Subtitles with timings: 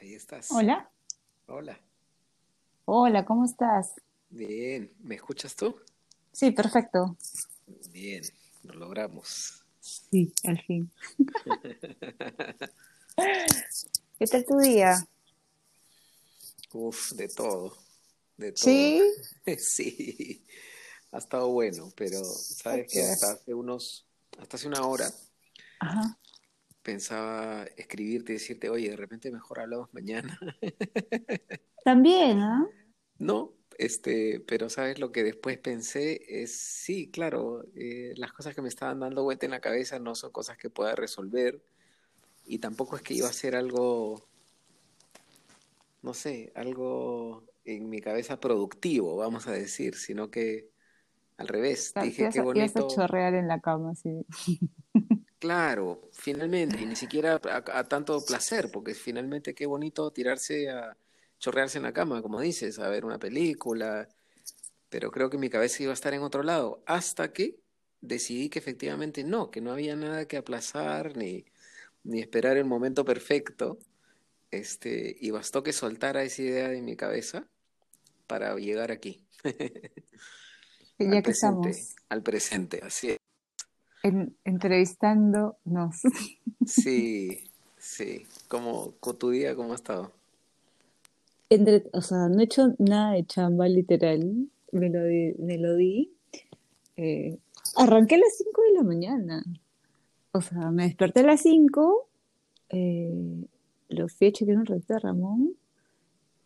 [0.00, 0.50] Ahí estás.
[0.50, 0.90] Hola.
[1.46, 1.80] Hola.
[2.84, 3.94] Hola, ¿cómo estás?
[4.28, 4.92] Bien.
[5.00, 5.80] ¿Me escuchas tú?
[6.32, 7.16] Sí, perfecto.
[7.92, 8.22] Bien.
[8.64, 9.64] Lo logramos.
[9.80, 10.90] Sí, al fin.
[14.18, 15.06] ¿Qué tal tu día?
[16.74, 17.76] Uf, de todo.
[18.36, 18.64] De todo.
[18.64, 19.02] Sí.
[19.58, 20.44] Sí.
[21.12, 24.04] Ha estado bueno, pero sabes que hasta hace unos,
[24.38, 25.08] hasta hace una hora
[25.78, 26.18] Ajá.
[26.86, 30.38] Pensaba escribirte y decirte, oye, de repente mejor hablamos mañana.
[31.84, 32.64] También, ¿ah?
[33.18, 38.62] No, este, pero sabes lo que después pensé es, sí, claro, eh, las cosas que
[38.62, 41.60] me estaban dando vuelta en la cabeza no son cosas que pueda resolver
[42.46, 44.22] y tampoco es que iba a ser algo,
[46.02, 50.68] no sé, algo en mi cabeza productivo, vamos a decir, sino que
[51.36, 54.24] al revés, Claro, dije, ibas qué a bonito, chorrear en la cama, sí.
[55.38, 60.96] claro, finalmente, y ni siquiera a, a tanto placer, porque finalmente qué bonito tirarse a
[61.38, 64.08] chorrearse en la cama, como dices, a ver una película
[64.90, 67.58] pero creo que mi cabeza iba a estar en otro lado, hasta que
[68.00, 71.44] decidí que efectivamente no, que no había nada que aplazar ni,
[72.04, 73.78] ni esperar el momento perfecto,
[74.50, 77.48] este, y bastó que soltara esa idea de mi cabeza
[78.28, 79.24] para llegar aquí,
[81.08, 83.15] al Ya que presente, estamos al presente, así es.
[84.02, 85.96] En- entrevistándonos.
[86.66, 88.26] Sí, sí.
[88.48, 90.12] ¿Cómo, con tu día, cómo ha estado?
[91.48, 94.48] Entre, o sea, no he hecho nada de chamba, literal.
[94.72, 96.10] Me lo di, me lo di.
[96.96, 97.38] Eh,
[97.76, 99.44] arranqué a las 5 de la mañana.
[100.32, 102.08] O sea, me desperté a las 5,
[102.68, 103.10] eh,
[103.88, 105.54] lo fui a chequear un ratito a Ramón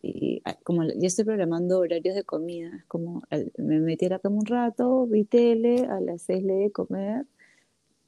[0.03, 4.11] y ah, como ya estoy programando horarios de comida, es como al- me metí a
[4.11, 7.27] la cama un rato, vi tele, a las 6 le di comer,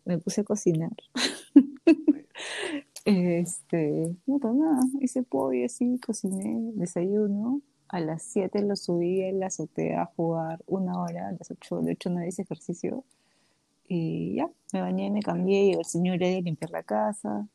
[0.04, 0.92] me puse a cocinar.
[3.04, 7.60] Este, no, pues nada, hice pollo así, cociné, desayuno.
[7.88, 11.82] A las 7 lo subí en la azotea a jugar una hora, a las 8,
[11.82, 13.04] de hecho no hice ejercicio.
[13.88, 17.48] Y ya, me bañé, me cambié, llegó el señor a limpiar la casa.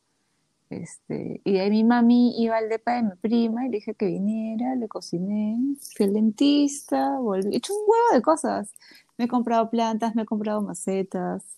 [0.69, 3.95] Este, y de ahí mi mami iba al depa de mi prima y le dije
[3.95, 5.57] que viniera, le cociné,
[5.95, 8.71] fui al dentista, volví, he hecho un huevo de cosas.
[9.17, 11.57] Me he comprado plantas, me he comprado macetas.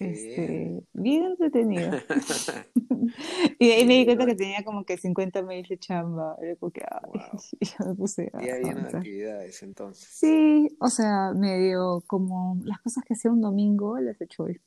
[0.00, 1.90] Este, bien entretenido.
[3.58, 6.36] Y de ahí me di cuenta que tenía como que 50 mails de chamba.
[6.40, 7.40] Era como que, ay, wow.
[7.60, 8.96] y ya me puse a Día lleno de avanzar.
[8.96, 10.08] actividades, entonces.
[10.10, 14.60] Sí, o sea, medio como las cosas que hacía un domingo las he hecho hoy.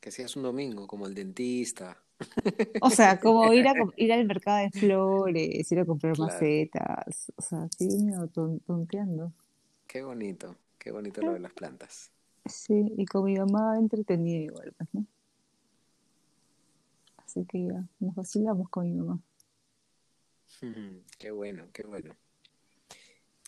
[0.00, 1.96] Que seas un domingo, como el dentista.
[2.80, 6.32] O sea, como ir a ir al mercado de flores, ir a comprar Claro.
[6.32, 9.32] macetas, o sea, sí, medio ton- tonteando.
[9.86, 12.10] Qué bonito, qué bonito lo de las plantas.
[12.46, 15.06] Sí, y con mi mamá entretenida igual, pues, ¿no?
[17.18, 19.20] Así que ya, nos vacilamos con mi mamá.
[21.18, 22.16] Qué bueno, qué bueno.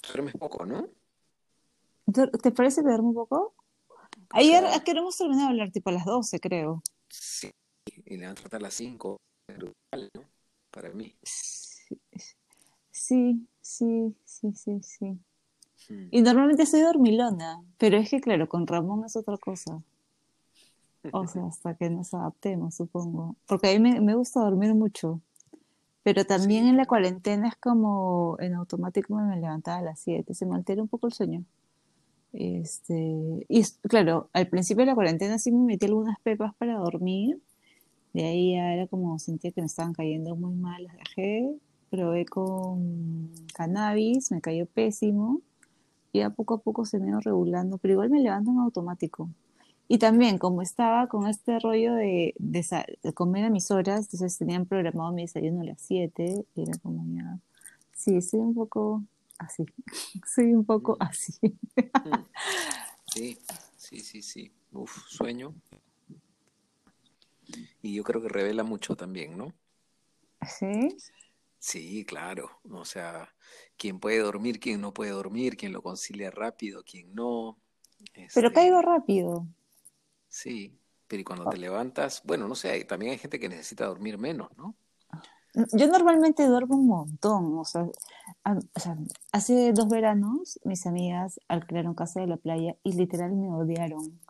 [0.02, 0.88] Duermes poco, ¿no?
[2.42, 3.54] ¿Te parece que duermo un poco?
[4.34, 5.70] O Ayer, sea, ¿a qué hora hemos terminado de hablar?
[5.72, 6.82] Tipo a las 12, creo.
[7.08, 7.50] sí,
[8.06, 9.16] y levantarte a las 5,
[9.48, 10.24] es brutal, ¿no?
[10.70, 11.14] Para mí.
[11.22, 11.96] Sí,
[12.90, 15.20] sí, sí, sí, sí,
[15.90, 16.12] sí.
[16.12, 19.82] Y normalmente soy dormilona, pero es que claro, con Ramón es otra cosa.
[21.12, 23.36] O sea, hasta que nos adaptemos, supongo.
[23.46, 25.20] Porque a mí me, me gusta dormir mucho,
[26.04, 30.34] pero también Sí, en la cuarentena es como en automático me levantaba a las 7,
[30.34, 31.44] se me altera un poco el sueño.
[32.32, 32.94] Este,
[33.48, 37.40] y claro, al principio de la cuarentena sí me metí algunas pepas para dormir,
[38.14, 41.50] de ahí ya era como sentía que me estaban cayendo muy mal, las dejé,
[41.90, 45.42] probé con cannabis, me cayó pésimo.
[46.12, 49.30] Y a poco a poco se me iba regulando, pero igual me levanto en automático.
[49.88, 54.66] Y también, como estaba con este rollo de, de, comer a mis horas, entonces tenían
[54.66, 57.38] programado mi desayuno a las 7, y era como ya,
[57.92, 59.02] sí, soy un poco
[59.38, 59.64] así,
[60.32, 61.32] soy un poco Mm, así.
[63.12, 63.36] Sí,
[63.76, 64.52] sí, sí, sí.
[64.72, 65.52] Uf, sueño.
[67.82, 69.52] Y yo creo que revela mucho también, ¿no?
[70.46, 70.96] ¿Sí?
[71.60, 72.50] Sí, claro.
[72.70, 73.34] O sea,
[73.76, 77.56] quién puede dormir, quién no puede dormir, quién lo concilia rápido, quién no.
[78.34, 79.46] Pero caigo Este, rápido.
[80.28, 80.76] sí.
[81.06, 84.16] Pero y cuando te levantas, bueno, no sé, hay- también hay gente que necesita dormir
[84.18, 84.76] menos, ¿no?
[85.72, 87.86] Yo normalmente duermo un montón, o sea,
[88.44, 88.96] a- o sea,
[89.32, 94.20] hace dos veranos mis amigas alquilaron casa de la playa y literal me odiaron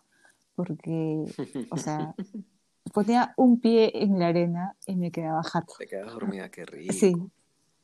[0.57, 1.25] porque,
[1.71, 2.15] o sea,
[2.93, 5.75] ponía un pie en la arena y me quedaba jato.
[5.79, 7.31] Te quedas dormida, qué Sí, rico.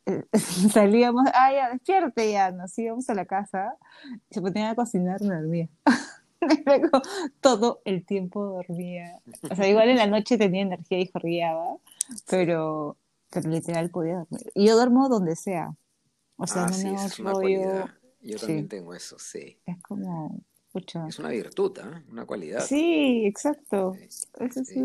[0.07, 0.25] eh,
[0.73, 3.77] salíamos, ah, ya, despierte ya, nos íbamos a la casa,
[4.31, 5.69] se ponían a cocinar, me dormía.
[6.67, 7.03] Luego,
[7.41, 9.21] todo el tiempo dormía.
[9.51, 11.77] O sea, igual en la noche tenía energía y jorgeaba,
[12.29, 12.97] pero,
[13.31, 14.53] pero literal podía dormir.
[14.55, 15.75] Y yo duermo donde sea.
[16.37, 17.87] O sea, Ah, no sí, me es una rollo.
[18.21, 19.59] Yo también Sí, tengo eso, sí.
[19.67, 20.39] es como,
[20.81, 21.07] pucha.
[21.09, 22.03] Es una virtud, ¿ah?
[22.11, 22.61] Una cualidad.
[22.65, 23.95] Sí, exacto.
[23.95, 24.09] Sí,
[24.41, 24.81] Esa es sí,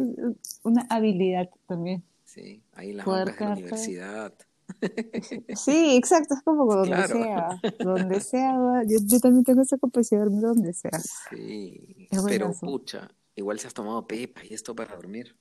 [0.64, 2.04] una habilidad también.
[2.26, 2.62] sí.
[2.74, 4.34] Ahí las Poder de la universidad.
[5.56, 7.50] Sí, exacto, es como donde Claro, sea.
[7.80, 8.54] Donde sea,
[8.88, 10.92] yo, yo también tengo esa capacidad de dormir donde sea.
[11.30, 12.08] sí.
[12.10, 15.36] Es Pero pucha, igual se has tomado pepa y esto para dormir.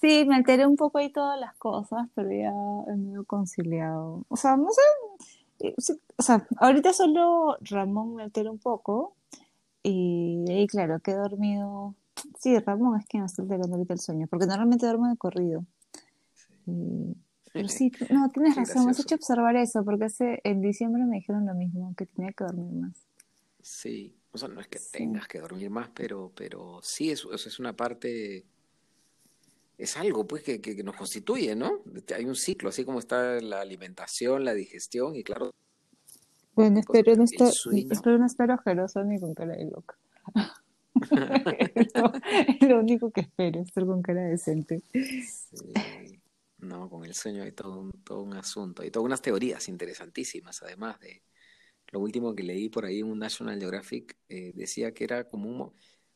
[0.00, 2.52] Sí, me alteré un poco ahí todas las cosas, pero ya
[2.92, 4.24] he medio conciliado.
[4.28, 4.82] O sea, no sé,
[5.68, 5.74] eh,
[6.16, 9.16] o sea, ahorita solo Ramón me altera un poco
[9.82, 11.94] y ahí, claro, que he dormido.
[12.38, 15.64] Sí, Ramón es quien me está alterando ahorita el sueño, porque normalmente duermo de corrido.
[16.66, 17.14] Y-
[17.52, 21.16] Pero sí, no, tienes razón, me has hecho observar eso, porque hace, en diciembre me
[21.16, 22.92] dijeron lo mismo, que tenía que dormir más.
[23.60, 24.90] Sí, o sea, no es que Sí.
[24.98, 28.44] tengas que dormir más, pero, pero sí, es, es es una parte,
[29.78, 31.80] es algo pues que, que, que nos constituye, ¿no?
[32.16, 35.50] Hay un ciclo, así como está la alimentación, la digestión y claro,
[36.54, 37.52] Bueno, pues, espero no estar,
[37.90, 39.96] espero no estar ojerosa ni con cara de loca.
[41.74, 42.12] Es lo,
[42.46, 44.82] es lo único que espero, estar con cara decente.
[44.92, 46.20] Sí,
[46.58, 50.62] no, con el sueño hay todo un, todo un asunto, hay todas unas teorías interesantísimas,
[50.62, 51.24] además de
[51.90, 55.48] lo último que leí por ahí en un National Geographic, eh, decía que era como
[55.48, 55.72] un,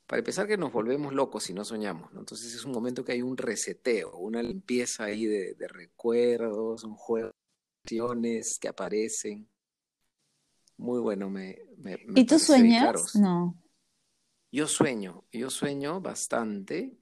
[0.07, 2.21] para empezar que nos volvemos locos si no soñamos, ¿no?
[2.21, 6.95] Entonces es un momento que hay un reseteo, una limpieza ahí de, de recuerdos, un
[6.95, 7.33] juego
[7.85, 9.49] de que aparecen.
[10.79, 13.15] Muy bueno, me, me, me ¿Y tú sueñas?
[13.17, 13.57] No.
[14.53, 16.97] Yo sueño, yo sueño bastante.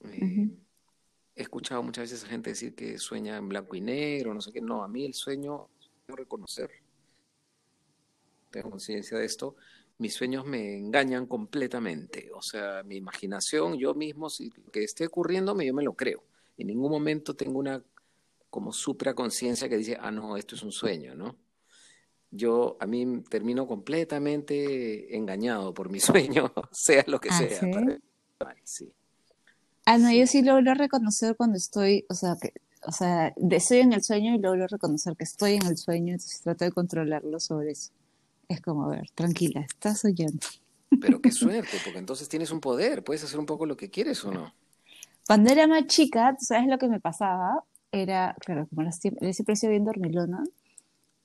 [0.00, 0.50] eh,
[1.34, 4.52] he escuchado muchas veces a gente decir que sueña en blanco y negro, no sé
[4.52, 4.60] qué.
[4.60, 5.68] No, a mí el sueño,
[6.06, 6.70] tengo reconocer,
[8.50, 9.56] tengo conciencia de esto,
[9.98, 12.30] mis sueños me engañan completamente.
[12.34, 16.22] O sea, mi imaginación, yo mismo, si lo que esté ocurriéndome, yo me lo creo.
[16.58, 17.82] En ningún momento tengo una
[18.50, 21.36] como supraconciencia que dice, ah, no, esto es un sueño, ¿no?
[22.32, 27.48] Yo, a mí termino completamente engañado por mi sueño, sea lo que Ah, sea.
[27.48, 27.70] ¿sí?
[27.70, 28.92] para- sí,
[29.84, 30.26] Ah, no, yo sí.
[30.26, 32.52] sí logro reconocer cuando estoy, o sea, que,
[32.86, 36.40] o sea, estoy en el sueño y logro reconocer que estoy en el sueño, entonces
[36.42, 37.92] trato de controlarlo sobre eso.
[38.48, 40.46] Es como, a ver, tranquila, estás soñando.
[40.98, 44.24] Pero qué suerte, porque entonces tienes un poder, puedes hacer un poco lo que quieres
[44.24, 44.54] o no.
[45.26, 47.64] Cuando era más chica, ¿tú sabes lo que me pasaba?
[47.92, 50.42] Era, claro, como las siempre he sido bien dormilona,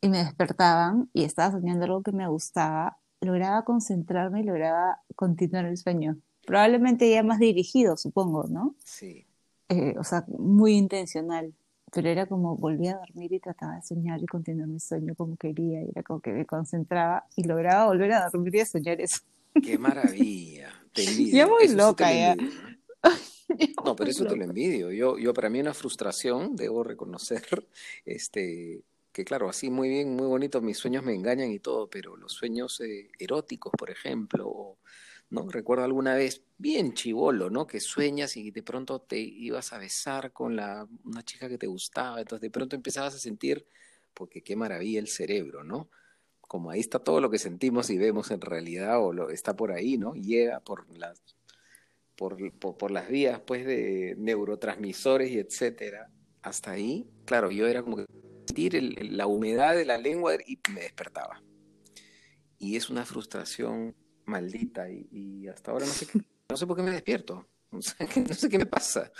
[0.01, 5.65] y me despertaban y estaba soñando algo que me gustaba, lograba concentrarme y lograba continuar
[5.65, 6.17] el sueño.
[6.45, 8.75] Probablemente ya más dirigido, supongo, ¿no?
[8.85, 9.27] Sí,
[9.69, 11.53] Eh, o sea, muy intencional.
[11.94, 15.38] Pero era como volvía a dormir y trataba de soñar y continuar mi sueño como
[15.38, 15.81] quería.
[15.83, 19.19] Y era como que me concentraba y lograba volver a dormir y a soñar eso.
[19.61, 22.35] qué maravilla, te Ya envidio, muy eso loca lo ya.
[22.35, 22.51] ¿no?
[23.83, 24.91] No, pero eso te lo envidio.
[24.91, 27.67] Yo, yo para mí una frustración, debo reconocer,
[28.05, 28.83] este,
[29.17, 32.33] que claro, así muy bien, muy bonito, mis sueños me engañan y todo, pero los
[32.33, 34.77] sueños eh, eróticos, por ejemplo, o,
[35.31, 35.49] ¿no?
[35.49, 37.65] Recuerdo alguna vez, bien chivolo, ¿no?
[37.65, 41.65] Que sueñas y de pronto te ibas a besar con la, una chica que te
[41.65, 43.65] gustaba, entonces de pronto empezabas a sentir,
[44.13, 45.89] porque qué maravilla el cerebro, ¿no?
[46.41, 49.71] Como ahí está todo lo que sentimos y vemos en realidad, o lo, está por
[49.71, 50.13] ahí, ¿no?
[50.13, 51.23] Llega por las
[52.15, 52.37] por,
[52.77, 56.11] por, las vías pues de neurotransmisores y etcétera,
[56.43, 58.05] hasta ahí, claro, yo era como que
[58.57, 61.41] sentir el- la humedad de la lengua y me despertaba.
[62.57, 63.95] Y es una frustración
[64.25, 67.81] maldita y, y hasta ahora no sé, qué- no sé por qué me despierto, o
[67.81, 69.11] sea, que no sé qué me pasa.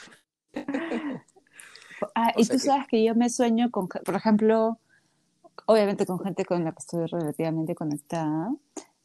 [2.16, 4.80] Ah, O y tú que- sabes que yo me sueño con, por ejemplo,
[5.68, 8.52] obviamente con gente con la que estoy relativamente conectada,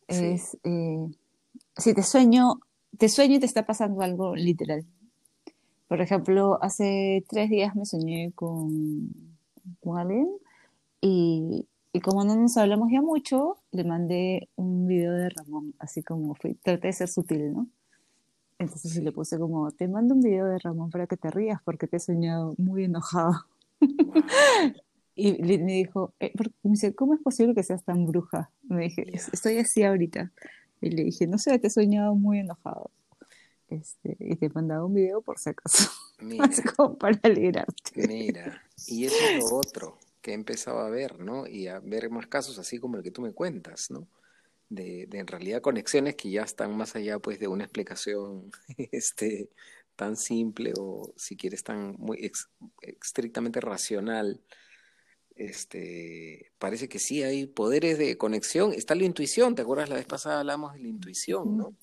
[0.09, 0.25] Sí.
[0.27, 1.07] es, eh,
[1.77, 2.61] si te sueño,
[2.99, 4.85] te sueño y te está pasando algo literal.
[5.89, 9.32] Por ejemplo, hace tres días me soñé con,
[9.97, 10.29] alguien
[11.01, 16.03] y, y como no nos hablamos ya mucho, le mandé un video de Ramón, así
[16.03, 17.69] como fui, traté de ser sutil, ¿no?
[18.59, 21.89] Entonces le puse como, te mando un video de Ramón para que te rías porque
[21.89, 23.35] te he soñado muy enojado.
[25.15, 28.51] Y me dijo, eh, me dice, ¿cómo es posible que seas tan bruja?
[28.63, 29.13] Me dije, Ya.
[29.13, 30.33] "Es- estoy así ahorita.
[30.81, 32.91] Y le dije, no sé, te he soñado muy enojado.
[33.81, 38.07] Este, y te mandaba un video por si acaso, Mira, como para alegrarte.
[38.07, 41.47] mira, y eso es lo otro que he empezado a ver, ¿no?
[41.47, 44.07] Y a ver más casos así como el que tú me cuentas, ¿no?
[44.69, 48.51] de, de en realidad conexiones que ya están más allá pues de una explicación
[48.91, 49.51] este,
[49.97, 52.49] tan simple o si quieres tan muy ex-
[52.81, 54.41] estrictamente racional.
[55.35, 58.73] Este, parece que sí hay poderes de conexión.
[58.73, 59.89] Está la intuición, ¿te acuerdas?
[59.89, 61.75] La vez pasada hablamos de la intuición, ¿no?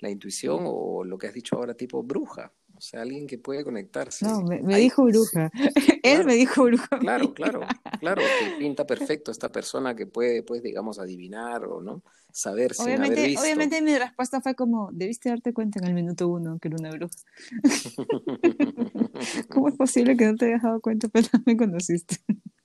[0.00, 2.52] La intuición o lo que has dicho ahora tipo bruja.
[2.78, 4.24] O sea, alguien que puede conectarse.
[4.24, 5.50] No, me, dijo bruja.
[6.04, 6.98] Él me dijo bruja.
[7.00, 7.60] Claro, claro,
[7.98, 12.84] claro, que pinta perfecto esta persona que puede, pues, digamos, adivinar o no saber sin
[12.84, 13.42] obviamente, haber visto.
[13.42, 16.90] Obviamente mi respuesta fue como, debiste darte cuenta en el minuto uno que era una
[16.90, 17.18] bruja.
[19.50, 22.18] ¿Cómo es posible que no te hayas dado cuenta apenas me conociste?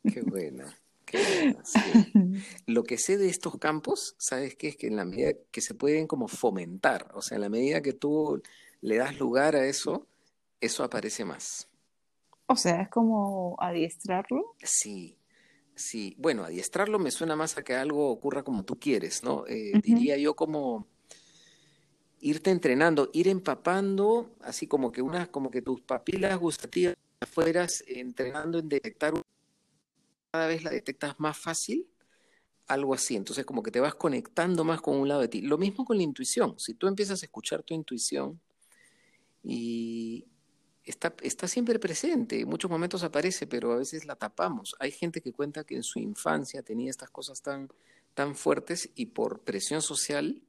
[0.04, 0.66] Qué buena.
[2.68, 4.70] Lo que sé de estos campos, ¿sabes qué?
[4.70, 7.82] Es que en la medida que se pueden como fomentar, o sea, en la medida
[7.82, 8.42] que tú
[8.82, 10.08] le das lugar a eso,
[10.60, 11.68] eso aparece más.
[12.48, 14.56] O sea, es como adiestrarlo.
[14.62, 15.18] Sí,
[15.76, 16.16] sí.
[16.18, 19.46] Bueno, adiestrarlo me suena más a que algo ocurra como tú quieres, ¿no?
[19.48, 20.88] Eh, diría yo como
[22.20, 26.96] irte entrenando, ir empapando, así como que una, como que tus papilas gustativas
[27.30, 29.14] fueras entrenando en detectar
[30.34, 31.88] cada vez la detectas más fácil,
[32.66, 33.16] algo así.
[33.16, 35.42] Entonces, como que te vas conectando más con un lado de ti.
[35.42, 36.56] Lo mismo con la intuición.
[36.58, 38.42] Si tú empiezas a escuchar tu intuición
[39.44, 40.26] y
[40.84, 44.76] está, está siempre presente, en muchos momentos aparece, pero a veces la tapamos.
[44.80, 47.70] Hay gente que cuenta que en su infancia tenía estas cosas tan,
[48.16, 50.42] tan fuertes y por presión social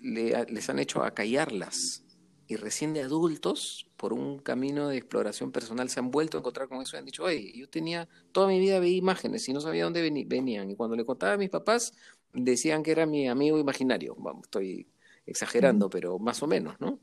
[0.00, 2.04] les han hecho acallarlas
[2.46, 6.68] y recién de adultos, por un camino de exploración personal, se han vuelto a encontrar
[6.68, 9.60] con eso y han dicho, oye, yo tenía, toda mi vida veía imágenes y no
[9.60, 10.70] sabía dónde venían.
[10.70, 11.92] Y cuando le contaba a mis papás,
[12.32, 14.14] decían que era mi amigo imaginario.
[14.16, 14.86] Vamos, estoy
[15.26, 17.00] exagerando, pero más o menos, ¿no?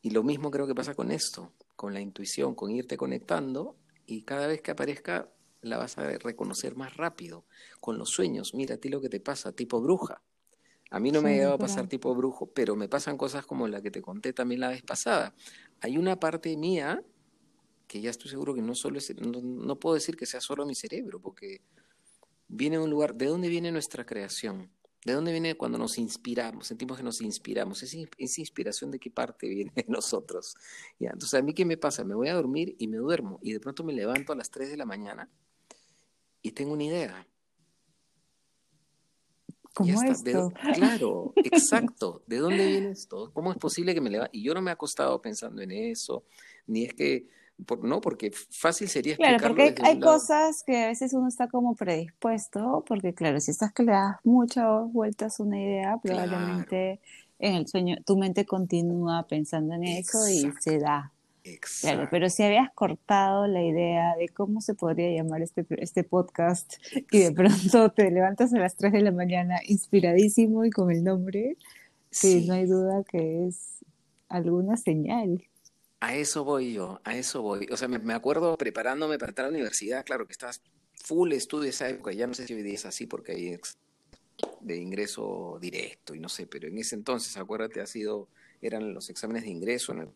[0.00, 3.76] Y lo mismo creo que pasa con esto, con la intuición, con irte conectando
[4.06, 5.28] y cada vez que aparezca
[5.60, 7.44] la vas a reconocer más rápido.
[7.80, 10.22] Con los sueños, mira a ti lo que te pasa, tipo bruja.
[10.90, 13.68] A mí no me ha llegado a pasar tipo brujo, pero me pasan cosas como
[13.68, 15.34] la que te conté también la vez pasada.
[15.80, 17.02] Hay una parte mía
[17.86, 20.74] que ya estoy seguro que no solo es, no, puedo decir que sea solo mi
[20.74, 21.60] cerebro, porque
[22.48, 24.70] viene de un lugar, ¿de dónde viene nuestra creación?
[25.04, 26.66] ¿De dónde viene cuando nos inspiramos?
[26.66, 27.82] Sentimos que nos inspiramos.
[27.82, 27.96] ¿Esa,
[28.40, 30.56] inspiración de qué parte viene de nosotros?
[30.98, 31.10] ¿Ya?
[31.10, 32.04] Entonces, ¿a mí qué me pasa?
[32.04, 34.70] Me voy a dormir y me duermo y de pronto me levanto a las 3
[34.70, 35.30] de la mañana
[36.42, 37.26] y tengo una idea.
[39.74, 40.52] ¿Cómo esto?
[40.74, 42.22] claro, exacto.
[42.26, 43.30] ¿De dónde viene esto?
[43.32, 44.36] ¿Cómo es posible que me levante?
[44.36, 46.24] Y yo no me he acostado pensando en eso,
[46.66, 47.28] ni es que,
[47.82, 51.74] no, porque fácil sería explicarlo Claro, porque hay, cosas que a veces uno está como
[51.74, 57.00] predispuesto, porque claro, si estás que le das muchas vueltas a una idea, probablemente
[57.38, 61.12] en el sueño tu mente continúa pensando en eso y se da.
[61.80, 66.74] Claro, pero si habías cortado la idea de cómo se podría llamar este, este podcast
[67.10, 71.02] y de pronto te levantas a las 3 de la mañana inspiradísimo y con el
[71.02, 71.56] nombre,
[72.10, 72.46] sí.
[72.46, 73.84] no hay duda que es
[74.28, 75.42] alguna señal.
[76.00, 77.66] A eso voy yo, a eso voy.
[77.70, 80.62] O sea, me, acuerdo preparándome para entrar a la universidad, claro que estabas
[80.94, 83.58] full estudio esa época, ya no sé si hoy día es así porque hay
[84.60, 88.28] de ingreso directo y no sé, pero en ese entonces, acuérdate, ha sido,
[88.60, 90.08] eran los exámenes de ingreso en el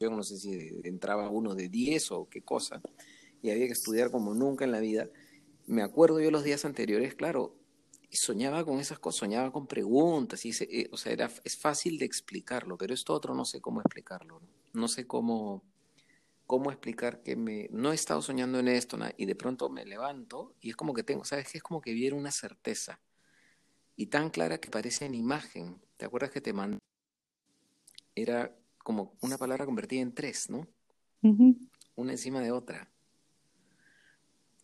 [0.00, 2.80] no sé si entraba uno de 10 o qué cosa,
[3.42, 5.08] y había que estudiar como nunca en la vida.
[5.66, 7.54] Me acuerdo yo los días anteriores, claro,
[8.10, 12.06] soñaba con esas cosas, soñaba con preguntas, y eh, o sea, era, es fácil de
[12.06, 14.40] explicarlo, pero esto otro no sé cómo explicarlo,
[14.72, 15.62] no, sé cómo,
[16.46, 20.54] cómo explicar que me, no he estado soñando en esto, y de pronto me levanto
[20.60, 21.54] y es como que tengo, ¿sabes?
[21.54, 23.00] Es como que viera una certeza,
[23.96, 25.82] y tan clara que parece en imagen.
[25.96, 26.78] ¿Te acuerdas que te mandé?
[28.14, 28.56] Era
[28.88, 30.66] como una palabra convertida en tres, ¿no?
[31.94, 32.88] Una encima de otra.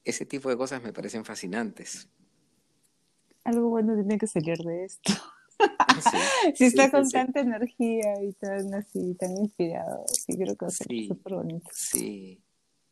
[0.02, 2.08] Ese tipo de cosas me parecen fascinantes.
[3.44, 5.12] Algo bueno tiene que salir de esto.
[6.54, 10.70] si está con tanta energía y tan así, tan inspirado, sí creo que va a
[10.70, 11.68] ser súper bonito.
[11.74, 12.42] Sí.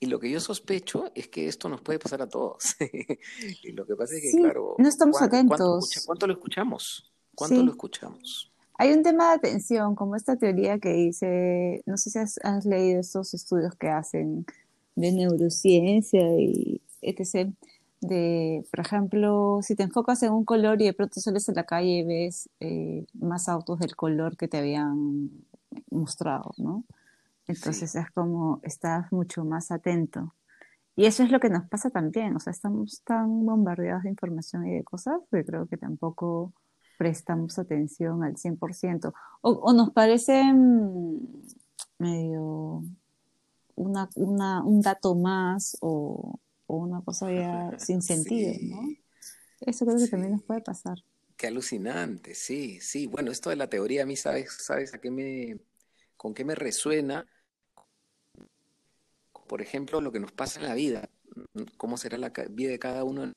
[0.01, 2.77] Y lo que yo sospecho es que esto nos puede pasar a todos.
[3.63, 6.05] y lo que pasa es que, claro, no estamos atentos.
[6.05, 7.11] ¿cuánto, lo escuchamos?
[7.35, 8.52] ¿Cuánto lo escuchamos?
[8.83, 12.99] Hay un tema de atención, como esta teoría que dice, no sé si has, leído
[12.99, 14.45] estos estudios que hacen
[14.97, 17.53] de neurociencia y etc.
[18.01, 21.63] De, por ejemplo, si te enfocas en un color y de pronto sales a la
[21.63, 25.31] calle y ves eh, más autos del color que te habían
[25.89, 26.83] mostrado, ¿no?
[27.47, 30.35] Entonces es como estás mucho más atento.
[30.97, 34.67] Y eso es lo que nos pasa también, o sea, estamos tan bombardeados de información
[34.67, 36.53] y de cosas que creo que tampoco
[37.03, 39.13] prestamos atención al 100%.
[39.41, 40.41] O, o nos parece
[41.99, 42.85] medio
[43.75, 48.89] una, una, un dato más o, una cosa ya sin sentido, ¿no?
[49.63, 50.99] Eso creo que también nos puede pasar.
[51.37, 53.09] Qué alucinante, sí, sí.
[53.09, 55.59] Bueno, esto de la teoría a mí, ¿sabes, sabes a qué me,
[56.17, 57.27] con qué me resuena?
[59.49, 61.11] Por ejemplo, lo que nos pasa en la vida,
[61.77, 63.33] cómo será la vida de cada uno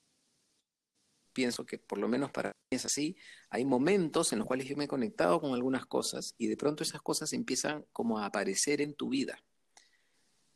[1.36, 3.16] pienso que por lo menos para mí es así,
[3.50, 6.82] hay momentos en los cuales yo me he conectado con algunas cosas y de pronto
[6.82, 9.38] esas cosas empiezan como a aparecer en tu vida.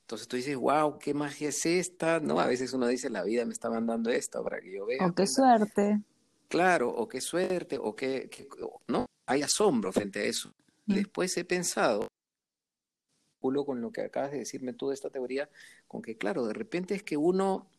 [0.01, 2.39] Entonces tú dices, wow, qué magia es esta, ¿no?
[2.39, 5.05] A veces uno dice, la vida me está mandando esto para que yo vea.
[5.05, 6.01] O qué suerte.
[6.47, 8.27] Claro, o qué suerte, o qué,
[8.87, 9.05] ¿no?
[9.27, 10.51] Hay asombro frente a eso.
[10.87, 10.95] Mm.
[10.95, 12.07] después he pensado,
[13.39, 15.49] con lo que acabas de decirme tú de esta teoría,
[15.87, 17.69] con que claro, de repente es que uno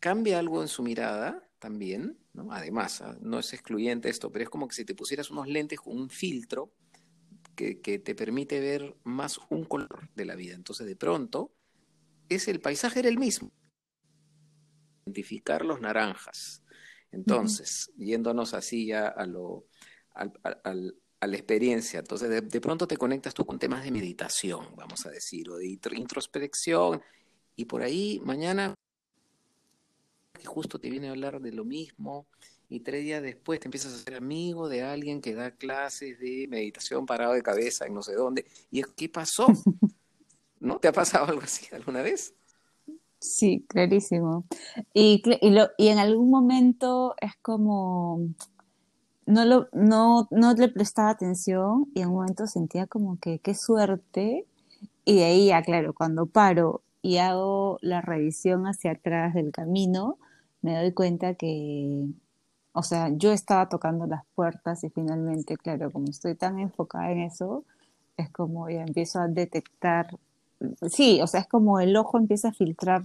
[0.00, 2.52] cambia algo en su mirada también, ¿no?
[2.52, 5.78] Además, ah, no es excluyente esto, pero es como que si te pusieras unos lentes
[5.78, 6.74] con un filtro
[7.54, 10.56] que, te permite ver más un color de la vida.
[10.56, 11.54] Entonces, de pronto,
[12.28, 13.52] es el paisaje era el mismo.
[15.06, 16.64] Identificar los naranjas.
[17.12, 19.68] Entonces, yéndonos así ya a lo,
[20.14, 20.24] a
[20.74, 22.00] la experiencia.
[22.00, 25.58] Entonces, de, de, pronto te conectas tú con temas de meditación, vamos a decir, o
[25.58, 27.00] de introspección,
[27.54, 28.74] y por ahí mañana
[30.42, 32.26] que justo te viene a hablar de lo mismo
[32.68, 36.46] y tres días después te empiezas a ser amigo de alguien que da clases de
[36.48, 38.46] meditación parado de cabeza en no sé dónde.
[38.70, 39.46] ¿Y qué pasó?
[40.60, 40.78] ¿No?
[40.78, 42.34] ¿Te ha pasado algo así alguna vez?
[43.18, 44.46] Sí, clarísimo.
[44.94, 48.26] Y, y, lo, y en algún momento es como,
[49.26, 53.54] no, lo, no, no le prestaba atención y en un momento sentía como que qué
[53.54, 54.46] suerte.
[55.04, 60.18] Y de ahí ya, claro, cuando paro y hago la revisión hacia atrás del camino,
[60.62, 62.06] me doy cuenta que,
[62.72, 67.20] o sea, yo estaba tocando las puertas y finalmente, claro, como estoy tan enfocada en
[67.20, 67.64] eso,
[68.16, 70.16] es como ya empiezo a detectar,
[70.88, 73.02] sí, o sea, es como el ojo empieza a filtrar,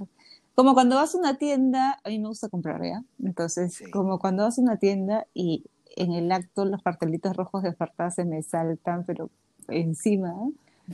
[0.56, 3.04] como cuando vas a una tienda, a mí me gusta comprar, ¿ya?
[3.24, 7.70] Entonces, como cuando vas a una tienda y en el acto los cartelitos rojos de
[7.70, 9.30] oferta se me saltan, pero
[9.68, 10.34] encima,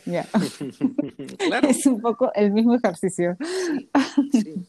[0.06, 0.26] ya.
[1.38, 1.68] claro.
[1.70, 3.38] Es un poco el mismo ejercicio.
[4.32, 4.66] sí.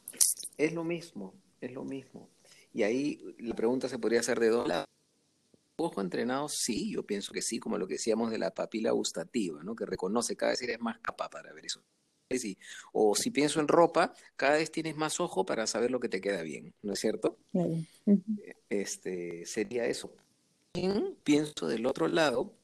[0.57, 1.35] Es lo mismo
[1.65, 2.31] es lo mismo.
[2.73, 4.87] Y ahí la pregunta se podría hacer de dos lados.
[5.77, 9.63] Ojo entrenado, sí, yo pienso que sí, como lo que decíamos de la papila gustativa,
[9.65, 9.75] ¿no?
[9.75, 11.83] Que reconoce cada vez eres más capaz para ver eso.
[12.31, 12.59] Sí.
[12.93, 16.21] O si pienso en ropa, cada vez tienes más ojo para saber lo que te
[16.21, 17.39] queda bien, ¿no es cierto?
[18.69, 20.15] Este sería eso.
[21.23, 22.57] Pienso del otro lado,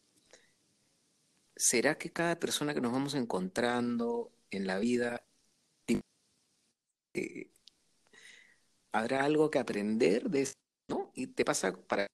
[1.57, 5.25] ¿será que cada persona que nos vamos encontrando en la vida
[7.15, 7.51] eh,
[8.92, 10.55] habrá algo que aprender de eso,
[10.88, 11.11] ¿no?
[11.14, 12.07] Y te pasa para...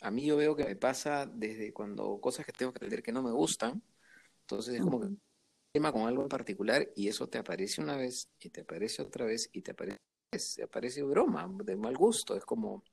[0.00, 3.12] A mí yo veo que me pasa desde cuando cosas que tengo que aprender que
[3.12, 3.82] no me gustan,
[4.42, 5.08] entonces es como que
[5.72, 9.24] tema con algo en particular y eso te aparece una vez y te aparece otra
[9.24, 9.98] vez y te aparece,
[10.56, 12.84] te aparece broma, de mal gusto, es como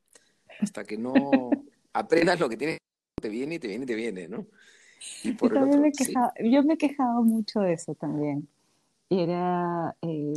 [0.61, 1.51] hasta que no
[1.93, 2.77] aprendas lo que tienes,
[3.21, 4.47] te viene y te viene y te viene, ¿no?
[5.23, 5.91] Y por yo, me
[6.51, 8.47] yo me he quejado mucho de eso también.
[9.09, 10.33] Y era, eh,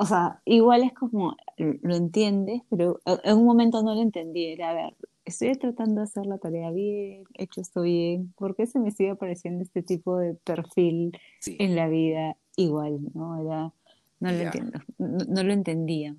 [0.00, 4.46] o sea, igual es como, lo entiendes, pero en un momento no lo entendí.
[4.46, 8.66] Era, a ver, estoy tratando de hacer la tarea bien, hecho esto bien, ¿por qué
[8.66, 11.12] se me sigue apareciendo este tipo de perfil
[11.44, 12.98] en la vida igual?
[13.12, 13.42] ¿no?
[13.42, 13.74] Era,
[14.20, 16.16] no lo entiendo, no, lo entendía.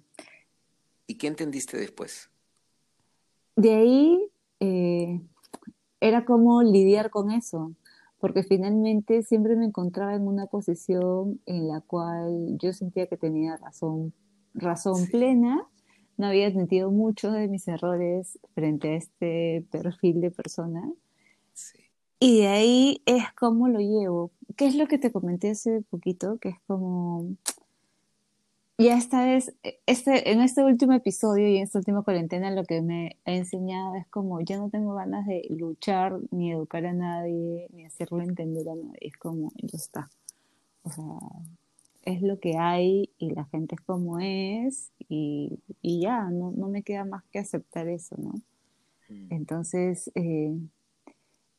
[1.08, 2.30] ¿Y qué entendiste después?
[3.56, 4.24] De ahí
[4.60, 5.22] eh,
[6.00, 7.74] era como lidiar con eso
[8.22, 13.58] porque finalmente siempre me encontraba en una posición en la cual yo sentía que tenía
[13.58, 14.14] razón,
[14.54, 15.68] razón plena,
[16.18, 20.88] no había sentido muchos de mis errores frente a este perfil de persona.
[22.20, 24.32] Y de ahí es como lo llevo.
[24.56, 26.38] ¿Qué es lo que te comenté hace poquito?
[26.38, 27.36] Que es como,
[28.82, 29.54] y esta vez,
[29.86, 33.94] este, en este último episodio y en esta última cuarentena, lo que me ha enseñado
[33.94, 38.68] es como ya no tengo ganas de luchar ni educar a nadie, ni hacerlo entender
[38.68, 38.98] a nadie.
[39.02, 40.10] Es como, ya está.
[40.82, 41.04] O sea,
[42.06, 46.68] es lo que hay y la gente es como es y, y ya, no, no,
[46.68, 48.32] me queda más que aceptar eso, ¿no?
[49.10, 49.28] Mm.
[49.30, 50.58] Entonces, eh,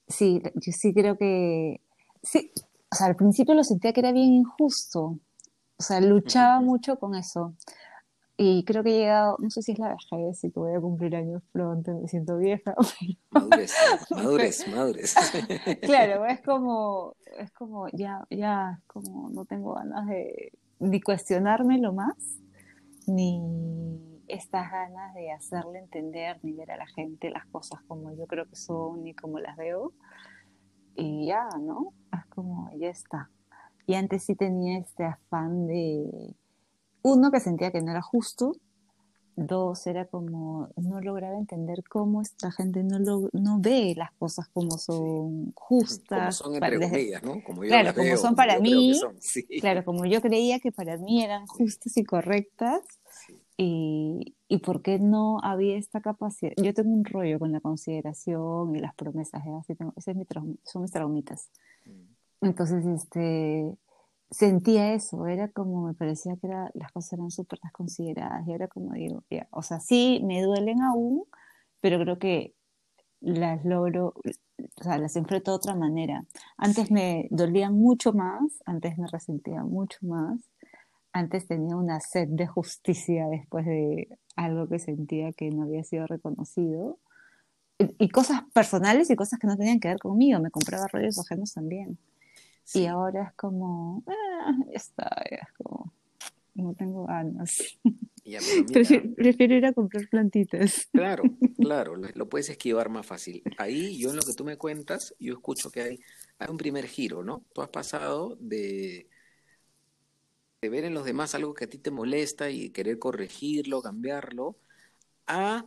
[0.09, 1.81] sí, yo sí creo que,
[2.21, 2.51] sí,
[2.91, 5.21] o sea, al principio lo sentía que era bien injusto,
[5.83, 7.57] o sea, luchaba mucho con eso.
[8.37, 10.81] Y creo que he llegado, no sé si es la vejez y que voy a
[10.81, 12.77] cumplir años pronto, me siento vieja.
[13.33, 13.75] Madurez,
[14.11, 15.15] madurez, madurez.
[15.83, 22.39] Claro, es como, es como, ya, ya, como no tengo ganas de ni cuestionármelo más,
[23.09, 23.41] ni
[24.29, 28.49] estas ganas de hacerle entender, ni ver a la gente las cosas como yo creo
[28.49, 29.95] que son, ni como las veo.
[30.95, 31.93] Y ya, ¿no?
[32.13, 33.31] Es como, ya está.
[33.87, 36.35] Y antes sí tenía este afán de,
[37.03, 38.55] uno, que sentía que no era justo,
[39.37, 44.49] dos, era como, no lograba entender cómo esta gente no, lo, no ve las cosas
[44.49, 46.39] como son justas.
[46.41, 47.43] Como son entre ellas, ¿no?
[47.43, 48.93] Como yo claro, como son para mí,
[49.61, 52.83] claro, como yo creía que para mí eran justas y correctas.
[53.57, 56.53] Y, ¿Y por qué no había esta capacidad?
[56.57, 59.53] Yo tengo un rollo con la consideración y las promesas, ¿eh?
[59.61, 60.27] Así tengo, ese es mi
[60.65, 61.51] son mis traumitas.
[61.85, 62.12] Mm.
[62.43, 63.77] Entonces, este,
[64.31, 68.69] sentía eso, era como, me parecía que era, las cosas eran súper desconsideradas, y era
[68.69, 71.25] como digo, o sea, sí, me duelen aún,
[71.81, 72.55] pero creo que
[73.21, 74.15] las logro,
[74.77, 76.25] o sea, las enfrento de otra manera.
[76.57, 80.41] Antes me dolían mucho más, antes me resentía mucho más,
[81.13, 86.07] antes tenía una sed de justicia después de algo que sentía que no había sido
[86.07, 86.99] reconocido.
[87.79, 90.41] Y, cosas personales y cosas que no tenían que ver conmigo.
[90.41, 91.99] Me compraba rollos ajenos también.
[92.75, 95.93] Y ahora es como, ah, ya está, es como,
[96.55, 97.79] no tengo ganas.
[99.17, 100.89] prefiero, ir a comprar plantitas.
[100.93, 101.23] Claro,
[101.59, 103.43] claro, lo, puedes esquivar más fácil.
[103.59, 106.01] Ahí yo en lo que tú me cuentas, yo escucho que hay,
[106.39, 107.45] hay un primer giro, ¿no?
[107.53, 109.09] Tú has pasado de,
[110.61, 114.57] de ver en los demás algo que a ti te molesta y querer corregirlo, cambiarlo,
[115.27, 115.67] a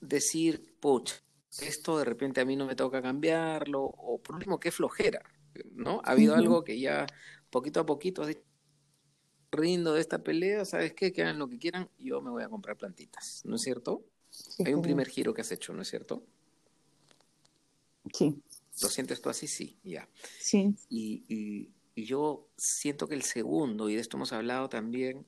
[0.00, 1.16] decir, pucha,
[1.60, 5.22] esto de repente a mí no me toca cambiarlo, o por último, qué flojera,
[5.72, 6.00] ¿no?
[6.04, 7.06] Ha habido algo que ya
[7.50, 8.42] poquito a poquito has dicho,
[9.50, 11.12] rindo de esta pelea, ¿sabes qué?
[11.12, 14.04] Que hagan lo que quieran, yo me voy a comprar plantitas, ¿no es cierto?
[14.64, 16.22] Hay un primer giro que has hecho, ¿no es cierto?
[18.12, 18.42] Sí.
[18.82, 19.46] ¿Lo sientes tú así?
[19.46, 20.08] Sí, ya.
[20.38, 20.74] Sí.
[20.90, 25.26] Y, y, y yo siento que el segundo, y de esto hemos hablado también,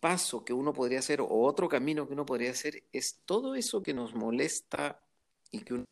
[0.00, 3.82] paso que uno podría hacer, o otro camino que uno podría hacer, es todo eso
[3.82, 5.02] que nos molesta
[5.50, 5.84] y que uno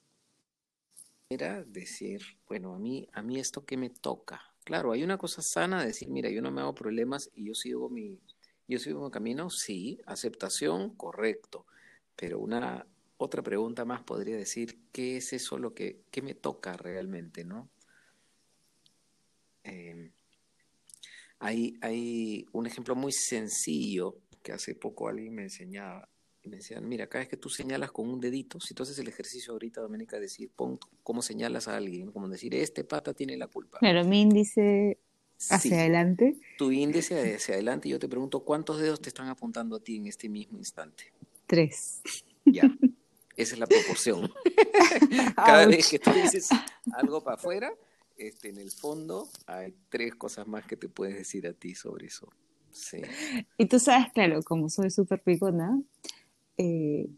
[1.31, 4.43] era decir, bueno, a mí, a mí esto que me toca.
[4.65, 7.55] Claro, hay una cosa sana de decir, mira, yo no me hago problemas y yo
[7.55, 8.19] sigo mi,
[8.67, 11.67] yo sigo mi camino, sí, aceptación, correcto.
[12.17, 12.87] Pero una
[13.19, 17.69] otra pregunta más podría decir, ¿qué es eso lo que, me toca realmente, no?
[19.65, 20.11] Eh,
[21.41, 26.09] hay, hay un ejemplo muy sencillo que hace poco alguien me enseñaba
[26.49, 29.09] me decían, mira, cada vez que tú señalas con un dedito, si tú haces el
[29.09, 33.47] ejercicio ahorita, Doménica, decir, pon cómo señalas a alguien, como decir, este pata tiene la
[33.47, 33.79] culpa.
[33.81, 34.99] Pero mi índice
[35.51, 36.37] hacia adelante.
[36.57, 39.97] Tu índice hacia adelante, y yo te pregunto, ¿cuántos dedos te están apuntando a ti
[39.97, 41.13] en este mismo instante?
[41.47, 42.03] Tres.
[42.45, 42.63] Ya,
[43.37, 44.33] esa es la proporción.
[45.37, 46.49] cada vez que tú dices
[46.93, 47.71] algo para afuera,
[48.17, 52.07] este, en el fondo hay tres cosas más que te puedes decir a ti sobre
[52.07, 52.29] eso.
[52.73, 52.99] Sí.
[53.57, 55.81] Y tú sabes, claro, como soy súper picona,
[56.59, 57.09] eh,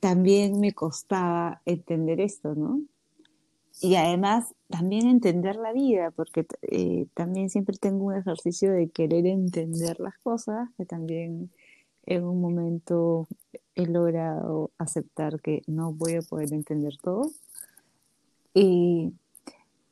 [0.00, 2.80] también me costaba entender esto, ¿no?
[3.80, 9.26] Y además también entender la vida, porque eh, también siempre tengo un ejercicio de querer
[9.26, 11.50] entender las cosas, que también
[12.06, 13.28] en un momento
[13.74, 17.30] he logrado aceptar que no voy a poder entender todo.
[18.54, 19.12] Y,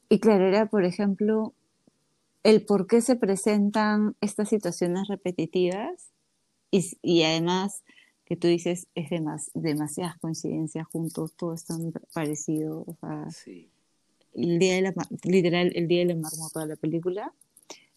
[0.09, 1.53] y claro, era, por ejemplo,
[2.43, 6.13] el por qué se presentan estas situaciones repetitivas
[6.71, 7.83] y, y además
[8.25, 12.85] que tú dices es demas, demasiadas coincidencias juntos, todo es tan parecido.
[12.87, 13.29] O sea,
[14.35, 17.33] el día de la, literal, el día de la marmota la película.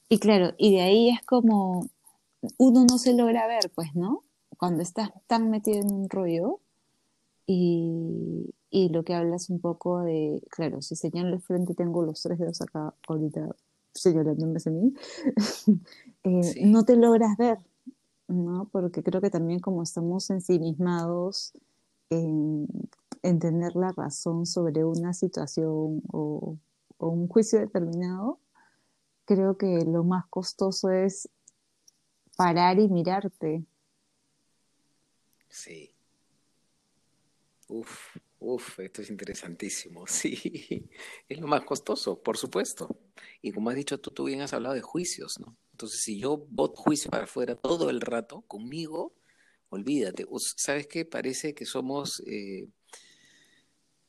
[0.09, 1.89] Y claro, y de ahí es como
[2.57, 4.23] uno no se logra ver, pues, ¿no?
[4.57, 6.59] Cuando estás tan metido en un rollo
[7.45, 12.21] y, y lo que hablas un poco de, claro, si señalo el frente tengo los
[12.21, 13.55] tres dedos acá ahorita
[13.93, 14.93] señalándome a mí,
[16.23, 17.57] eh, no te logras ver,
[18.27, 18.69] ¿no?
[18.71, 21.53] Porque creo que también como estamos ensimismados
[22.09, 22.67] en,
[23.23, 26.57] en tener la razón sobre una situación o,
[26.99, 28.39] un juicio determinado,
[29.25, 31.29] creo que lo más costoso es
[32.35, 33.63] parar y mirarte.
[35.47, 35.93] Sí.
[37.67, 40.05] Uf, uf, esto es interesantísimo.
[40.07, 40.89] Sí,
[41.29, 42.97] es lo más costoso, por supuesto.
[43.41, 45.55] Y como has dicho tú, tú bien has hablado de juicios, ¿no?
[45.77, 49.13] Entonces, si yo voto juicio para afuera todo el rato conmigo,
[49.69, 50.25] olvídate.
[50.55, 51.05] ¿Sabes qué?
[51.05, 52.67] Parece que somos, eh,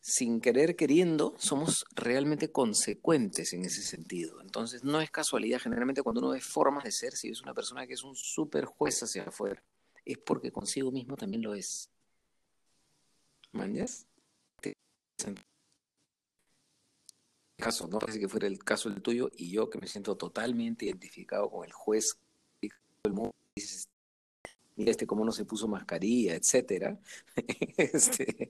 [0.01, 4.41] sin querer queriendo, somos realmente consecuentes en ese sentido.
[4.41, 5.61] Entonces, no es casualidad.
[5.61, 8.65] Generalmente, cuando uno ve formas de ser, si es una persona que es un súper
[8.65, 9.63] juez hacia afuera,
[10.07, 11.91] es porque consigo mismo también lo es.
[13.53, 14.07] ¿Manjas?
[17.59, 20.87] Caso, no parece que fuera el caso el tuyo, y yo que me siento totalmente
[20.87, 22.19] identificado con el juez
[22.61, 23.35] del mundo,
[24.77, 26.99] mira este cómo no se puso mascarilla, etcétera.
[27.77, 28.49] este,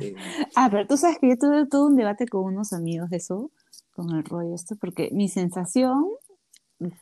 [0.00, 0.14] eh,
[0.56, 3.50] ah, pero tú sabes que yo tuve todo un debate con unos amigos de eso,
[3.92, 6.06] con el rollo esto, porque mi sensación,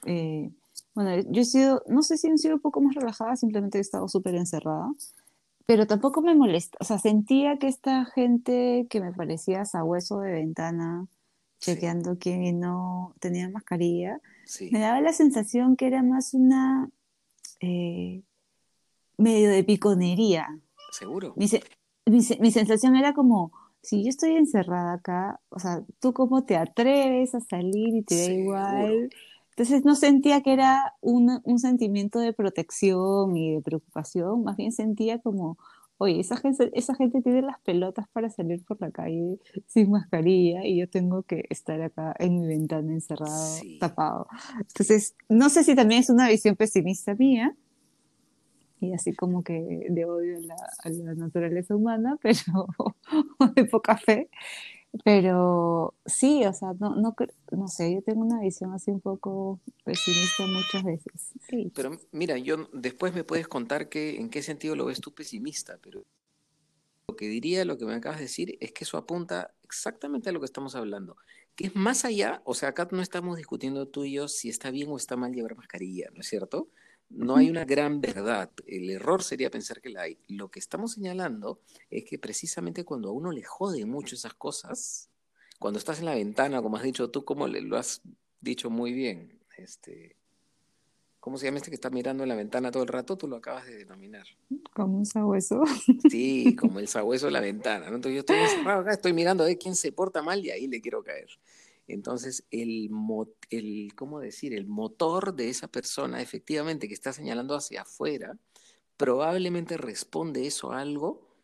[0.05, 0.51] eh,
[0.95, 3.81] bueno, yo he sido, no sé si he sido un poco más relajada, simplemente he
[3.81, 4.93] estado súper encerrada,
[5.65, 10.33] pero tampoco me molesta, o sea, sentía que esta gente que me parecía sabueso de
[10.33, 11.07] ventana,
[11.61, 14.21] chequeando quién no tenía mascarilla,
[14.71, 16.91] me daba la sensación que era más una,
[17.61, 18.23] eh,
[19.17, 20.59] medio de piconería.
[20.93, 21.35] Seguro.
[21.37, 21.49] Mi,
[22.07, 27.35] mi, sensación era como, si yo estoy encerrada acá, o sea, ¿tú cómo te atreves
[27.35, 29.11] a salir y te da igual?
[29.51, 34.71] Entonces no sentía que era un, un, sentimiento de protección y de preocupación, más bien
[34.71, 35.59] sentía como,
[35.99, 40.65] oye, esa gente, esa gente tiene las pelotas para salir por la calle sin mascarilla
[40.65, 44.29] y yo tengo que estar acá en mi ventana encerrado, tapado.
[44.59, 47.55] Entonces, no sé si también es una visión pesimista mía,
[48.81, 52.69] y así como que de odio a la, a la naturaleza humana, pero
[53.55, 54.29] de poca fe,
[55.05, 57.15] pero sí, o sea, no, no,
[57.53, 61.33] no sé, yo tengo una visión así un poco pesimista muchas veces.
[61.49, 61.71] Sí.
[61.75, 65.79] Pero mira, yo después me puedes contar que, en qué sentido lo ves tú pesimista,
[65.83, 66.05] pero
[67.07, 70.33] lo que diría, lo que me acabas de decir, es que eso apunta exactamente a
[70.33, 71.17] lo que estamos hablando,
[71.55, 74.71] que es más allá, o sea, acá no estamos discutiendo tú y yo si está
[74.71, 76.69] bien o está mal llevar mascarilla, ¿no es cierto?
[77.11, 78.51] No hay una gran verdad.
[78.67, 80.19] El error sería pensar que la hay.
[80.29, 85.09] Lo que estamos señalando es que precisamente cuando a uno le jode mucho esas cosas,
[85.59, 88.03] cuando estás en la ventana, como has dicho tú, como lo has
[88.41, 90.17] dicho muy bien, este,
[91.19, 93.17] ¿cómo se llama este que está mirando en la ventana todo el rato?
[93.17, 94.27] Tú lo acabas de denominar.
[94.73, 95.63] Como un sabueso.
[96.09, 97.87] Sí, como el sabueso de la ventana.
[97.87, 100.69] Entonces yo estoy encerrado acá, estoy mirando a ver quién se porta mal y ahí
[100.69, 101.29] le quiero caer.
[101.89, 102.91] Entonces, el,
[103.97, 104.53] ¿cómo decir?
[104.53, 108.39] El motor de esa persona, efectivamente, que está señalando hacia afuera,
[108.99, 111.35] probablemente responde eso a algo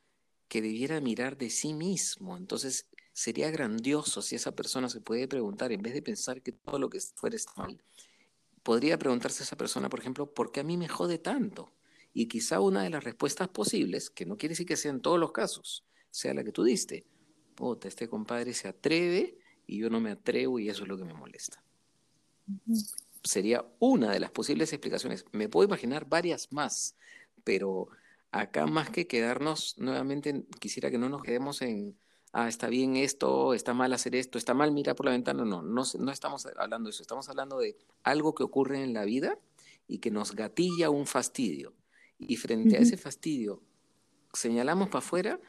[0.49, 2.37] que debiera mirar de sí mismo.
[2.37, 6.79] Entonces, sería grandioso si esa persona se puede preguntar, en vez de pensar que todo
[6.79, 7.83] lo que fuera está mal,
[8.63, 11.73] podría preguntarse a esa persona, por ejemplo, ¿por qué a mí me jode tanto?
[12.13, 15.19] Y quizá una de las respuestas posibles, que no quiere decir que sea en todos
[15.19, 17.07] los casos, sea la que tú diste.
[17.55, 21.05] Puta, este compadre se atreve y yo no me atrevo y eso es lo que
[21.05, 21.63] me molesta.
[23.23, 25.25] Sería una de las posibles explicaciones.
[25.33, 26.95] Me puedo imaginar varias más,
[27.43, 27.89] pero
[28.31, 31.97] acá más que quedarnos, nuevamente quisiera que no nos quedemos en,
[32.33, 35.45] ah, está bien esto, está mal hacer esto, está mal mirar por la ventana.
[35.45, 39.05] No, no, no estamos hablando de eso, estamos hablando de algo que ocurre en la
[39.05, 39.39] vida
[39.87, 41.75] y que nos gatilla un fastidio.
[42.19, 43.63] Y frente a ese fastidio,
[44.33, 45.41] señalamos para afuera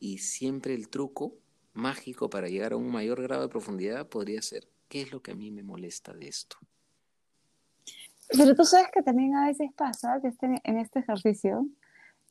[0.00, 1.36] y siempre el truco
[1.74, 5.32] mágico para llegar a un mayor grado de profundidad podría ser, ¿qué es lo que
[5.32, 6.56] a mí me molesta de esto?
[8.28, 11.66] Pero tú sabes que también a veces pasa que este, en este ejercicio,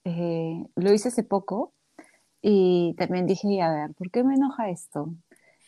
[0.05, 1.73] eh, lo hice hace poco,
[2.41, 5.13] y también dije, a ver, ¿por qué me enoja esto?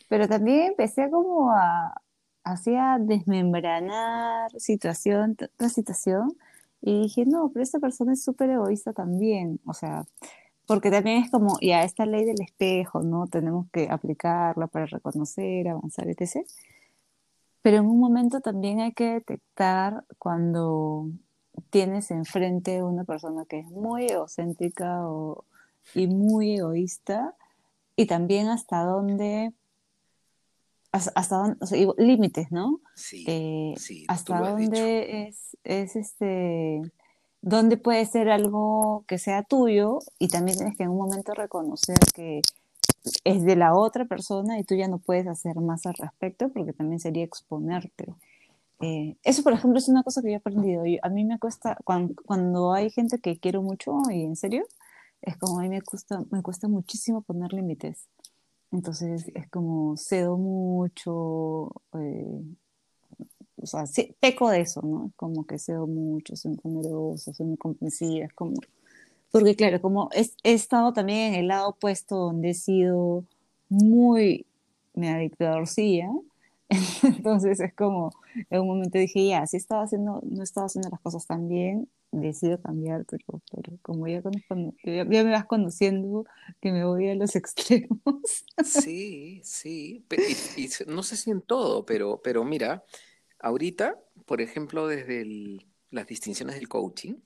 [0.10, 2.02] Pero también empecé como a,
[2.44, 6.36] hacía desmembranar situación tras situación,
[6.82, 10.06] y dije, no, pero esta persona es súper egoísta también, o sea,
[10.66, 13.28] porque también es como, ya, esta ley del espejo, ¿no?
[13.28, 16.46] Tenemos que aplicarla para reconocer, avanzar, etc.
[17.62, 21.10] Pero en un momento también hay que detectar cuando
[21.70, 25.02] tienes enfrente una persona que es muy egocéntrica
[25.94, 27.36] y muy egoísta,
[27.96, 29.54] y también hasta dónde,
[30.92, 32.82] hasta, dónde, o sea, límites, ¿no?
[32.96, 36.82] Sí, eh, sí hasta dónde es, es este
[37.46, 42.00] donde puede ser algo que sea tuyo y también tienes que en un momento reconocer
[42.16, 42.42] que
[43.24, 46.74] es de la otra persona y tú ya no puedes hacer más al respecto porque
[46.74, 48.08] también sería exponerte.
[48.82, 50.84] Eh, eso, por ejemplo, es una cosa que yo he aprendido.
[51.04, 54.64] a mí me cuesta, cuando, hay gente que quiero mucho y en serio,
[55.22, 58.08] es como a mí me cuesta, me cuesta muchísimo poner límites.
[58.72, 62.42] Entonces es como cedo mucho, eh,
[63.58, 65.12] o sea, sí, peco de eso, ¿no?
[65.16, 68.56] Como que cedo mucho, soy muy generosa, soy muy comprensiva, es como...
[69.32, 73.26] Porque claro, como he, estado también en el lado opuesto donde he sido
[73.70, 74.46] muy
[74.94, 76.10] me dictadorcilla,
[77.04, 78.12] entonces es como,
[78.50, 81.90] en un momento dije, ya, si estaba haciendo, no estaba haciendo las cosas tan bien,
[82.12, 84.22] decido cambiar, pero, pero como ya,
[84.84, 86.26] ya, me vas conociendo
[86.62, 88.46] que me voy a los extremos.
[88.64, 90.06] Sí, sí,
[90.58, 92.84] y, no sé si en todo, pero, pero mira,
[93.46, 95.24] Ahorita, por ejemplo, desde
[95.92, 97.18] las distinciones del coaching,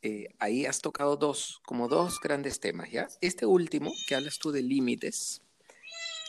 [0.00, 3.06] eh, ahí has tocado dos, como dos grandes temas, ¿ya?
[3.20, 5.42] Este último, que hablas tú de límites,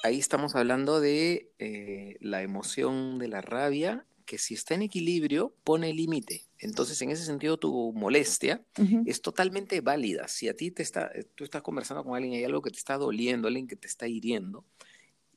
[0.04, 5.56] ahí estamos hablando de eh, la emoción de la rabia, que si está en equilibrio,
[5.64, 6.44] pone límite.
[6.60, 8.62] Entonces, en ese sentido, tu molestia
[9.06, 10.28] es totalmente válida.
[10.28, 12.78] Si a ti te está, tú estás conversando con alguien y hay algo que te
[12.78, 14.66] está doliendo, alguien que te está hiriendo,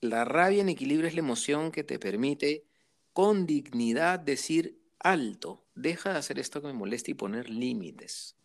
[0.00, 2.64] la rabia en equilibrio es la emoción que te permite
[3.16, 8.36] con dignidad decir alto, deja de hacer esto que me molesta y poner límites.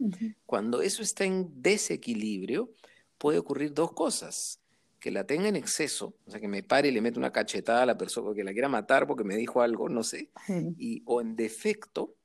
[0.46, 2.72] Cuando eso está en desequilibrio,
[3.18, 4.62] puede ocurrir dos cosas.
[5.02, 7.84] Que la tenga en exceso, o sea, que me pare y le mete una cachetada
[7.84, 10.30] a la persona, que la quiera matar porque me dijo algo, no sé,
[10.78, 12.16] y, o en defecto,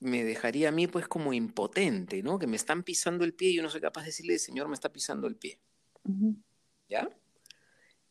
[0.00, 2.36] me dejaría a mí pues como impotente, ¿no?
[2.40, 4.74] Que me están pisando el pie y yo no soy capaz de decirle, Señor, me
[4.74, 5.60] está pisando el pie.
[6.88, 7.08] ¿Ya?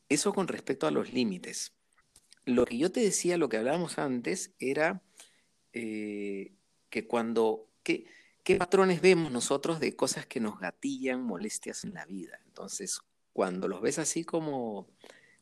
[0.08, 1.74] Eso con respecto a los límites.
[2.56, 5.02] Lo que yo te decía, lo que hablábamos antes, era
[5.74, 6.54] eh,
[6.90, 8.06] que cuando, ¿qué,
[8.44, 12.40] ¿qué patrones vemos nosotros de cosas que nos gatillan molestias en la vida?
[12.46, 13.02] Entonces,
[13.34, 14.88] cuando los ves así como,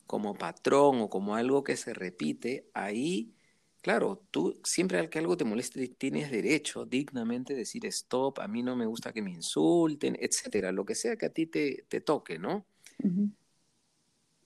[0.05, 3.33] como patrón o como algo que se repite, ahí,
[3.81, 8.63] claro, tú siempre al que algo te moleste tienes derecho dignamente decir stop, a mí
[8.63, 12.37] no me gusta que me insulten, etcétera, lo que sea que a ti te toque,
[12.39, 12.65] ¿no?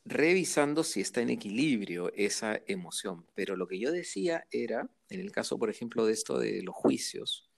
[0.06, 3.26] Revisando si está en equilibrio esa emoción.
[3.36, 6.76] Pero lo que yo decía era, en el caso, por ejemplo, de esto de los
[6.76, 7.50] juicios,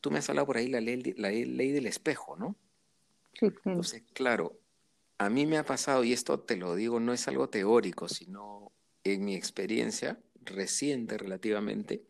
[0.00, 2.56] tú me has hablado por ahí la ley, la ley del espejo, ¿no?
[3.34, 3.60] Sí, claro.
[3.64, 4.60] Entonces, claro,
[5.18, 8.72] a mí me ha pasado, y esto te lo digo, no es algo teórico, sino
[9.04, 12.06] en mi experiencia reciente relativamente,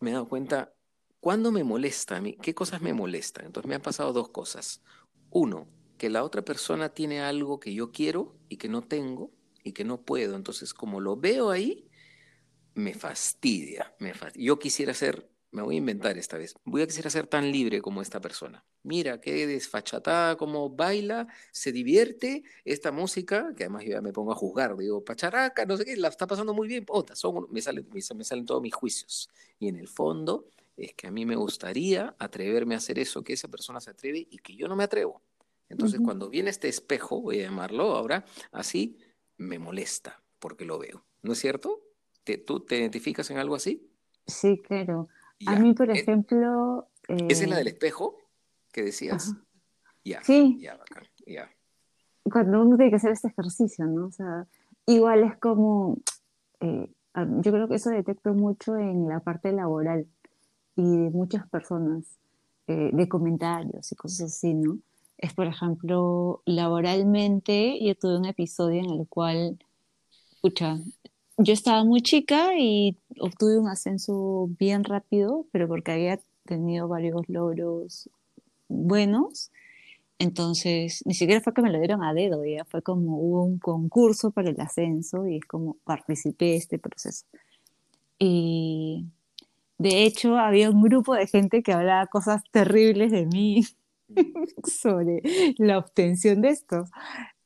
[0.00, 0.74] me he dado cuenta
[1.20, 3.46] cuándo me molesta a mí, qué cosas me molestan.
[3.46, 4.82] Entonces me han pasado dos cosas.
[5.30, 5.68] Uno,
[6.00, 9.30] que la otra persona tiene algo que yo quiero y que no tengo
[9.62, 10.34] y que no puedo.
[10.34, 11.90] Entonces, como lo veo ahí,
[12.72, 13.94] me fastidia.
[13.98, 14.46] Me fastidia.
[14.46, 16.54] Yo quisiera ser me voy a inventar esta vez.
[16.64, 18.64] Voy a quisiera ser tan libre como esta persona.
[18.82, 24.32] Mira, qué desfachatada, cómo baila, se divierte esta música, que además yo ya me pongo
[24.32, 27.86] a juzgar, digo, pacharaca, no sé qué, la está pasando muy bien, son, me, salen,
[27.92, 29.28] me salen todos mis juicios.
[29.58, 30.46] Y en el fondo
[30.78, 34.26] es que a mí me gustaría atreverme a hacer eso, que esa persona se atreve
[34.30, 35.20] y que yo no me atrevo.
[35.70, 38.98] Entonces, cuando viene este espejo, voy a llamarlo ahora, así,
[39.38, 41.04] me molesta porque lo veo.
[41.22, 41.80] ¿No es cierto?
[42.46, 43.88] ¿Tú te identificas en algo así?
[44.26, 45.08] Sí, claro.
[45.46, 46.88] A mí, por eh, ejemplo...
[47.08, 48.18] ¿Esa es la del eh, espejo
[48.72, 49.34] que decías?
[50.04, 50.58] Ya, sí.
[50.60, 51.50] Ya, bacán, ya.
[52.24, 54.06] Cuando uno tiene que hacer este ejercicio, ¿no?
[54.06, 54.46] O sea,
[54.86, 55.98] igual es como...
[56.60, 60.06] Eh, yo creo que eso detecto mucho en la parte laboral
[60.76, 62.18] y de muchas personas,
[62.66, 64.78] de comentarios y cosas así, ¿no?
[65.20, 69.58] Es, por ejemplo, laboralmente, yo tuve un episodio en el cual,
[70.32, 70.78] escucha,
[71.36, 77.28] yo estaba muy chica y obtuve un ascenso bien rápido, pero porque había tenido varios
[77.28, 78.08] logros
[78.68, 79.50] buenos.
[80.18, 83.58] Entonces, ni siquiera fue que me lo dieron a dedo, ya fue como hubo un
[83.58, 87.26] concurso para el ascenso y es como participé de este proceso.
[88.18, 89.06] Y
[89.78, 93.66] de hecho, había un grupo de gente que hablaba cosas terribles de mí
[94.64, 95.22] sobre
[95.58, 96.84] la obtención de esto.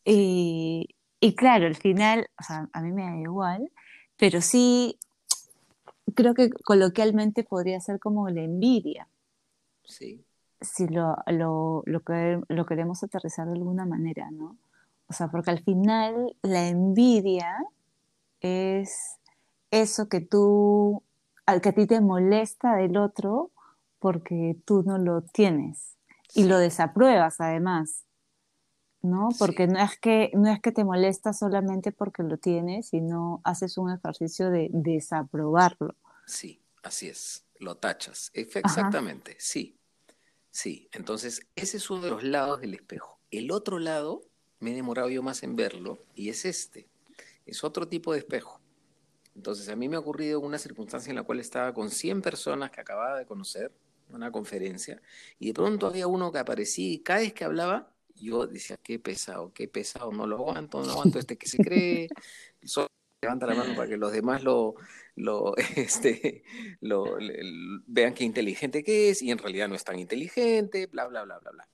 [0.05, 0.89] Y,
[1.21, 3.71] y claro, al final, o sea, a mí me da igual,
[4.17, 4.99] pero sí
[6.15, 9.09] creo que coloquialmente podría ser como la envidia.
[9.85, 10.25] Sí.
[10.61, 14.57] Si lo, lo, lo, queremos aterrizar de alguna manera, ¿no?
[15.07, 17.57] O sea, porque al final la envidia
[18.41, 19.19] es
[19.71, 21.03] eso que tú,
[21.45, 23.51] al que a ti te molesta del otro
[23.99, 25.97] porque tú no lo tienes
[26.35, 28.05] y lo desapruebas además.
[29.05, 29.29] ¿no?
[29.39, 33.77] Porque no, es que, no es que te molesta solamente porque lo tienes, sino haces
[33.77, 35.95] un ejercicio de desaprobarlo.
[36.27, 38.31] Sí, así es, lo tachas.
[38.33, 39.79] Exactamente, sí,
[40.51, 40.89] sí.
[40.93, 43.21] Entonces, ese es uno de los lados del espejo.
[43.31, 44.23] El otro lado,
[44.59, 46.89] me he demorado yo más en verlo, y es este.
[47.45, 48.59] Es otro tipo de espejo.
[49.37, 52.71] Entonces, a mí me ha ocurrido una circunstancia en la cual estaba con 100 personas
[52.71, 53.71] que acababa de conocer,
[54.15, 55.01] una conferencia,
[55.39, 58.99] y de pronto había uno que aparecía y cada vez que hablaba yo decía, qué
[58.99, 62.09] pesado, qué pesado, no lo aguanto, no aguanto este que se cree,
[62.63, 62.89] solo
[63.23, 64.75] levanta la mano para que los demás lo,
[65.17, 66.45] lo, este,
[67.87, 71.39] vean qué inteligente que es y en realidad no es tan inteligente, bla, bla, bla,
[71.39, 71.69] bla, bla.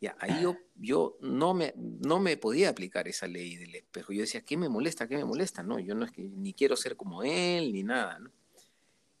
[0.00, 4.12] Ya, ahí yo, yo no, me, no me podía aplicar esa ley del espejo.
[4.12, 5.08] Yo decía, ¿qué me molesta?
[5.08, 5.62] ¿Qué me molesta?
[5.62, 8.18] No, yo no es que ni quiero ser como él, ni nada.
[8.18, 8.30] ¿no?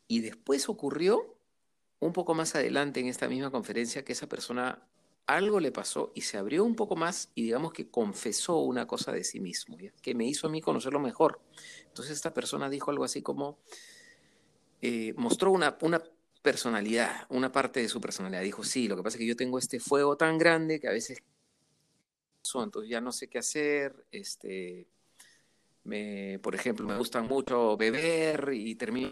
[0.08, 1.33] Y después ocurrió,
[2.06, 4.86] un poco más adelante en esta misma conferencia, que esa persona
[5.26, 9.10] algo le pasó y se abrió un poco más y digamos que confesó una cosa
[9.10, 11.40] de sí mismo, que me hizo a mí conocerlo mejor.
[11.86, 13.58] Entonces esta persona dijo algo así como,
[14.82, 16.02] eh, mostró una, una
[16.42, 18.42] personalidad, una parte de su personalidad.
[18.42, 20.92] Dijo, sí, lo que pasa es que yo tengo este fuego tan grande que a
[20.92, 21.22] veces,
[22.54, 24.86] entonces ya no sé qué hacer, este,
[25.84, 29.10] me, por ejemplo, me gusta mucho beber y termino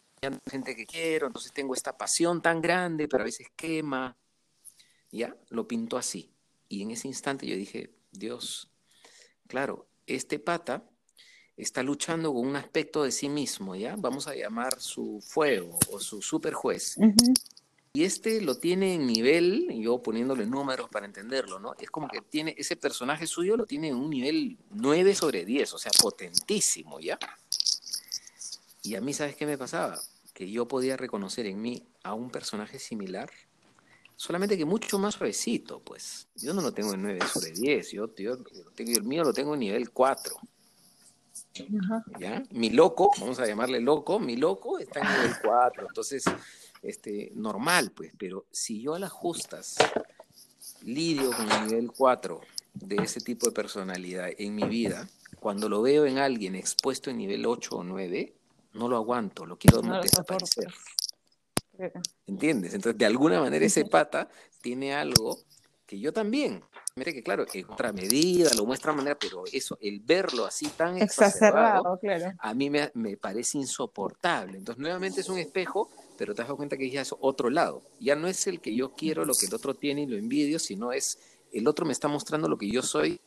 [0.50, 4.16] gente que quiero, entonces tengo esta pasión tan grande, pero a veces quema
[5.10, 6.30] ya lo pintó así.
[6.68, 8.70] Y en ese instante yo dije, Dios,
[9.46, 10.84] claro, este pata
[11.56, 13.94] está luchando con un aspecto de sí mismo, ¿ya?
[13.98, 16.96] Vamos a llamar su fuego o su super juez.
[17.94, 21.74] Y este lo tiene en nivel, yo poniéndole números para entenderlo, ¿no?
[21.78, 25.74] Es como que tiene, ese personaje suyo lo tiene en un nivel 9 sobre 10,
[25.74, 27.18] o sea, potentísimo, ¿ya?
[28.82, 30.00] Y a mí, ¿sabes qué me pasaba?
[30.32, 33.30] que yo podía reconocer en mí a un personaje similar,
[34.16, 36.28] solamente que mucho más suavecito, pues.
[36.36, 38.38] Yo no lo tengo en 9 sobre 10, yo, yo,
[38.76, 40.36] el mío lo tengo en nivel 4.
[42.18, 42.42] ¿Ya?
[42.50, 46.24] Mi loco, vamos a llamarle loco, mi loco está en nivel 4, entonces,
[46.82, 49.76] este, normal, pues, pero si yo a las justas
[50.82, 52.40] lidio con el nivel 4
[52.74, 55.08] de ese tipo de personalidad en mi vida,
[55.40, 58.32] cuando lo veo en alguien expuesto en nivel 8 o 9,
[58.74, 60.72] no lo aguanto, lo quiero desaparecer.
[62.26, 62.74] ¿Entiendes?
[62.74, 64.28] Entonces, de alguna manera ese pata
[64.60, 65.38] tiene algo
[65.86, 66.62] que yo también.
[66.94, 70.68] Mire que claro, es otra medida, lo muestra de manera, pero eso, el verlo así
[70.68, 72.32] tan exacerbado, claro.
[72.38, 74.58] a mí me, me, parece insoportable.
[74.58, 75.88] Entonces, nuevamente es un espejo,
[76.18, 77.82] pero te das cuenta que ya es otro lado.
[77.98, 80.58] Ya no es el que yo quiero, lo que el otro tiene y lo envidio,
[80.58, 81.18] sino es
[81.52, 83.20] el otro me está mostrando lo que yo soy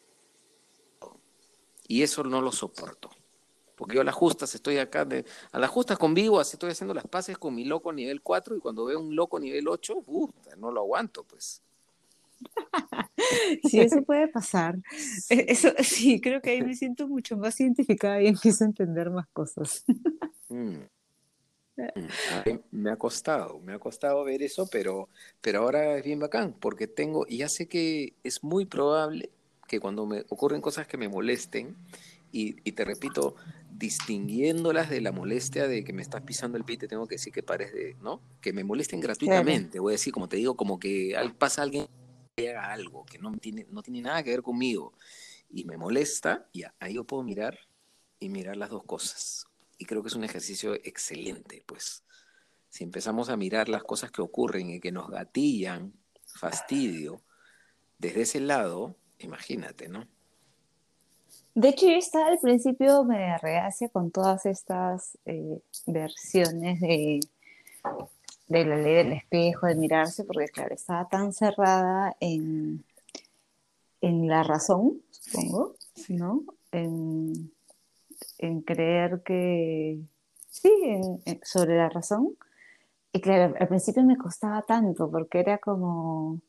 [1.87, 3.09] y eso no lo soporto.
[3.75, 6.93] Porque yo a las justas estoy acá, de, a las justas convivo, así estoy haciendo
[6.93, 10.29] las paces con mi loco nivel 4 y cuando veo un loco nivel 8, uh,
[10.57, 11.61] no lo aguanto, pues.
[13.63, 14.77] Sí, eso puede pasar.
[15.29, 19.09] E, eso, sí, creo que ahí me siento mucho más identificada y empiezo a entender
[19.09, 19.83] más cosas.
[20.47, 20.83] Mm.
[21.75, 25.09] Mm, me ha costado, me ha costado ver eso, pero,
[25.41, 29.31] pero ahora es bien bacán, porque tengo, y ya sé que es muy probable
[29.67, 31.75] que cuando me ocurren cosas que me molesten,
[32.31, 33.35] y, te repito,
[33.71, 37.33] distinguiéndolas de la molestia de que me estás pisando el pie, te tengo que decir
[37.33, 38.21] que pares de, ¿no?
[38.39, 41.87] Que me molesten gratuitamente, voy a decir, como te digo, como que pasa alguien
[42.37, 44.93] haga algo que no tiene, no tiene nada que ver conmigo
[45.49, 47.57] y me molesta, y ahí yo puedo mirar
[48.19, 49.45] y mirar las dos cosas.
[49.77, 52.03] Y creo que es un ejercicio excelente, pues.
[52.67, 55.93] Si empezamos a mirar las cosas que ocurren y que nos gatillan
[56.25, 57.21] fastidio,
[57.97, 60.07] desde ese lado, imagínate, ¿no?
[61.53, 67.21] De hecho, yo estaba al principio me reacia con todas estas eh, versiones de,
[68.47, 72.83] de la ley del espejo, de mirarse, porque claro, estaba tan cerrada en,
[74.01, 75.75] en la razón, supongo,
[76.09, 76.43] ¿no?
[76.71, 77.51] En,
[78.37, 79.99] en creer que,
[80.49, 80.71] sí,
[81.43, 82.35] sobre la razón.
[83.11, 86.41] Y claro, al principio me costaba tanto, porque era como,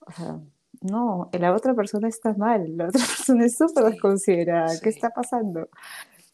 [0.00, 0.40] o sea,
[0.80, 5.68] no, la otra persona está mal, la otra persona es súper desconsiderada, ¿qué está pasando?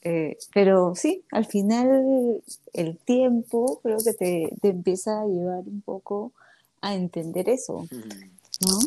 [0.04, 2.42] Eh, pero sí, al final
[2.72, 6.32] el tiempo creo que te, te, empieza a llevar un poco
[6.80, 7.86] a entender eso,
[8.60, 8.80] ¿no?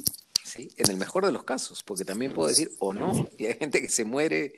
[0.43, 3.53] Sí, en el mejor de los casos, porque también puedo decir o no, y hay
[3.53, 4.55] gente que se muere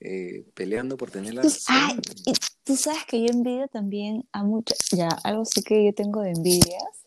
[0.00, 1.94] eh, peleando por tener la Ah,
[2.26, 2.32] y
[2.64, 6.30] tú sabes que yo envidio también a muchas, ya, algo sí que yo tengo de
[6.30, 7.06] envidias,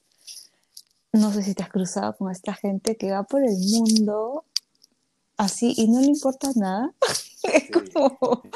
[1.12, 4.46] no sé si te has cruzado con esta gente que va por el mundo
[5.38, 6.94] así y no le importa nada.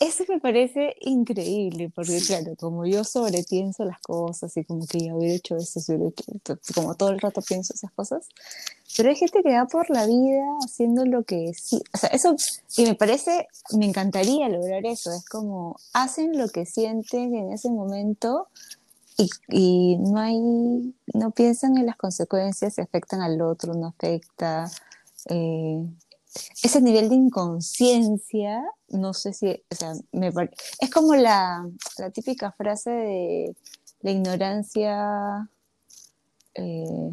[0.00, 5.14] eso me parece increíble, porque claro, como yo sobrepienso las cosas y como que ya
[5.14, 5.80] hubiera hecho eso,
[6.74, 8.26] como todo el rato pienso esas cosas,
[8.96, 12.34] pero hay gente que va por la vida haciendo lo que sí, o sea, eso,
[12.76, 17.70] y me parece, me encantaría lograr eso, es como hacen lo que sienten en ese
[17.70, 18.48] momento
[19.48, 24.68] y, no hay, no piensan en las consecuencias, si afectan al otro, no afecta.
[25.28, 25.84] Eh,
[26.62, 30.32] ese nivel de inconsciencia, no sé si, o sea, me
[30.80, 31.68] es como la,
[31.98, 33.56] la típica frase de
[34.00, 35.48] la ignorancia
[36.56, 37.10] eh,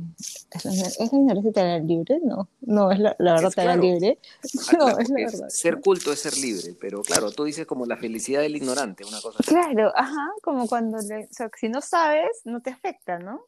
[0.51, 2.19] ¿es, la, ¿Es la ignorancia libre?
[2.23, 4.19] No, no, es la, la verdad te libre.
[4.77, 5.49] No, es la verdad.
[5.49, 9.19] Ser culto es ser libre, pero claro, tú dices como la felicidad del ignorante, una
[9.19, 9.51] cosa así.
[9.51, 13.45] Claro, ajá, como cuando, le, o sea, si no sabes, no te afecta, ¿no?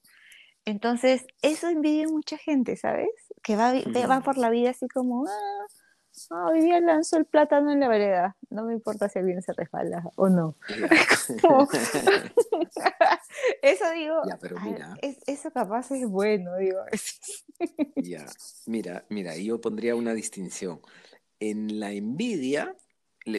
[0.66, 3.10] Entonces, eso envidia mucha gente, ¿sabes?
[3.42, 3.74] Que va,
[4.08, 5.66] va por la vida así como, ah,
[6.30, 8.38] Ah, hoy día lanzo el plátano en la vereda.
[8.50, 10.56] No me importa si alguien se resbala o no.
[13.62, 14.22] eso digo.
[15.28, 16.80] eso capaz es bueno, digo.
[17.96, 18.26] ya,
[18.68, 20.82] mira, mira, yo pondría una distinción.
[21.40, 22.76] En la envidia,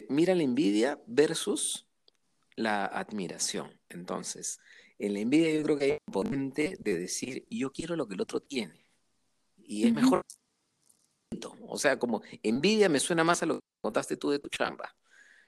[0.09, 1.87] mira la envidia versus
[2.55, 3.71] la admiración.
[3.89, 4.59] Entonces,
[4.99, 8.15] en la envidia yo creo que hay un componente de decir, yo quiero lo que
[8.15, 8.85] el otro tiene.
[9.57, 10.21] Y es mejor
[11.67, 14.95] o sea, como envidia me suena más a lo que contaste tú de tu chamba.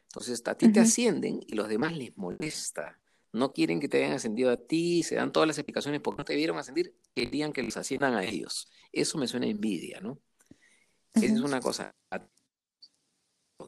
[0.04, 3.00] Entonces, a ti te ascienden y los demás les molesta.
[3.34, 6.20] No quieren que te hayan ascendido a ti, se dan todas las explicaciones por qué
[6.20, 8.70] no te vieron ascendir, querían que los asciendan a ellos.
[8.92, 10.20] Eso me suena a envidia, ¿no?
[11.14, 11.92] Esa es una cosa.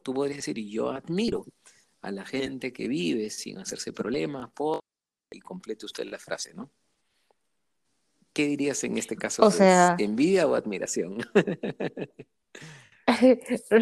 [0.03, 1.45] Tú podrías decir, yo admiro
[2.01, 4.79] a la gente que vive sin hacerse problemas, por...
[5.31, 6.69] y complete usted la frase, ¿no?
[8.33, 9.43] ¿Qué dirías en este caso?
[9.43, 11.17] O sea, ¿Envidia o admiración?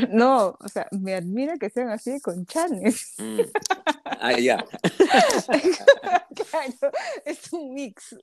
[0.09, 3.15] no, o sea, me admira que sean así con chanes.
[3.17, 3.41] Mm.
[4.19, 4.57] Ah, ya.
[6.51, 6.91] claro,
[7.25, 8.15] es un mix.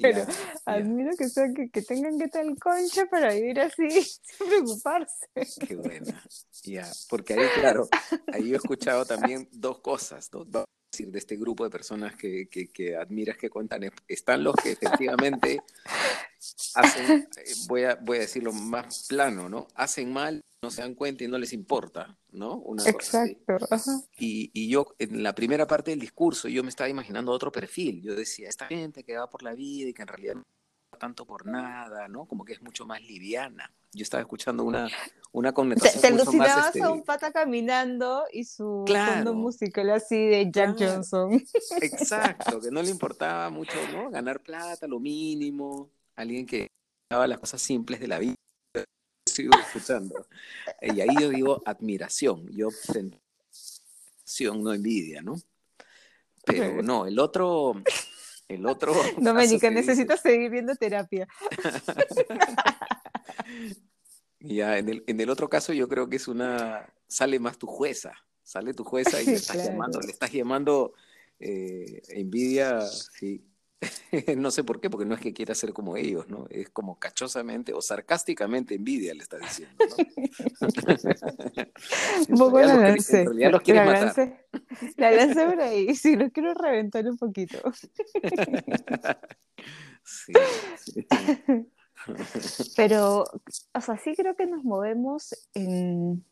[0.00, 0.26] Pero
[0.66, 5.26] admiro que, sean, que, que, tengan que tal concha para vivir así sin preocuparse.
[5.66, 6.22] Qué buena.
[6.64, 7.88] Ya, porque ahí, claro,
[8.32, 10.46] ahí yo he escuchado también dos cosas, dos,
[10.92, 14.72] decir, de este grupo de personas que, que, que, admiras que cuentan, están los que
[14.72, 15.62] efectivamente
[16.74, 19.66] hacen, eh, voy a, voy a decirlo más plano, ¿no?
[19.74, 22.56] Hacen mal, no se dan cuenta y no les importa, ¿no?
[22.58, 23.58] Una Exacto.
[24.18, 28.02] Y, y, yo, en la primera parte del discurso, yo me estaba imaginando otro perfil.
[28.02, 30.36] Yo decía, esta gente que va por la vida y que en realidad
[31.02, 32.26] tanto por nada, ¿no?
[32.26, 33.68] Como que es mucho más liviana.
[33.92, 34.86] Yo estaba escuchando una,
[35.32, 36.82] una connotación Te, te alucinabas este...
[36.84, 39.14] a un pata caminando y su claro.
[39.14, 40.92] fondo musical así de Jack claro.
[40.92, 41.44] Johnson.
[41.80, 44.10] Exacto, que no le importaba mucho, ¿no?
[44.10, 45.90] Ganar plata, lo mínimo.
[46.14, 46.68] Alguien que
[47.10, 48.36] daba las cosas simples de la vida.
[49.26, 50.28] Sigo escuchando.
[50.80, 52.46] Y ahí yo digo admiración.
[52.52, 52.68] Yo
[54.54, 55.34] no envidia, ¿no?
[56.44, 57.74] Pero no, el otro,
[58.52, 58.94] el otro.
[59.18, 61.26] Doménica, necesitas seguir viendo terapia.
[64.44, 67.68] Ya, en el, en el otro caso yo creo que es una, sale más tu
[67.68, 69.70] jueza, sale tu jueza y le estás claro.
[69.70, 70.94] llamando, le estás llamando
[71.38, 73.46] eh, envidia, sí.
[74.36, 76.46] no sé por qué, porque no es que quiera ser como ellos, ¿no?
[76.50, 79.96] Es como cachosamente o sarcásticamente envidia le estás diciendo, ¿no?
[82.28, 83.20] un poco la lancé.
[83.20, 84.46] En realidad los quieres la lancé,
[84.96, 87.58] la por ahí, sí, los quiero reventar un poquito.
[90.04, 90.32] sí.
[90.76, 91.06] sí.
[92.76, 93.24] Pero,
[93.74, 96.24] o sea, sí creo que nos movemos en,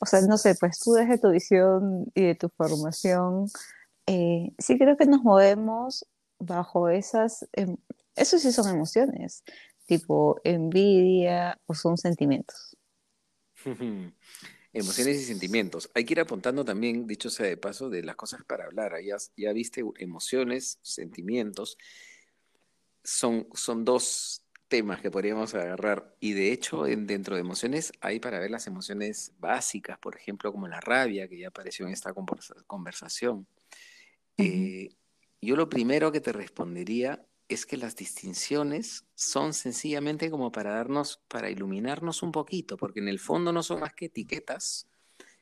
[0.00, 3.46] o sea, no sé, pues tú desde tu visión y de tu formación,
[4.06, 6.06] eh, sí creo que nos movemos
[6.38, 7.76] bajo esas, eh,
[8.14, 9.44] eso sí son emociones,
[9.86, 12.76] tipo envidia o son sentimientos.
[14.72, 15.90] Emociones y sentimientos.
[15.94, 18.92] Hay que ir apuntando también, dicho sea de paso, de las cosas para hablar.
[19.02, 21.78] Ya, ya viste, emociones, sentimientos.
[23.02, 26.14] Son, son dos temas que podríamos agarrar.
[26.20, 30.52] Y de hecho, en, dentro de emociones hay para ver las emociones básicas, por ejemplo,
[30.52, 32.12] como la rabia, que ya apareció en esta
[32.66, 33.38] conversación.
[33.38, 34.44] Uh -huh.
[34.44, 34.96] eh,
[35.40, 41.22] yo lo primero que te respondería es que las distinciones son sencillamente como para darnos,
[41.28, 44.86] para iluminarnos un poquito, porque en el fondo no son más que etiquetas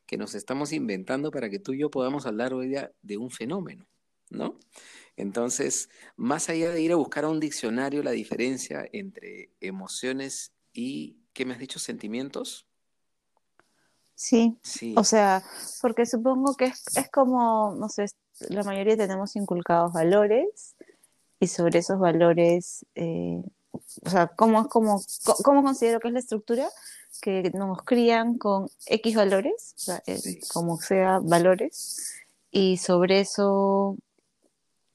[0.07, 3.31] que nos estamos inventando para que tú y yo podamos hablar hoy día de un
[3.31, 3.89] fenómeno,
[4.31, 4.59] ¿no?
[5.17, 11.17] Entonces, más allá de ir a buscar a un diccionario la diferencia entre emociones y,
[11.33, 11.81] ¿qué me has dicho?
[11.81, 12.69] Sentimientos.
[14.15, 14.95] Sí, sí.
[14.97, 15.43] o sea,
[15.83, 18.07] porque supongo que es, es como, no sé,
[18.49, 20.77] la mayoría tenemos inculcados valores
[21.41, 25.01] y sobre esos valores, eh, o sea, ¿cómo, es como,
[25.45, 26.69] ¿cómo considero que es la estructura?
[27.21, 32.15] Que nos crían con X valores, o sea, eh, como sea, valores,
[32.51, 33.97] y sobre eso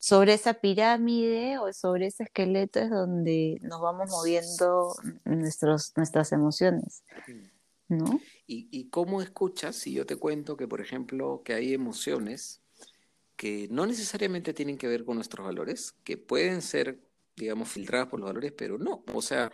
[0.01, 7.03] sobre esa pirámide o sobre ese esqueleto es donde nos vamos moviendo nuestros, nuestras emociones,
[7.87, 8.19] ¿no?
[8.47, 12.60] ¿Y, ¿Y cómo escuchas si yo te cuento que, por ejemplo, que hay emociones
[13.41, 16.99] que no necesariamente tienen que ver con nuestros valores, que pueden ser,
[17.35, 19.03] digamos, filtradas por los valores, pero no.
[19.15, 19.51] O sea,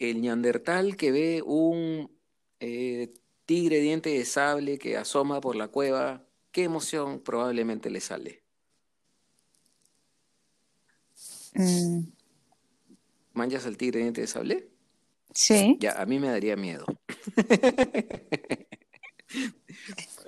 [0.00, 2.10] el neandertal que ve un
[2.58, 3.14] eh,
[3.46, 8.42] tigre diente de sable que asoma por la cueva, ¿qué emoción probablemente le sale?
[11.54, 12.08] Mm.
[13.34, 14.68] ¿Manchas al tigre diente de sable?
[15.32, 15.76] Sí.
[15.78, 16.86] Ya, a mí me daría miedo.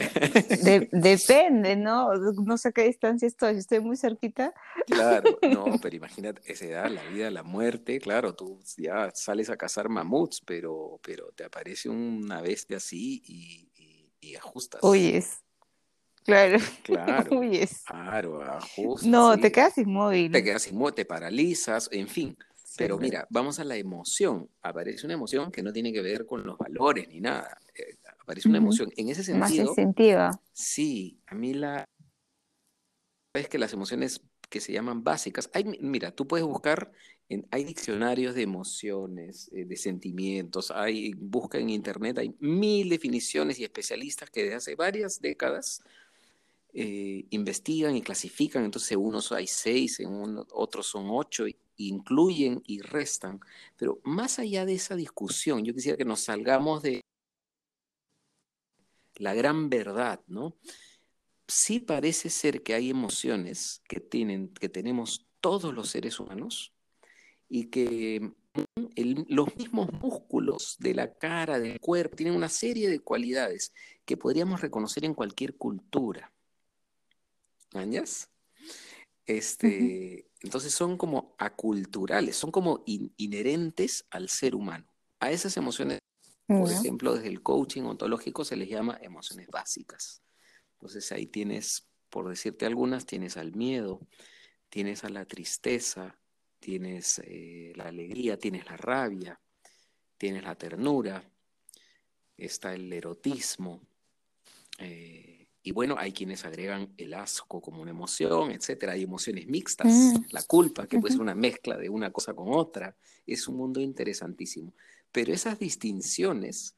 [0.65, 2.15] De, depende, ¿no?
[2.15, 4.55] No sé a qué distancia estoy, estoy muy cerquita.
[4.87, 9.57] Claro, no, pero imagínate, esa edad, la vida, la muerte, claro, tú ya sales a
[9.57, 14.83] cazar mamuts, pero, pero te aparece una bestia así y, y, y ajustas.
[14.83, 15.39] Oyes.
[16.25, 16.59] Claro.
[16.83, 17.31] Claro.
[17.39, 17.83] Huyes.
[17.87, 19.09] Claro, ajustas.
[19.09, 19.41] No, sí.
[19.41, 20.33] te quedas inmóvil.
[20.33, 22.37] Te quedas inmóvil, te paralizas, en fin.
[22.77, 24.49] Pero mira, vamos a la emoción.
[24.63, 27.59] Aparece una emoción que no tiene que ver con los valores ni nada.
[27.75, 27.97] Eh,
[28.31, 28.93] aparece una emoción.
[28.97, 29.41] En ese sentido.
[29.41, 30.41] Más instintiva.
[30.53, 31.85] Sí, a mí la.
[33.35, 35.51] Es que las emociones que se llaman básicas.
[35.53, 36.93] Hay, mira, tú puedes buscar,
[37.29, 43.61] en, hay diccionarios de emociones, eh, de sentimientos, hay, busca en internet, hay mil definiciones
[43.61, 45.83] y especialistas que desde hace varias décadas
[46.75, 51.45] eh, investigan y clasifican, entonces unos hay seis, en uno, otros son ocho,
[51.77, 53.41] incluyen y restan.
[53.77, 57.00] Pero más allá de esa discusión, yo quisiera que nos salgamos de
[59.21, 60.57] la gran verdad, ¿no?
[61.47, 66.73] Sí parece ser que hay emociones que, tienen, que tenemos todos los seres humanos
[67.49, 68.33] y que
[68.95, 73.73] el, los mismos músculos de la cara, del cuerpo, tienen una serie de cualidades
[74.05, 76.33] que podríamos reconocer en cualquier cultura
[77.73, 78.29] ¿Mañas?
[79.27, 84.93] Este, Entonces son como aculturales, son como inherentes al ser humano.
[85.21, 86.01] A esas emociones,
[86.59, 90.23] por ejemplo, desde el coaching ontológico se les llama emociones básicas.
[90.73, 94.01] Entonces ahí tienes, por decirte algunas, tienes al miedo,
[94.69, 96.19] tienes a la tristeza,
[96.59, 99.41] tienes eh, la alegría, tienes la rabia,
[100.19, 101.23] tienes la ternura,
[102.37, 103.81] está el erotismo.
[104.79, 108.93] Eh, y bueno, hay quienes agregan el asco como una emoción, etcétera.
[108.93, 110.27] Hay emociones mixtas, mm.
[110.31, 112.97] la culpa, que puede ser una mezcla de una cosa con otra.
[113.27, 114.73] Es un mundo interesantísimo.
[115.13, 116.77] Pero esas distinciones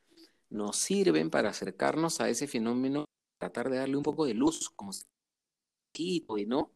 [0.50, 3.06] nos sirven para acercarnos a ese fenómeno,
[3.38, 4.92] tratar de darle un poco de luz, como
[5.94, 6.72] y no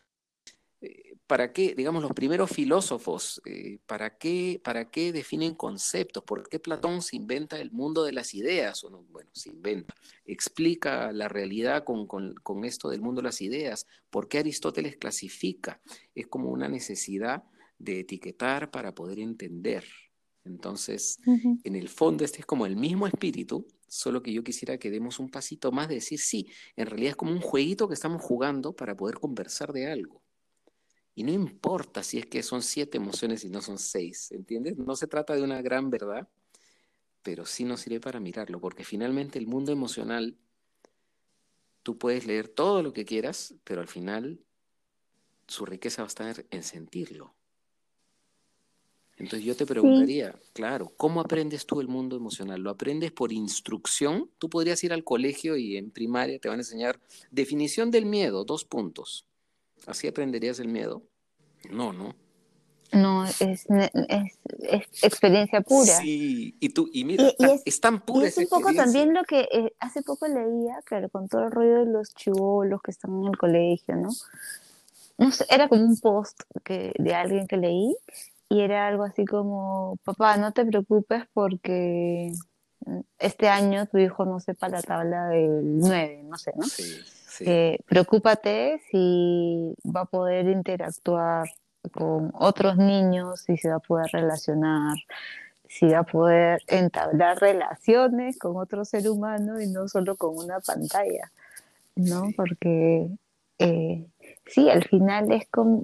[0.81, 6.23] eh, ¿para qué, digamos, los primeros filósofos, eh, ¿para, qué, ¿para qué definen conceptos?
[6.23, 8.85] ¿Por qué Platón se inventa el mundo de las ideas?
[8.85, 9.95] O no, bueno, se inventa,
[10.27, 13.87] explica la realidad con, con, esto del mundo de las ideas.
[14.11, 15.81] ¿Por qué Aristóteles clasifica?
[16.15, 17.45] Es como una necesidad
[17.79, 19.85] de etiquetar para poder entender.
[20.47, 24.91] Entonces, en el fondo este es como el mismo espíritu, solo que yo quisiera que
[24.91, 28.23] demos un pasito más de decir, sí, en realidad es como un jueguito que estamos
[28.23, 30.23] jugando para poder conversar de algo.
[31.15, 34.77] Y no importa si es que son siete emociones y no son seis, ¿entiendes?
[34.77, 36.29] No se trata de una gran verdad,
[37.23, 40.37] pero sí nos sirve para mirarlo, porque finalmente el mundo emocional,
[41.83, 44.41] tú puedes leer todo lo que quieras, pero al final
[45.47, 47.36] su riqueza va a estar en sentirlo.
[49.19, 52.61] Entonces yo te preguntaría, claro, ¿cómo aprendes tú el mundo emocional?
[52.61, 54.31] ¿Lo aprendes por instrucción?
[54.39, 57.01] Tú podrías ir al colegio y en primaria te van a enseñar
[57.31, 59.25] definición del miedo, dos puntos.
[59.87, 61.03] ¿Así aprenderías el miedo?
[61.71, 62.14] No, ¿no?
[62.93, 63.67] No, es,
[65.03, 65.97] experiencia pura.
[65.97, 67.33] Sí, y tú, y mira,
[67.64, 68.27] es, tan pura.
[68.27, 71.51] Y es un poco también lo que eh, hace poco leía, claro, con todo el
[71.51, 74.11] rollo de los chivolos que están en el colegio, ¿no?
[75.19, 77.97] no sé, era como un post que, de alguien que leí
[78.49, 82.33] y era algo así como, papá, no te preocupes porque
[83.19, 86.65] este año tu hijo no sepa la tabla del 9, no sé, ¿no?
[86.65, 87.45] Sí.
[87.45, 91.49] Eh, preocúpate si va a poder interactuar
[91.93, 94.97] con otros niños, si se va a poder relacionar,
[95.69, 100.61] si va a poder entablar relaciones con otro ser humano y no solo con una
[100.61, 101.31] pantalla,
[101.95, 102.29] ¿no?
[102.37, 103.09] Porque
[103.59, 104.07] eh,
[104.47, 105.83] sí, al final es como,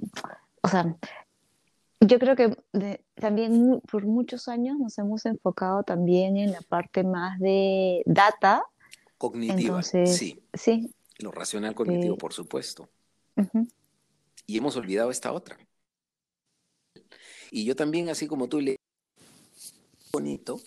[0.61, 0.95] o sea,
[2.05, 2.55] yo creo que
[3.15, 8.63] también por muchos años nos hemos enfocado también en la parte más de data.
[9.17, 10.39] Cognitiva, sí.
[10.53, 12.89] Sí, lo racional cognitivo, por supuesto.
[14.45, 15.57] Y hemos olvidado esta otra.
[17.51, 18.77] Y yo también, así como tú, le
[20.11, 20.59] bonito,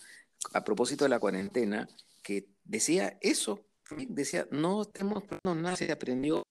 [0.53, 1.89] a propósito de la cuarentena,
[2.22, 3.61] que decía eso,
[4.09, 6.43] decía, no tenemos nada, se aprendió.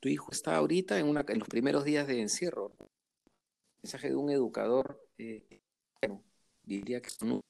[0.00, 2.72] Tu hijo está ahorita en, una, en los primeros días de encierro.
[3.82, 5.60] Mensaje de un educador, eh,
[6.64, 7.40] diría que un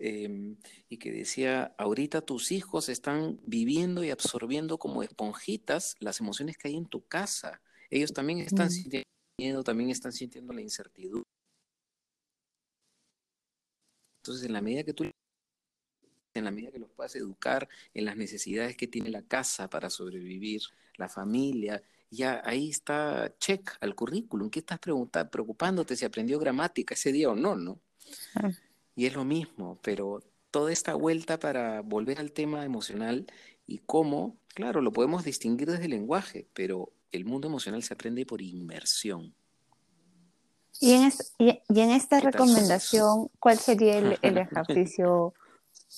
[0.00, 0.56] Em,
[0.88, 6.68] y que decía, ahorita tus hijos están viviendo y absorbiendo como esponjitas las emociones que
[6.68, 7.60] hay en tu casa.
[7.90, 8.70] Ellos también están mm.
[8.70, 11.28] sintiendo miedo, también están sintiendo la incertidumbre.
[14.22, 15.04] Entonces, en la medida que tú
[16.34, 19.90] en la medida que los puedas educar en las necesidades que tiene la casa para
[19.90, 20.60] sobrevivir,
[20.96, 24.50] la familia, ya ahí está check al currículum.
[24.50, 27.80] ¿Qué estás preocupándote si aprendió gramática ese día o no, no?
[28.34, 28.50] Ah.
[28.94, 33.26] Y es lo mismo, pero toda esta vuelta para volver al tema emocional
[33.66, 38.26] y cómo, claro, lo podemos distinguir desde el lenguaje, pero el mundo emocional se aprende
[38.26, 39.34] por inmersión.
[40.80, 45.34] Y en, y, en esta recomendación, ¿cuál sería el, ejercicio,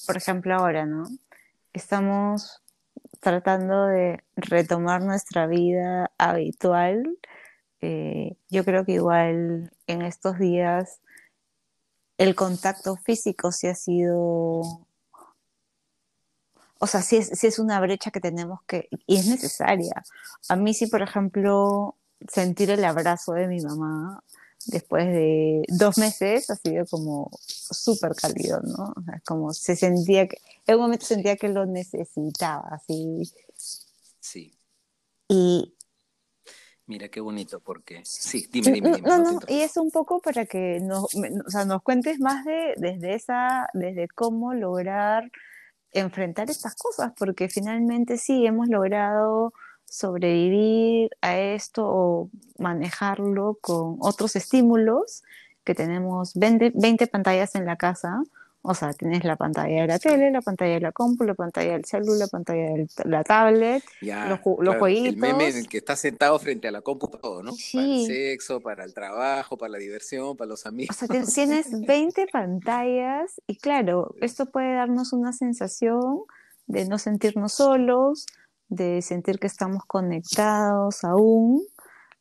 [0.06, 1.08] por ejemplo, ahora, ¿no?
[1.72, 2.59] Estamos
[3.20, 7.18] tratando de retomar nuestra vida habitual.
[7.80, 11.00] Eh, yo creo que igual en estos días
[12.18, 14.86] el contacto físico sí ha sido,
[16.78, 20.02] o sea, sí es, es una brecha que tenemos que, y es necesaria.
[20.48, 21.96] A mí sí, por ejemplo,
[22.28, 24.22] sentir el abrazo de mi mamá
[24.66, 28.92] después de dos meses ha sido como súper cálido, ¿no?
[28.96, 33.30] O sea, como se sentía que, en un momento sentía que lo necesitaba, así.
[34.20, 34.54] Sí.
[35.28, 35.74] Y,
[36.90, 39.08] Mira qué bonito, porque sí, dime, dime, dime.
[39.08, 42.74] No, no, y es un poco para que nos, o sea, nos cuentes más de
[42.78, 45.30] desde esa, desde cómo lograr
[45.92, 49.52] enfrentar estas cosas, porque finalmente sí hemos logrado
[49.91, 55.24] sobrevivir a esto o manejarlo con otros estímulos,
[55.64, 58.22] que tenemos 20, 20 pantallas en la casa,
[58.62, 61.72] O sea, tienes la pantalla de la tele, la pantalla de la compu, la pantalla
[61.72, 65.14] del celular, la pantalla de la tablet, los, los jueguitos.
[65.14, 67.53] El meme en el que estás sentado frente a la compu todo, ¿no?
[67.72, 70.95] Para el sexo, para el trabajo, para la diversión, para los amigos.
[70.95, 76.20] O sea, tienes 20 pantallas y claro, esto puede darnos una sensación
[76.66, 78.26] de no sentirnos solos,
[78.70, 81.62] de sentir que estamos conectados aún,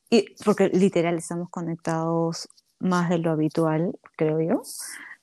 [0.09, 4.61] y porque literal estamos conectados más de lo habitual, creo yo.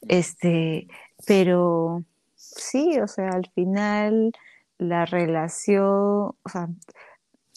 [0.09, 0.87] Este,
[1.27, 2.05] pero
[2.37, 4.33] sí, o sea, al final
[4.79, 6.69] la relación, o sea,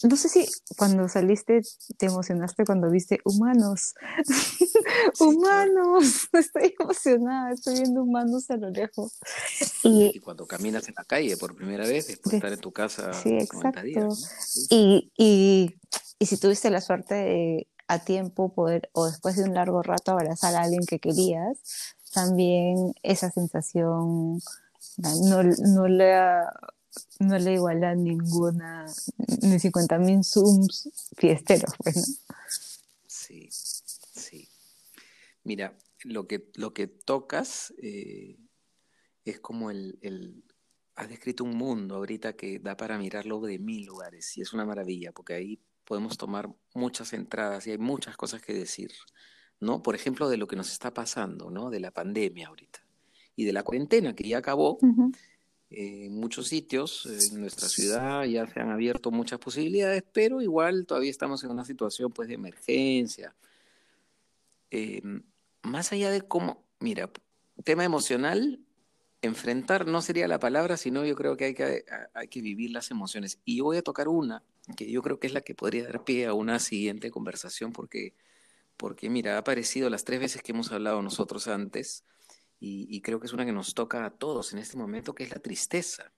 [0.02, 1.60] no sé si cuando saliste
[1.98, 3.94] te emocionaste cuando viste humanos.
[5.20, 6.28] humanos.
[6.32, 9.18] Estoy emocionada, estoy viendo humanos a lo lejos.
[9.82, 13.12] Y, cuando caminas en la calle por primera vez, después de estar en tu casa
[13.12, 14.08] sí, exacto.
[14.70, 15.74] y, y,
[16.18, 20.12] y si tuviste la suerte de a tiempo poder, o después de un largo rato,
[20.12, 21.58] abrazar a alguien que querías,
[22.12, 24.40] también esa sensación
[24.96, 26.14] no, no le
[27.18, 28.86] no le iguala ninguna,
[29.42, 32.22] ni 50.000 Zooms fiesteros, pues,
[33.06, 34.48] Sí, sí.
[35.44, 38.38] Mira, lo que, lo que tocas eh,
[39.24, 40.44] es como el, el,
[40.96, 44.66] Has descrito un mundo ahorita que da para mirarlo de mil lugares y es una
[44.66, 48.90] maravilla porque ahí podemos tomar muchas entradas y hay muchas cosas que decir.
[49.60, 49.82] ¿no?
[49.82, 51.70] Por ejemplo, de lo que nos está pasando, ¿no?
[51.70, 52.80] De la pandemia ahorita
[53.36, 54.78] y de la cuarentena que ya acabó.
[55.70, 61.10] En muchos sitios en nuestra ciudad ya se han abierto muchas posibilidades, pero igual todavía
[61.10, 63.34] estamos en una situación pues de emergencia.
[64.70, 65.00] Eh,
[65.62, 67.10] más allá de cómo, mira,
[67.64, 68.60] tema emocional,
[69.22, 72.90] enfrentar no sería la palabra, sino yo creo que hay que, hay que vivir las
[72.90, 73.38] emociones.
[73.44, 74.42] Y yo voy a tocar una,
[74.76, 78.14] que yo creo que es la que podría dar pie a una siguiente conversación, porque
[78.80, 82.02] porque mira, ha aparecido las tres veces que hemos hablado nosotros antes
[82.60, 85.30] y, creo que es una que nos toca a todos en este momento, que es
[85.30, 86.12] la tristeza.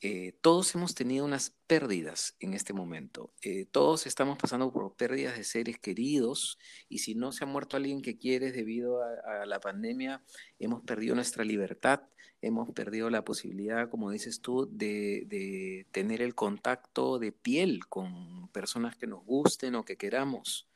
[0.00, 3.32] Eh, todos hemos tenido unas pérdidas en este momento.
[3.40, 6.58] Eh, todos estamos pasando por pérdidas de seres queridos
[6.88, 10.24] y si no se ha muerto alguien que quieres debido a, la pandemia,
[10.58, 12.00] hemos perdido nuestra libertad,
[12.40, 18.48] hemos perdido la posibilidad, como dices tú, de, de tener el contacto de piel con
[18.48, 20.68] personas que nos gusten o que queramos.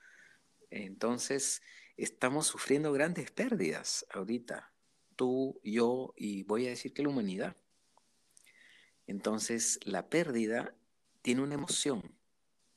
[0.70, 1.62] Entonces,
[1.96, 4.72] estamos sufriendo grandes pérdidas ahorita,
[5.16, 7.56] tú, yo y voy a decir que la humanidad.
[9.06, 10.74] Entonces, la pérdida
[11.22, 12.02] tiene una emoción,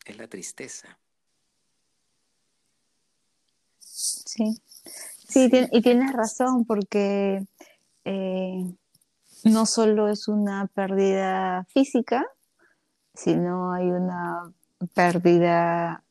[0.06, 1.00] es la tristeza.
[3.80, 4.62] Sí,
[5.28, 7.46] sí, y tienes razón porque
[8.06, 8.74] eh,
[9.44, 12.26] no solo es una pérdida física,
[13.14, 14.54] sino hay una
[14.94, 16.04] pérdida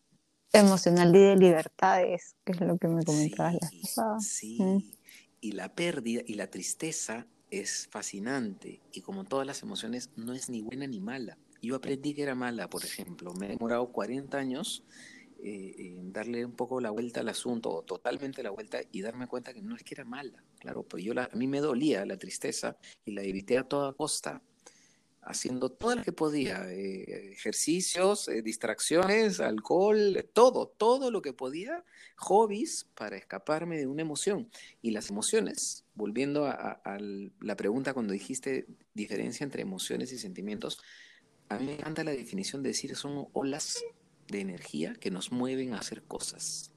[0.52, 3.82] emocional y de libertades, que es lo que me comentabas sí,
[4.20, 4.97] Sí,
[5.40, 10.50] y la pérdida y la tristeza es fascinante y como todas las emociones no es
[10.50, 11.38] ni buena ni mala.
[11.62, 14.84] Yo aprendí que era mala, por ejemplo, me he demorado 40 años
[15.42, 19.26] eh, en darle un poco la vuelta al asunto, o totalmente la vuelta, y darme
[19.26, 22.16] cuenta que no es que era mala, claro, pues yo a mí me dolía la
[22.16, 24.42] tristeza y la evité a toda costa
[25.28, 31.84] haciendo todo lo que podía, eh, ejercicios, eh, distracciones, alcohol, todo, todo lo que podía,
[32.16, 34.50] hobbies para escaparme de una emoción.
[34.80, 36.80] Y las emociones, volviendo a,
[37.40, 40.80] la pregunta cuando dijiste diferencia entre emociones y sentimientos,
[41.50, 43.84] a mí me encanta la definición de decir son olas
[44.28, 46.72] de energía que nos mueven a hacer cosas,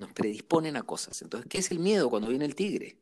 [0.00, 1.22] nos predisponen a cosas.
[1.22, 2.98] Entonces, ¿qué es el miedo cuando viene el tigre?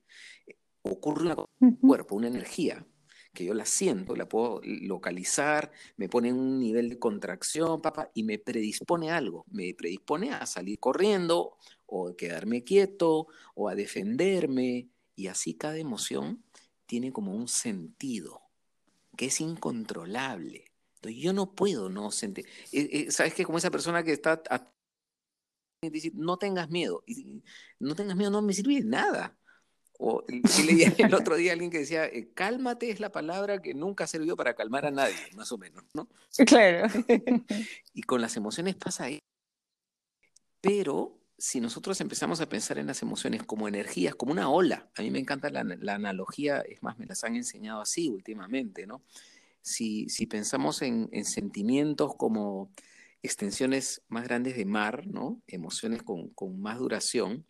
[0.82, 2.86] Ocurre un cuerpo, una energía,
[3.34, 8.10] que yo la siento, la puedo localizar, me pone en un nivel de contracción, papá,
[8.14, 11.56] y me predispone a algo, me predispone a salir corriendo
[11.86, 16.44] o a quedarme quieto o a defenderme, y así cada emoción
[16.86, 18.42] tiene como un sentido
[19.16, 20.72] que es incontrolable.
[20.96, 23.44] Entonces yo no puedo no sentir, eh, eh, ¿sabes qué?
[23.44, 24.42] Como esa persona que está...
[25.82, 27.04] dice, no tengas miedo,
[27.78, 29.38] no tengas miedo no me sirve de nada
[30.06, 30.22] o
[30.66, 34.06] leía el otro día alguien que decía, eh, cálmate es la palabra que nunca ha
[34.06, 36.08] servido para calmar a nadie, más o menos, ¿no?
[36.46, 36.88] Claro.
[37.94, 39.18] y con las emociones pasa ahí.
[40.60, 45.02] Pero si nosotros empezamos a pensar en las emociones como energías, como una ola, a
[45.02, 49.02] mí me encanta la, analogía, es más, me las han enseñado así últimamente, ¿no?
[49.62, 52.70] Si, si pensamos en, en sentimientos como
[53.22, 55.40] extensiones más grandes de mar, ¿no?
[55.46, 57.46] Emociones con, con más duración,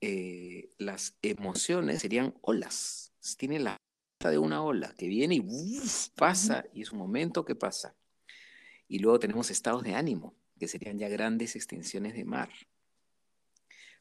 [0.00, 3.12] eh, las emociones serían olas.
[3.38, 3.76] Tiene la
[4.30, 5.80] de una ola que viene y
[6.16, 7.94] pasa, y es un momento que pasa.
[8.88, 12.50] Y luego tenemos estados de ánimo, que serían ya grandes extensiones de mar.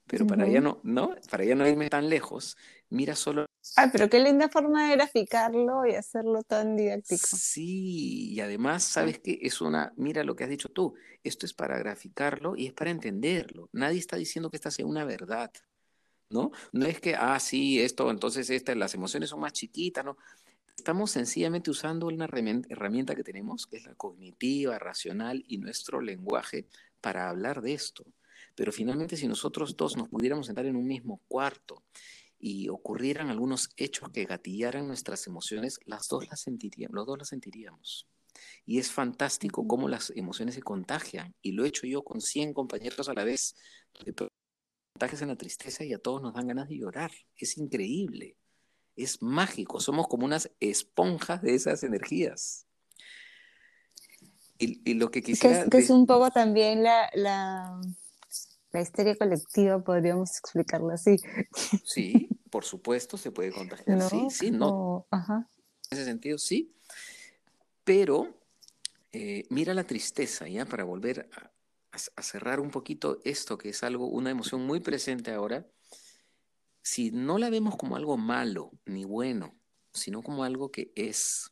[0.07, 1.15] Pero para ya no, ¿no?
[1.31, 2.57] Para ya no irme tan lejos,
[2.89, 3.47] mira solo.
[3.75, 7.25] Ay, pero qué linda forma de graficarlo y hacerlo tan didáctico.
[7.35, 9.39] Sí, y además, ¿sabes qué?
[9.41, 10.93] Es una, mira lo que has dicho tú,
[11.23, 13.67] esto es para graficarlo y es para entenderlo.
[13.73, 15.51] Nadie está diciendo que esta sea una verdad,
[16.29, 16.51] ¿no?
[16.71, 20.17] No es que, ah, sí, esto, entonces esta, las emociones son más chiquitas, ¿no?
[20.77, 26.67] Estamos sencillamente usando una herramienta que tenemos, que es la cognitiva, racional y nuestro lenguaje
[27.01, 28.05] para hablar de esto.
[28.55, 31.83] Pero finalmente si nosotros dos nos pudiéramos sentar en un mismo cuarto
[32.37, 37.29] y ocurrieran algunos hechos que gatillaran nuestras emociones, las dos las sentiríamos, los dos las
[37.29, 38.07] sentiríamos.
[38.65, 41.33] Y es fantástico cómo las emociones se contagian.
[41.41, 43.55] Y lo he hecho yo con 100 compañeros a la vez.
[44.95, 47.11] Contagias en la tristeza y a todos nos dan ganas de llorar.
[47.37, 48.37] Es increíble.
[48.95, 49.79] Es mágico.
[49.79, 52.65] Somos como unas esponjas de esas energías.
[54.57, 55.67] Y, lo que quisiera...
[55.69, 57.09] Que es, un poco también la
[58.75, 61.15] la histeria colectiva, podríamos explicarlo así.
[61.83, 64.01] Sí, por supuesto, se puede contagiar.
[64.01, 65.07] Sí, sí, no.
[65.11, 65.47] En
[65.91, 66.75] ese sentido, sí.
[67.85, 68.37] Pero
[69.13, 70.65] eh, mira la tristeza, ¿ya?
[70.65, 71.51] Para volver a,
[71.97, 75.67] cerrar un poquito esto, que es algo, una emoción muy presente ahora.
[76.81, 79.57] Si no la vemos como algo malo ni bueno,
[79.93, 81.51] sino como algo que es,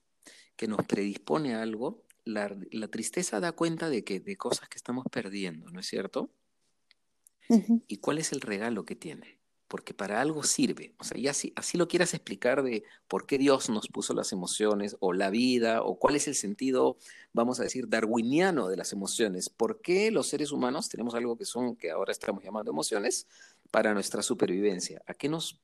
[0.56, 4.78] que nos predispone a algo, la, la tristeza da cuenta de que de cosas que
[4.78, 6.32] estamos perdiendo, ¿no es cierto?
[7.88, 9.43] ¿Y cuál es el regalo que tiene?
[9.74, 10.94] Porque para algo sirve.
[11.00, 14.32] O sea, ya así, así lo quieras explicar de por qué Dios nos puso las
[14.32, 16.96] emociones o la vida o cuál es el sentido,
[17.32, 19.50] vamos a decir, darwiniano de las emociones.
[19.50, 23.26] ¿Por qué los seres humanos tenemos algo que son, que ahora estamos llamando emociones,
[23.72, 25.02] para nuestra supervivencia?
[25.08, 25.60] ¿A qué nos,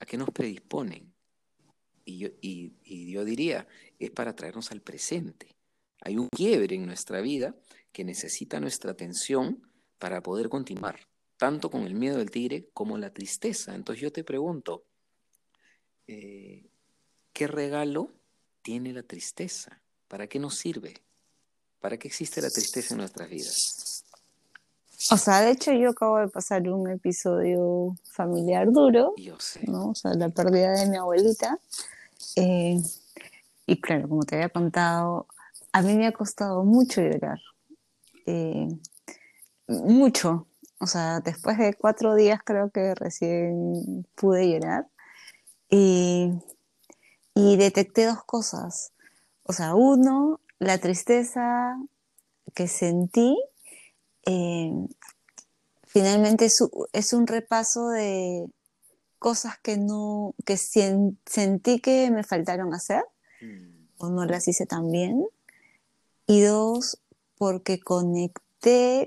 [0.00, 1.10] a qué nos predisponen?
[2.04, 3.66] Y yo, y, y yo diría,
[3.98, 5.56] es para traernos al presente.
[6.02, 7.56] Hay un quiebre en nuestra vida
[7.90, 9.66] que necesita nuestra atención
[9.98, 11.00] para poder continuar,
[11.36, 13.74] tanto con el miedo del tigre como la tristeza.
[13.74, 14.84] Entonces yo te pregunto,
[16.06, 16.66] eh,
[17.32, 18.10] ¿qué regalo
[18.62, 19.80] tiene la tristeza?
[20.08, 20.94] ¿Para qué nos sirve?
[21.80, 24.04] ¿Para qué existe la tristeza en nuestras vidas?
[25.10, 29.60] O sea, de hecho yo acabo de pasar un episodio familiar duro, yo sé.
[29.66, 29.90] ¿no?
[29.90, 31.58] O sea, la pérdida de mi abuelita.
[32.36, 32.80] Eh,
[33.66, 35.26] y claro, como te había contado,
[35.72, 37.40] a mí me ha costado mucho llorar.
[38.26, 38.68] Eh,
[39.66, 40.46] mucho.
[40.84, 44.86] O sea, después de cuatro días creo que recién pude llorar.
[45.70, 46.30] Y,
[47.34, 48.92] detecté dos cosas.
[49.44, 51.74] O sea, uno, la tristeza
[52.52, 53.34] que sentí.
[54.26, 54.74] Eh,
[55.84, 56.50] finalmente
[56.92, 58.44] es, un repaso de
[59.18, 63.04] cosas que no, que sentí que me faltaron hacer
[63.40, 63.86] mm.
[63.96, 65.26] o no las hice tan bien.
[66.26, 66.98] Y dos,
[67.38, 68.43] porque conecté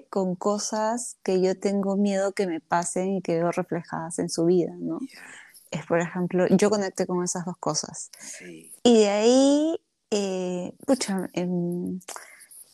[0.09, 4.45] con cosas que yo tengo miedo que me pasen y que veo reflejadas en su
[4.45, 4.99] vida, ¿no?
[5.71, 8.09] Es, por ejemplo, yo conecté con esas dos cosas.
[8.83, 9.79] Y de ahí,
[10.11, 11.99] eh, pucha, em,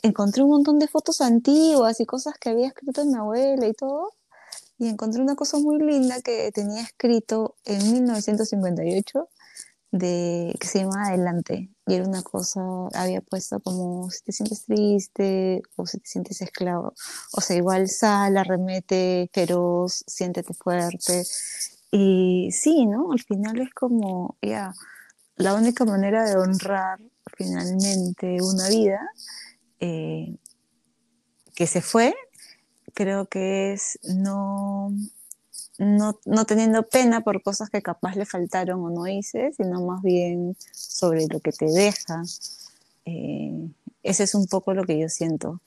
[0.03, 4.11] encontré un montón de fotos antiguas y cosas que había escrito mi abuela y todo.
[4.77, 9.29] Y encontré una cosa muy linda que tenía escrito en 1958
[9.93, 11.69] de, que se llama Adelante.
[11.85, 12.61] Y era una cosa,
[12.95, 16.93] había puesto como si te sientes triste o si te sientes esclavo.
[17.31, 21.23] O sea, igual sal, arremete, feroz, siéntete fuerte.
[21.91, 23.11] Y sí, ¿no?
[23.11, 24.73] Al final es como, ya,
[25.35, 26.99] la única manera de honrar
[27.37, 28.99] finalmente una vida
[29.79, 30.37] eh,
[31.53, 32.15] que se fue,
[32.95, 34.91] creo que es no
[35.84, 40.01] no, no, teniendo pena por cosas que capaz le faltaron o no hice, sino más
[40.01, 42.23] bien sobre lo que te deja.
[43.05, 43.69] Eh,
[44.03, 45.61] ese es un poco lo que yo siento.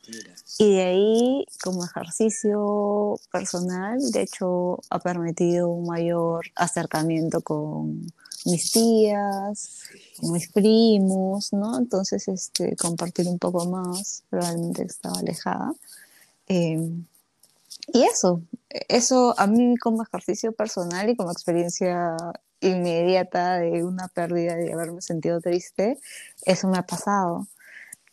[0.59, 8.13] Y de ahí, como ejercicio personal, de hecho, ha permitido un mayor acercamiento con
[8.45, 9.81] mis tías,
[10.21, 11.79] con mis primos, ¿no?
[11.79, 15.73] Entonces, este, compartir un poco más, probablemente estaba alejada.
[16.49, 16.91] Eh,
[17.87, 18.43] y eso,
[18.89, 22.17] eso a mí como ejercicio personal y como experiencia
[22.61, 25.99] inmediata de una pérdida de haberme sentido triste,
[26.45, 27.47] eso me ha pasado.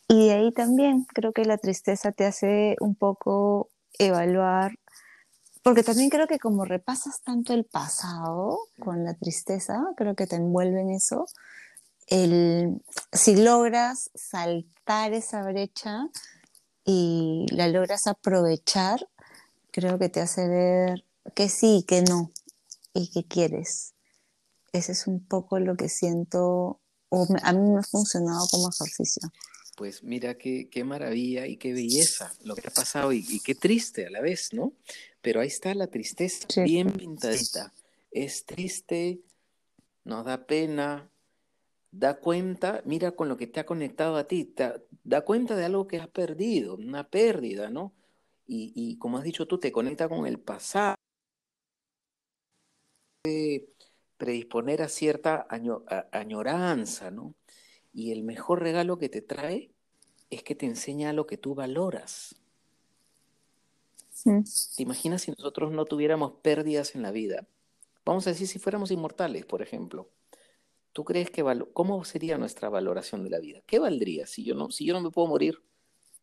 [0.08, 4.78] Y de ahí también creo que la tristeza te hace un poco evaluar,
[5.62, 10.36] porque también creo que como repasas tanto el pasado con la tristeza, creo que te
[10.36, 11.26] envuelve en eso,
[12.06, 16.08] el, si logras saltar esa brecha
[16.84, 19.08] y la logras aprovechar,
[19.74, 21.04] creo que te hace ver
[21.34, 22.30] que sí, que no
[22.92, 23.94] y que quieres.
[24.72, 29.28] Ese es un poco lo que siento, o a mí me ha funcionado como ejercicio.
[29.76, 34.06] Pues mira qué, qué maravilla y qué belleza lo que ha pasado y, qué triste
[34.06, 34.74] a la vez, ¿no?
[35.20, 37.72] Pero ahí está la tristeza bien pintadita.
[38.12, 39.22] Es triste,
[40.04, 41.10] nos da pena,
[41.90, 44.54] da cuenta, mira con lo que te ha conectado a ti,
[45.02, 47.92] da cuenta de algo que has perdido, una pérdida, ¿no?
[48.46, 50.96] Y, y como has dicho tú, te conecta con el pasado,
[54.16, 55.46] predisponer a cierta
[56.12, 57.34] añoranza, ¿no?
[57.92, 59.70] Y el mejor regalo que te trae
[60.30, 62.36] es que te enseña lo que tú valoras.
[64.76, 67.46] ¿Te imaginas si nosotros no tuviéramos pérdidas en la vida?
[68.04, 70.10] Vamos a decir si fuéramos inmortales, por ejemplo.
[70.92, 73.62] ¿Tú crees que cómo sería nuestra valoración de la vida?
[73.66, 75.62] ¿Qué valdría si yo no si yo no me puedo morir?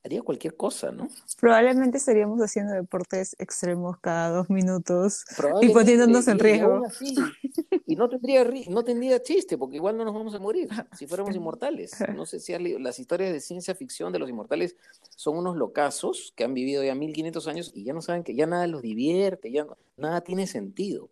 [0.03, 1.09] Haría cualquier cosa, ¿no?
[1.39, 5.25] Probablemente estaríamos haciendo deportes extremos cada dos minutos
[5.61, 6.83] y poniéndonos en riesgo.
[7.85, 11.35] Y, no tendría no tendría chiste, porque igual no nos vamos a morir si fuéramos
[11.35, 11.93] inmortales.
[12.15, 14.75] No sé si las historias de ciencia ficción de los inmortales
[15.15, 18.47] son unos locazos que han vivido ya 1500 años y ya no saben que ya
[18.47, 21.09] nada los divierte, ya nada tiene sentido.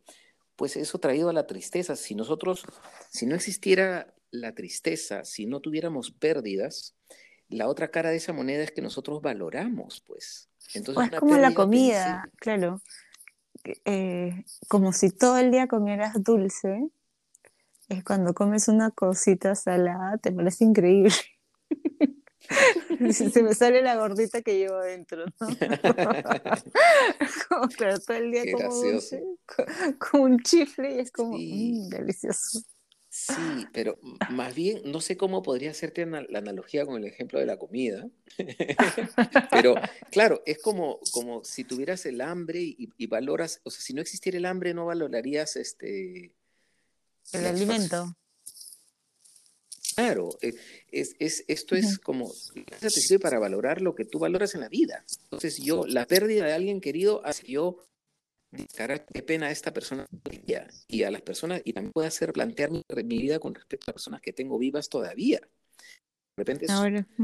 [0.55, 1.95] Pues eso traído a la tristeza.
[1.95, 2.65] Si nosotros,
[3.09, 6.95] si no existiera la tristeza, si no tuviéramos pérdidas,
[7.49, 10.49] la otra cara de esa moneda es que nosotros valoramos, pues.
[10.73, 12.81] Entonces, es como la comida, claro.
[13.85, 16.89] Eh, como si todo el día comieras dulce,
[17.89, 21.13] es cuando comes una cosita salada, te parece increíble.
[23.11, 25.47] Se me sale la gordita que llevo adentro, ¿no?
[27.49, 29.23] como, claro, todo el día como dulce,
[29.97, 32.61] con, un chifle y es como mm, delicioso.
[33.35, 33.99] Sí, pero
[34.29, 38.09] más bien, no sé cómo podría hacerte la analogía con el ejemplo de la comida,
[39.51, 39.75] pero
[40.11, 44.37] claro, es como, como si tuvieras el hambre y, valoras, o sea, si no existiera
[44.37, 46.33] el hambre, no valorarías este...
[47.31, 48.15] El alimento.
[49.95, 50.55] Claro, e,
[50.91, 52.33] es, es, esto es como,
[52.79, 55.03] te sirve para valorar lo que tú valoras en la vida.
[55.23, 57.77] Entonces yo, la pérdida de alguien querido hace que yo
[58.51, 60.05] qué pena a esta persona
[60.87, 64.21] y a las personas, y también puede hacer plantear mi, vida con respecto a personas
[64.21, 65.39] que tengo vivas todavía.
[65.39, 66.67] De repente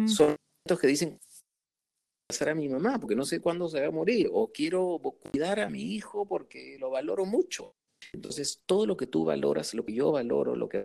[0.08, 0.36] son
[0.68, 1.20] los que dicen
[2.28, 5.60] pasar a mi mamá porque no sé cuándo se va a morir, o quiero cuidar
[5.60, 7.76] a mi hijo porque lo valoro mucho.
[8.14, 10.84] Entonces, todo lo que tú valoras, lo que yo valoro, lo que,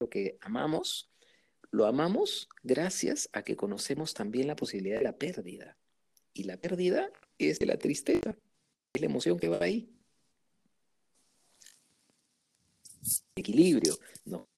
[0.00, 1.10] lo que amamos,
[1.70, 5.76] lo amamos gracias a que conocemos también la posibilidad de la pérdida.
[6.34, 8.36] Y la pérdida es de la tristeza
[8.92, 9.88] es la emoción que va ahí.
[13.34, 14.48] Equilibrio, ¿no?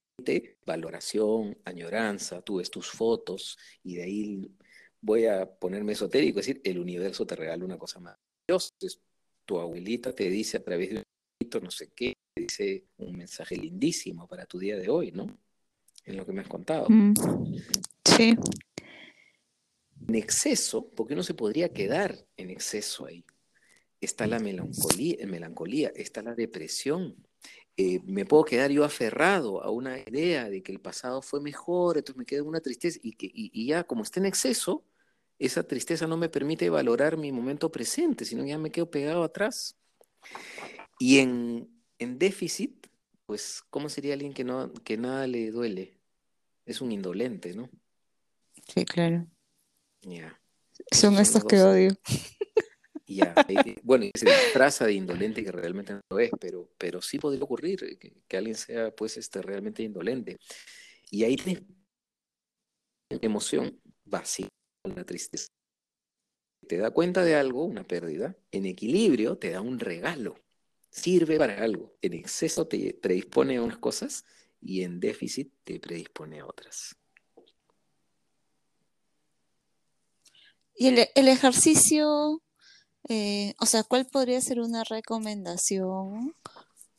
[0.66, 4.50] Valoración, añoranza, tú ves tus fotos y de ahí
[5.00, 8.16] voy a ponerme esotérico, es decir, el universo te regala una cosa más.
[9.44, 11.04] Tu abuelita te dice a través de un
[11.62, 15.26] no sé qué, te dice un mensaje lindísimo para tu día de hoy, ¿no?
[16.04, 16.86] En lo que me has contado.
[16.88, 17.14] Mm.
[18.04, 18.34] Sí.
[20.08, 23.24] En exceso, porque uno se podría quedar en exceso ahí
[24.04, 27.16] está la melancolía, melancolía está la depresión.
[27.76, 31.98] Eh, me puedo quedar yo aferrado a una idea de que el pasado fue mejor,
[31.98, 34.84] entonces me quedo en una tristeza y, que, y, ya como está en exceso,
[35.38, 39.76] esa tristeza no me permite valorar mi momento presente, sino ya me quedo pegado atrás.
[41.00, 42.86] Y en, en déficit,
[43.26, 45.98] pues, ¿cómo sería alguien que, no, que nada le duele?
[46.64, 47.68] Es un indolente, ¿no?
[48.72, 49.26] Sí, claro.
[50.02, 50.40] Ya.
[50.92, 51.90] Son estos que odio.
[53.06, 53.34] Ya,
[53.82, 57.98] bueno, se disfraza de indolente que realmente no lo es, pero, pero sí podría ocurrir
[57.98, 60.38] que, alguien sea pues este realmente indolente.
[61.10, 61.64] Y ahí tienes
[63.10, 64.48] emoción vacía,
[64.84, 65.48] la tristeza.
[66.66, 70.42] Te da cuenta de algo, una pérdida, en equilibrio te da un regalo,
[70.88, 71.94] sirve para algo.
[72.00, 74.24] En exceso te predispone a unas cosas
[74.62, 76.96] y en déficit te predispone a otras.
[80.74, 82.40] Y el, el ejercicio
[83.08, 86.34] eh, o sea, ¿cuál podría ser una recomendación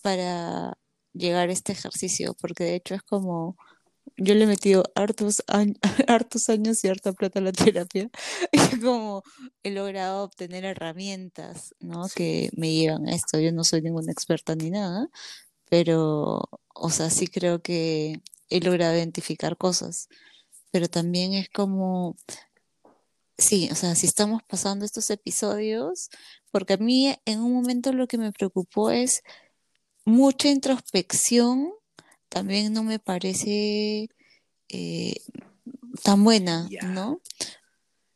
[0.01, 0.77] para
[1.13, 2.35] llegar a este ejercicio?
[2.39, 3.57] Porque de hecho es como,
[4.17, 5.43] yo le he metido hartos,
[6.07, 8.09] hartos años y harta plata a la terapia
[8.51, 9.23] y como
[9.63, 12.07] he logrado obtener herramientas, ¿no?
[12.15, 13.39] Que me llevan a esto.
[13.39, 15.07] Yo no soy ninguna experta ni nada,
[15.69, 20.07] pero, o sea, sí creo que he logrado identificar cosas.
[20.71, 22.17] Pero también es como
[23.37, 26.09] Sí, o sea, si estamos pasando estos episodios,
[26.51, 29.23] porque a mí en un momento lo que me preocupó es
[30.05, 31.73] mucha introspección,
[32.29, 34.09] también no me parece
[34.69, 35.15] eh,
[36.03, 37.21] tan buena, ¿no?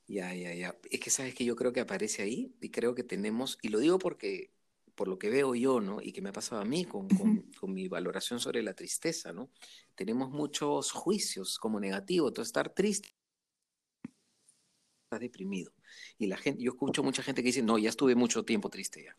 [0.08, 0.78] Ya, ya, ya.
[0.90, 3.80] Es que sabes que yo creo que aparece ahí y creo que tenemos, y lo
[3.80, 4.52] digo porque
[4.96, 6.02] por lo que veo yo, ¿no?
[6.02, 9.50] Y que me ha pasado a mí con, con mi valoración sobre la tristeza, ¿no?
[9.96, 13.19] Tenemos muchos juicios como negativos, entonces estar triste
[15.10, 15.74] estás deprimido.
[16.20, 19.04] Y la gente, yo escucho mucha gente que dice, no, ya estuve mucho tiempo triste
[19.04, 19.18] ya.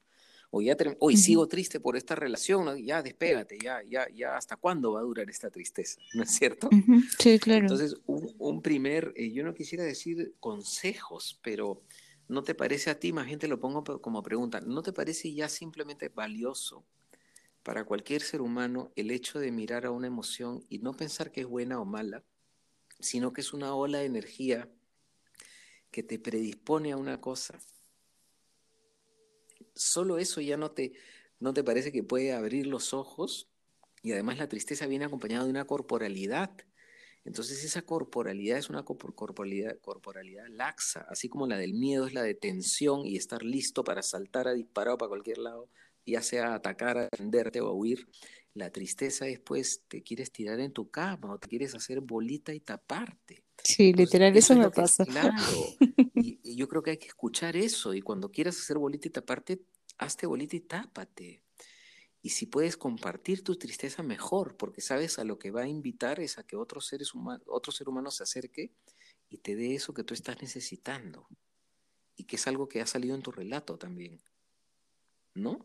[0.52, 4.92] O ya hoy sigo triste por esta relación, ya despégate, ya, ya, ya, ¿hasta cuándo
[4.92, 6.00] va a durar esta tristeza?
[6.14, 6.68] ¿No es cierto?
[7.18, 7.62] Sí, claro.
[7.62, 11.82] Entonces, un, primer, eh, yo no quisiera decir consejos, pero
[12.28, 15.48] ¿no te parece a ti, más gente lo pongo como pregunta, ¿no te parece ya
[15.48, 16.84] simplemente valioso
[17.62, 21.42] para cualquier ser humano el hecho de mirar a una emoción y no pensar que
[21.42, 22.24] es buena o mala,
[22.98, 24.68] sino que es una ola de energía
[25.90, 27.58] que te predispone a una cosa.
[29.74, 30.92] Solo eso ya no te,
[31.38, 33.48] no te parece que puede abrir los ojos
[34.02, 36.50] y además la tristeza viene acompañada de una corporalidad.
[37.24, 42.22] Entonces esa corporalidad es una corporalidad, corporalidad laxa, así como la del miedo es la
[42.22, 45.68] de tensión y estar listo para saltar a disparar para cualquier lado,
[46.06, 48.08] ya sea atacar, a defenderte o huir.
[48.54, 52.60] La tristeza después te quieres tirar en tu cama o te quieres hacer bolita y
[52.60, 53.44] taparte.
[53.62, 55.04] Sí, literal, eso, me pasa.
[55.04, 55.36] claro,
[56.14, 57.94] y, yo creo que hay que escuchar eso.
[57.94, 59.60] Y cuando quieras hacer bolita y taparte,
[59.98, 61.44] hazte bolita y tápate.
[62.22, 66.20] Y si puedes compartir tu tristeza, mejor, porque sabes a lo que va a invitar
[66.20, 67.12] es a que otro, seres
[67.46, 68.72] otro ser humano se acerque
[69.30, 71.28] y te dé eso que tú estás necesitando.
[72.16, 74.20] Y que es algo que ha salido en tu relato también.
[75.34, 75.64] ¿No?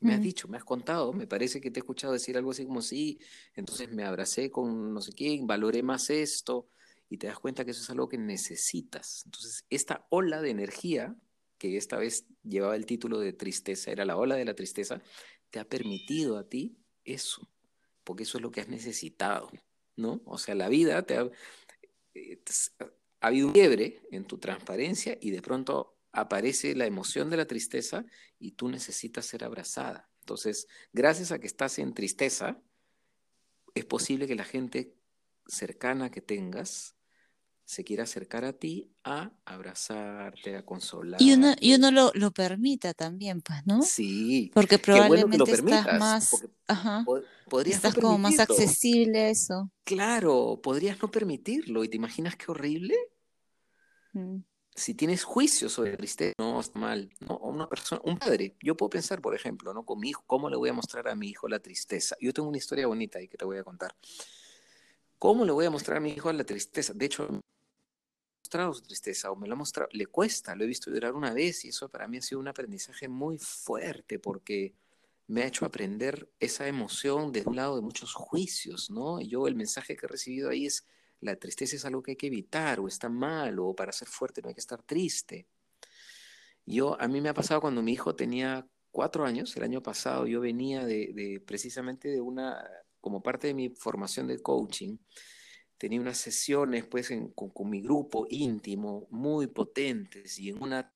[0.00, 2.66] Me has dicho, me has contado, me parece que te he escuchado decir algo así
[2.66, 3.18] como sí,
[3.54, 6.68] entonces me abracé con no sé quién, valoré más esto,
[7.08, 9.22] y te das cuenta que eso es algo que necesitas.
[9.24, 11.16] Entonces, esta ola de energía,
[11.58, 15.00] que esta vez llevaba el título de tristeza, era la ola de la tristeza,
[15.50, 17.48] te ha permitido a ti eso,
[18.04, 19.50] porque eso es lo que has necesitado,
[19.96, 20.20] ¿no?
[20.24, 21.30] O sea, la vida te ha,
[22.14, 22.40] eh,
[23.20, 27.46] ha habido un quiebre en tu transparencia y de pronto aparece la emoción de la
[27.46, 28.04] tristeza
[28.38, 30.08] y tú necesitas ser abrazada.
[30.20, 32.58] Entonces, gracias a que estás en tristeza,
[33.74, 34.94] es posible que la gente
[35.46, 36.96] cercana que tengas
[37.66, 41.20] se quiere acercar a ti a abrazarte, a consolar.
[41.20, 43.82] Y uno, y uno lo, lo permita también, pues, ¿no?
[43.82, 44.50] Sí.
[44.54, 47.04] Porque probablemente estás más, ajá,
[47.48, 49.70] podrías estás como más accesible a eso.
[49.84, 52.94] Claro, podrías no permitirlo y te imaginas qué horrible.
[54.12, 54.38] Mm.
[54.76, 57.38] Si tienes juicio sobre tristeza, no está mal, ¿no?
[57.38, 59.84] Una persona, un padre, yo puedo pensar, por ejemplo, ¿no?
[59.86, 62.14] Con mi hijo, ¿cómo le voy a mostrar a mi hijo la tristeza?
[62.20, 63.96] Yo tengo una historia bonita ahí que te voy a contar.
[65.18, 66.92] ¿Cómo le voy a mostrar a mi hijo la tristeza?
[66.92, 67.26] De hecho,
[68.46, 71.32] mostrado su tristeza o me lo ha mostrado, le cuesta, lo he visto llorar una
[71.32, 74.74] vez y eso para mí ha sido un aprendizaje muy fuerte porque
[75.26, 79.20] me ha hecho aprender esa emoción de un lado de muchos juicios, ¿no?
[79.20, 80.86] Y yo el mensaje que he recibido ahí es,
[81.20, 84.42] la tristeza es algo que hay que evitar o está mal o para ser fuerte
[84.42, 85.46] no hay que estar triste.
[86.64, 90.26] Yo, a mí me ha pasado cuando mi hijo tenía cuatro años, el año pasado,
[90.26, 92.66] yo venía de, precisamente de una,
[93.00, 94.96] como parte de mi formación de coaching,
[95.78, 100.92] tenía unas sesiones pues con, mi grupo íntimo muy potentes y en una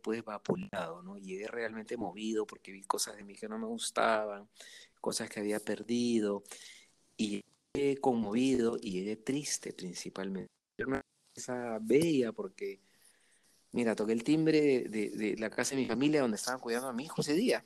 [0.00, 1.18] pues vapuleado, ¿no?
[1.18, 4.48] Llegué realmente movido porque vi cosas de mí que no me gustaban,
[5.00, 6.44] cosas que había perdido
[7.16, 7.42] y
[7.74, 10.50] llegué conmovido y llegué triste principalmente.
[10.76, 11.02] Era una
[11.34, 12.80] cosa bella porque,
[13.72, 17.04] mira, toqué el timbre de, la casa de mi familia donde estaban cuidando a mi
[17.04, 17.64] hijo ese día.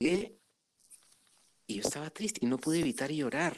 [0.00, 3.56] y yo estaba triste y no pude evitar llorar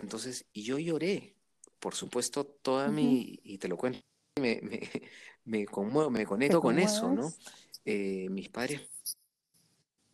[0.00, 1.34] entonces, y yo lloré,
[1.78, 4.00] por supuesto, toda mi, y te lo cuento,
[4.40, 4.80] me, me,
[5.44, 7.32] me conmuevo, me conecto con eso, ¿no?
[7.84, 8.88] Eh, mis padres,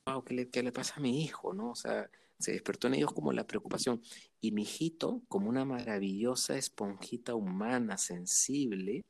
[0.06, 1.70] wow, ¿qué le, ¿qué le pasa a mi hijo, no?
[1.70, 2.08] O sea,
[2.42, 4.02] se despertó en ellos como la preocupación.
[4.40, 9.04] Y mi hijito, como una maravillosa esponjita humana, sensible,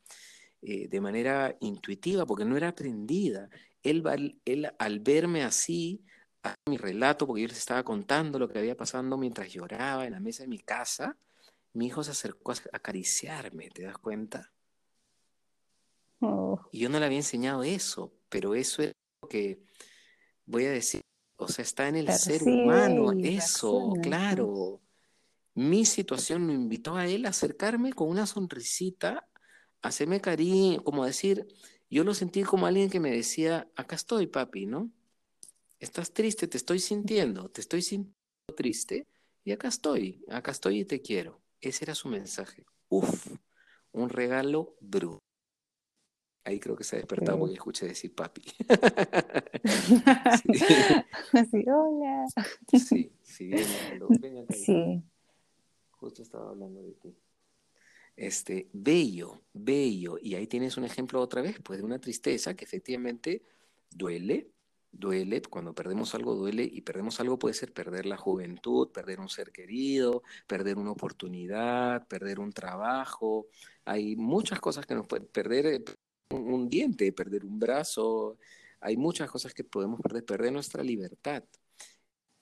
[0.62, 3.48] eh, de manera intuitiva, porque no era aprendida,
[3.82, 6.04] él, él al verme así,
[6.44, 10.12] a mi relato, porque yo les estaba contando lo que había pasado mientras lloraba en
[10.12, 11.16] la mesa de mi casa,
[11.72, 14.52] mi hijo se acercó a acariciarme, ¿te das cuenta?
[16.20, 16.60] Oh.
[16.70, 18.92] Y yo no le había enseñado eso, pero eso es
[19.22, 19.62] lo que
[20.46, 21.00] voy a decir,
[21.42, 24.80] o sea, está en el ser humano, eso, claro.
[25.54, 29.28] Mi situación me invitó a él a acercarme con una sonrisita,
[29.82, 31.46] a hacerme cariño, como decir,
[31.90, 34.90] yo lo sentí como alguien que me decía, acá estoy, papi, ¿no?
[35.78, 38.16] Estás triste, te estoy sintiendo, te estoy sintiendo
[38.56, 39.08] triste
[39.44, 41.42] y acá estoy, acá estoy y te quiero.
[41.60, 42.64] Ese era su mensaje.
[42.88, 43.26] Uf,
[43.92, 45.31] un regalo bruto.
[46.44, 48.42] Ahí creo que se ha despertado porque escuché decir papi.
[51.50, 51.64] sí.
[51.68, 52.26] hola.
[52.68, 53.22] Sí, sí,
[54.50, 55.02] Sí.
[55.92, 57.16] Justo estaba hablando de ti.
[58.16, 60.18] Este, bello, bello.
[60.20, 63.44] Y ahí tienes un ejemplo otra vez, pues de una tristeza que efectivamente
[63.90, 64.50] duele,
[64.90, 69.28] duele, cuando perdemos algo duele y perdemos algo puede ser perder la juventud, perder un
[69.28, 73.46] ser querido, perder una oportunidad, perder un trabajo.
[73.84, 75.84] Hay muchas cosas que nos pueden perder
[76.32, 78.38] eh, un, diente, perder un brazo.
[78.80, 81.44] Hay muchas cosas que podemos perder, perder nuestra libertad.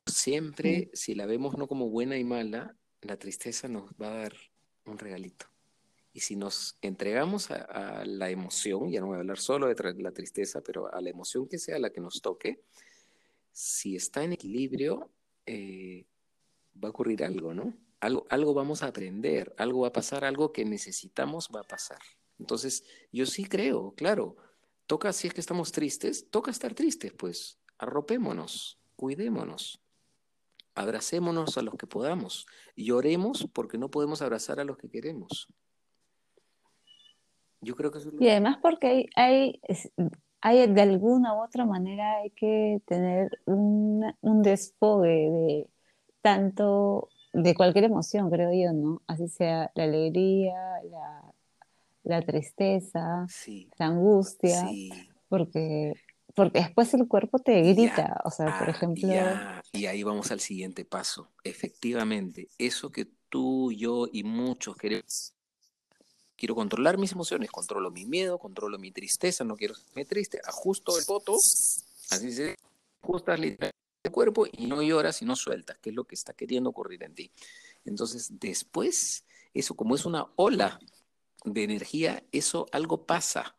[0.06, 4.34] Siempre, si la vemos no como buena y mala, la tristeza nos va a dar
[4.86, 5.46] un regalito.
[6.12, 10.12] Y si nos entregamos a, la emoción, ya no voy a hablar solo de la
[10.12, 12.62] tristeza, pero a la emoción que sea la que nos toque,
[13.52, 15.10] si está en equilibrio,
[15.46, 16.06] eh,
[16.82, 17.74] va a ocurrir algo, ¿no?
[18.00, 21.98] Algo, algo vamos a aprender, algo va a pasar, algo que necesitamos va a pasar.
[22.40, 24.36] Entonces, yo sí creo, claro,
[24.86, 29.80] toca, si es que estamos tristes, toca estar tristes, pues arropémonos, cuidémonos,
[30.74, 35.48] abracémonos a los que podamos, lloremos porque no podemos abrazar a los que queremos.
[37.60, 39.60] Yo creo que eso Y además porque hay,
[40.40, 45.66] hay, de alguna u otra manera hay que tener un, un desfogue de
[46.22, 49.02] tanto, de cualquier emoción, creo yo, ¿no?
[49.06, 50.54] Así sea la alegría,
[50.90, 51.34] la,
[52.02, 53.26] la tristeza,
[53.78, 54.68] la angustia,
[55.28, 55.94] porque,
[56.34, 59.08] porque después el cuerpo te grita, o sea, por ah, ejemplo...
[59.72, 61.30] Y ahí vamos al siguiente paso.
[61.44, 65.34] Efectivamente, eso que tú, yo y muchos queremos
[66.40, 70.98] quiero controlar mis emociones, controlo mi miedo, controlo mi tristeza, no quiero ser triste, ajusto
[70.98, 72.56] el voto, así se
[73.02, 76.32] ajustas literalmente el cuerpo y no lloras y no sueltas, que es lo que está
[76.32, 77.30] queriendo ocurrir en ti.
[77.84, 80.80] Entonces, después, eso como es una ola
[81.44, 83.54] de energía, eso algo pasa,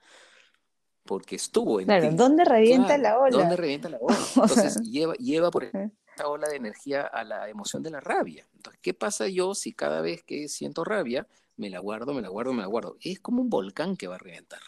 [1.04, 3.38] porque estuvo en claro, ¿dónde revienta la ola?
[3.38, 4.18] ¿Dónde revienta la ola?
[4.36, 8.48] Entonces, lleva, lleva por esta ola de energía a la emoción de la rabia.
[8.54, 11.28] Entonces, ¿qué pasa yo si cada vez que siento rabia
[11.62, 12.98] me la guardo, me la guardo, me la guardo.
[13.02, 14.62] Es como un volcán que va a reventar,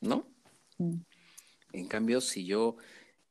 [0.00, 0.26] ¿no?
[0.78, 1.00] Mm.
[1.72, 2.76] En cambio, si yo,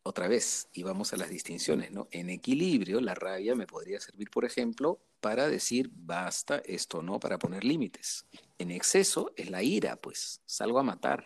[0.03, 2.07] otra vez, y vamos a las distinciones, ¿no?
[2.11, 7.39] En equilibrio, la rabia me podría servir, por ejemplo, para decir, basta, esto no, para
[7.39, 8.27] poner límites.
[8.59, 11.25] En exceso es la ira, pues, salgo a matar.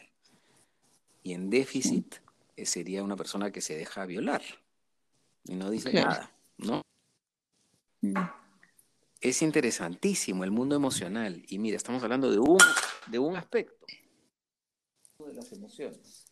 [1.24, 2.16] Y en déficit
[2.56, 4.44] eh, sería una persona que se deja violar
[5.44, 6.82] y no dice nada, ¿no?
[8.02, 8.16] Mm
[9.22, 11.44] es interesantísimo el mundo emocional.
[11.48, 12.58] Y mira, estamos hablando de un,
[13.08, 13.86] de un aspecto
[15.26, 16.26] de las emociones.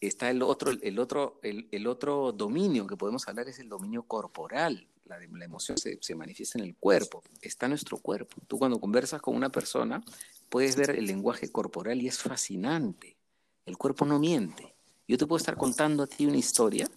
[0.00, 4.88] Está el otro, el otro, el, otro dominio que podemos hablar es el dominio corporal.
[5.06, 8.36] La, emoción se, manifiesta en el cuerpo, está nuestro cuerpo.
[8.46, 10.02] Tú cuando conversas con una persona
[10.48, 13.16] puedes ver el lenguaje corporal y es fascinante.
[13.64, 14.74] El cuerpo no miente.
[15.06, 16.88] Yo te puedo estar contando a ti una historia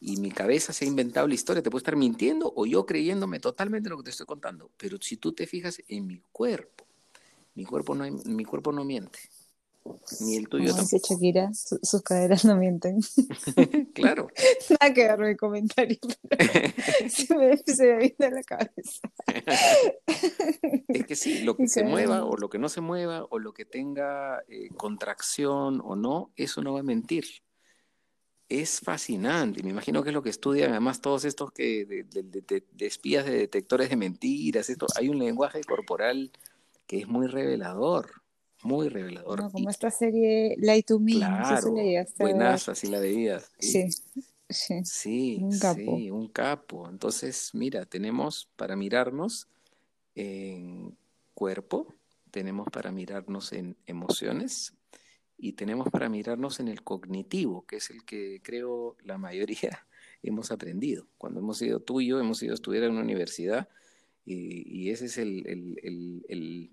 [0.00, 3.40] y mi cabeza se ha inventado la historia, te puedo estar mintiendo o yo creyéndome
[3.40, 4.70] totalmente lo que te estoy contando.
[4.76, 6.86] Pero si tú te fijas en mi cuerpo,
[7.54, 9.20] mi cuerpo no, mi cuerpo no miente.
[10.20, 11.14] Ni el tuyo Como tampoco.
[11.14, 13.00] Shakira, sus caderas no mienten.
[13.94, 14.28] claro.
[14.70, 15.98] Nada que ver mi comentario.
[17.08, 19.00] se, me, se me viene a la cabeza.
[20.88, 23.52] es que sí, lo que se mueva o lo que no se mueva o lo
[23.52, 27.24] que tenga eh, contracción o no, eso no va a mentir
[28.60, 29.62] es fascinante.
[29.62, 33.88] Me imagino que es lo que estudian además todos estos que de, espías de detectores
[33.88, 34.68] de mentiras.
[34.68, 36.30] Esto, hay un lenguaje corporal
[36.86, 38.21] que es muy revelador,
[38.62, 39.50] muy revelador.
[39.50, 41.14] como esta serie Light to Me.
[41.14, 41.74] Claro,
[42.18, 43.50] buenas, así la veías.
[43.58, 43.90] Sí,
[44.48, 44.82] sí.
[44.84, 45.96] Sí, un capo.
[45.96, 46.88] Sí, un capo.
[46.88, 49.48] Entonces, mira, tenemos para mirarnos
[50.14, 50.96] en
[51.34, 51.94] cuerpo,
[52.30, 54.74] tenemos para mirarnos en emociones,
[55.42, 59.84] y tenemos para mirarnos en el cognitivo, que es el que creo la mayoría
[60.22, 61.08] hemos aprendido.
[61.18, 63.68] Cuando hemos sido tú y yo, hemos ido a estudiar en una universidad
[64.24, 66.70] y, ese es el,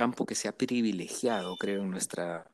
[0.00, 2.50] campo que se ha privilegiado, creo, en nuestra,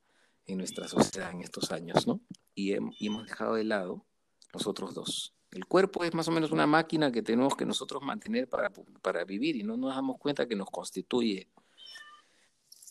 [0.46, 2.20] en nuestra sociedad en estos años, ¿no?
[2.56, 4.04] Y, hemos dejado de lado
[4.52, 5.32] los otros dos.
[5.52, 9.24] El cuerpo es más o menos una máquina que tenemos que nosotros mantener para, para
[9.24, 11.48] vivir y no nos damos cuenta que nos constituye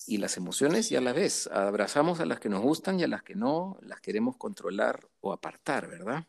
[0.08, 3.24] y las emociones ya las ves, abrazamos a las que nos gustan y a las
[3.24, 6.26] que no, las queremos controlar o apartar, ¿verdad?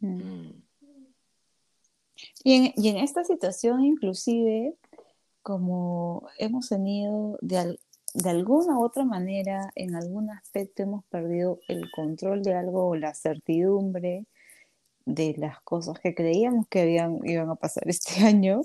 [0.00, 0.22] Mm.
[0.22, 0.62] Mm.
[2.44, 4.74] Y, en, y, en, esta situación inclusive,
[5.42, 7.78] como hemos tenido de,
[8.14, 12.96] de alguna u otra manera, en algún aspecto hemos perdido el control de algo o
[12.96, 14.26] la certidumbre
[15.04, 18.62] de las cosas que creíamos que habían, iban a pasar este año,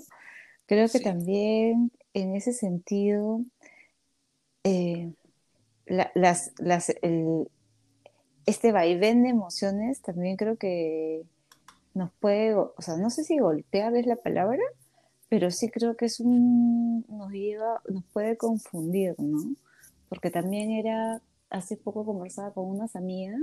[0.66, 3.40] creo que también en ese sentido,
[4.64, 5.12] eh,
[5.86, 6.94] las, las,
[8.46, 11.22] este vaivén de emociones también creo que
[11.94, 14.62] nos puede, o sea, no sé si golpear es la palabra,
[15.28, 19.54] pero sí creo que es un, nos lleva, nos puede confundir, ¿no?
[20.08, 23.42] Porque también era, hace poco conversaba con unas amigas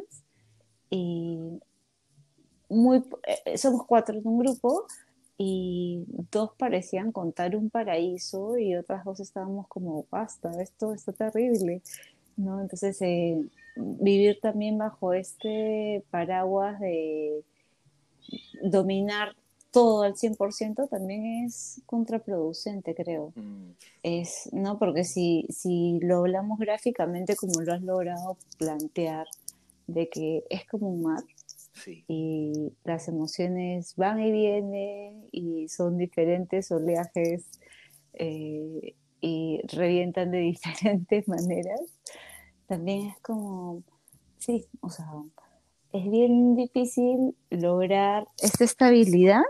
[0.89, 1.59] y
[2.69, 3.03] muy,
[3.45, 4.85] eh, somos cuatro en un grupo
[5.37, 11.81] y dos parecían contar un paraíso y otras dos estábamos como, basta, esto está terrible,
[12.37, 12.61] ¿no?
[12.61, 13.37] Entonces, eh,
[13.75, 17.43] vivir también bajo este paraguas de
[18.63, 19.35] dominar
[19.75, 23.33] todo al 100% también es contraproducente, creo.
[23.35, 23.71] Mm.
[24.03, 24.79] Es, ¿no?
[24.79, 29.27] Porque si, si lo hablamos gráficamente como lo has logrado plantear,
[29.87, 31.23] de que es como un mar,
[32.07, 37.43] y las emociones van y vienen y son diferentes oleajes
[38.13, 41.81] eh, y revientan de diferentes maneras.
[42.65, 43.83] También es como,
[44.39, 45.05] sí, o sea,
[45.97, 49.43] es bien difícil lograr esta estabilidad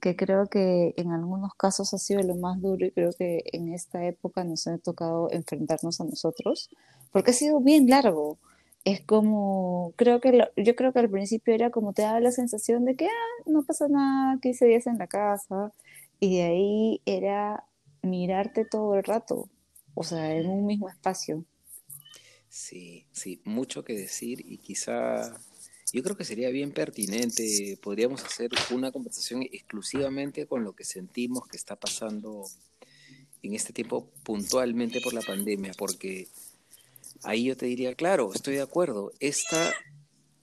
[0.00, 3.72] que creo que en algunos casos ha sido lo más duro y creo que en
[3.72, 6.68] esta época nos ha tocado enfrentarnos a nosotros,
[7.12, 8.38] porque ha sido bien largo
[8.86, 12.84] es como, creo que yo creo que al principio era como te daba la sensación
[12.84, 15.72] de que ah, no pasa nada, 15 días en la casa,
[16.20, 17.64] y de ahí era
[18.02, 19.48] mirarte todo el rato,
[19.94, 21.44] o sea, en un mismo espacio.
[22.48, 25.36] Sí, sí, mucho que decir y quizá
[25.92, 31.46] yo creo que sería bien pertinente, podríamos hacer una conversación exclusivamente con lo que sentimos
[31.46, 32.44] que está pasando
[33.42, 36.28] en este tiempo puntualmente por la pandemia, porque
[37.22, 39.72] ahí yo te diría, claro, estoy de acuerdo, esta,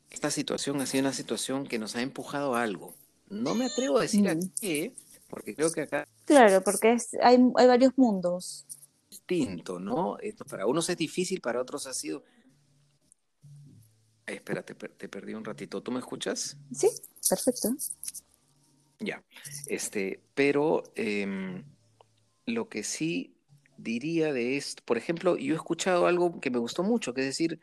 [0.09, 2.95] esta situación ha sido una situación que nos ha empujado a algo.
[3.29, 4.93] No me atrevo a decir a qué,
[5.27, 6.07] porque creo que acá...
[6.25, 8.65] Claro, porque hay, hay varios mundos.
[9.09, 10.17] Distinto, ¿no?
[10.19, 12.23] Esto para unos es difícil, para otros ha sido...
[14.25, 15.81] espérate, te, perdí un ratito.
[15.81, 16.57] ¿Tú me escuchas?
[16.71, 16.89] Sí,
[17.29, 17.69] perfecto.
[18.99, 19.23] Ya,
[19.67, 21.63] este, pero em,
[22.45, 23.33] lo que sí
[23.77, 24.81] diría de esto?
[24.85, 27.59] Por ejemplo, yo he escuchado algo que me gustó mucho, que es decir,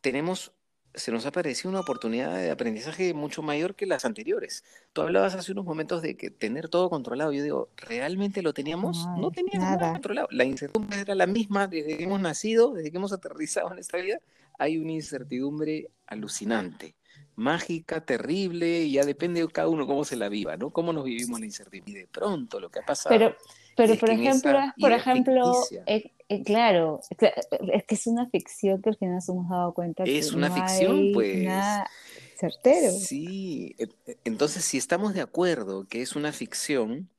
[0.00, 0.52] tenemos,
[0.94, 4.64] se nos ha parecido una oportunidad de aprendizaje mucho mayor que las anteriores.
[4.92, 7.32] Tú hablabas hace unos momentos de que tener todo controlado.
[7.32, 9.06] Yo digo, ¿realmente lo teníamos?
[9.18, 9.92] No, teníamos nada.
[9.92, 10.28] controlado.
[10.30, 13.98] La incertidumbre era la misma desde que hemos nacido, desde que hemos aterrizado en esta
[13.98, 14.18] vida.
[14.58, 16.94] Hay una incertidumbre alucinante
[17.36, 20.70] mágica, terrible, y ya depende de cada uno cómo se la viva, ¿no?
[20.70, 21.92] Cómo nos vivimos la incertidumbre.
[21.92, 23.14] Y de pronto lo que ha pasado.
[23.14, 23.34] Pero,
[23.76, 25.52] pero por ejemplo, por ejemplo,
[25.86, 30.04] eh, eh, claro, es que es una ficción que al final nos hemos dado cuenta
[30.04, 31.44] es una ficción, pues.
[31.44, 31.88] Nada
[32.40, 32.90] certero.
[32.90, 37.10] Sí, e, e, entonces si estamos de acuerdo que es una ficción,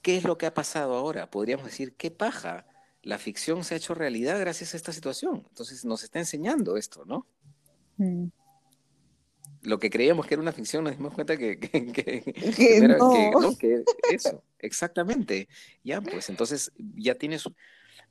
[0.00, 1.28] ¿qué es lo que ha pasado ahora?
[1.28, 2.66] Podríamos decir, ¿qué paja?
[3.02, 5.44] La ficción se ha hecho realidad gracias a esta situación.
[5.48, 7.26] Entonces nos está enseñando esto, ¿no?
[7.96, 8.28] Mm
[9.62, 11.58] lo que creíamos que era una ficción, nos dimos cuenta que,
[14.10, 15.48] eso, exactamente.
[15.84, 17.44] Ya, pues entonces ya tienes,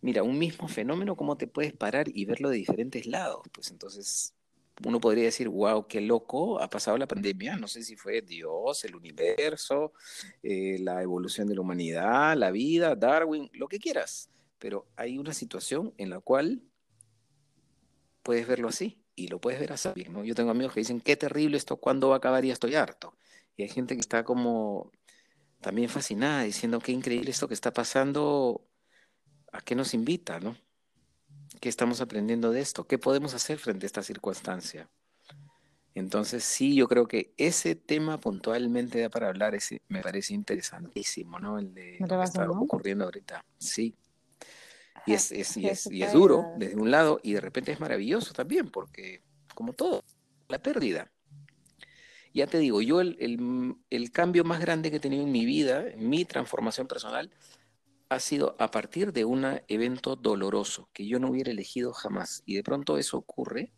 [0.02, 3.42] mira, un mismo fenómeno, ¿cómo te puedes parar y verlo de diferentes lados?
[3.52, 4.34] Pues entonces
[4.86, 8.86] uno podría decir, wow, qué loco, ha pasado la pandemia, no sé si fue Dios,
[8.86, 9.94] el universo,
[10.44, 14.30] eh, la evolución de la humanidad, la vida, Darwin, lo que quieras,
[14.60, 16.62] pero hay una situación en la cual
[18.22, 20.24] puedes verlo así y lo puedes ver así, ¿no?
[20.24, 22.46] Yo tengo amigos que dicen, qué terrible esto, ¿cuándo va a acabar?
[22.46, 23.18] Y estoy harto.
[23.58, 24.92] Y hay gente que está como
[25.62, 28.66] también fascinada, diciendo, qué increíble esto que está pasando,
[29.52, 30.56] ¿a qué nos invita, no?
[31.60, 32.88] ¿Qué estamos aprendiendo de esto?
[32.88, 34.90] ¿Qué podemos hacer frente a esta circunstancia?
[35.96, 41.40] Entonces, sí, yo creo que ese tema puntualmente da para hablar, ese me parece interesantísimo,
[41.40, 41.60] ¿no?
[41.60, 43.44] El de lo que está ocurriendo ahorita.
[43.58, 43.98] Sí,
[45.06, 47.80] y es, es, y es, y es duro desde un lado y de repente es
[47.80, 49.24] maravilloso también, porque
[49.56, 50.04] como todo,
[50.48, 51.12] la pérdida.
[52.34, 55.46] Ya te digo, yo el, el, el cambio más grande que he tenido en mi
[55.46, 57.32] vida, en mi transformación personal,
[58.10, 62.44] ha sido a partir de un evento doloroso que yo no hubiera elegido jamás.
[62.46, 63.72] Y de pronto eso ocurre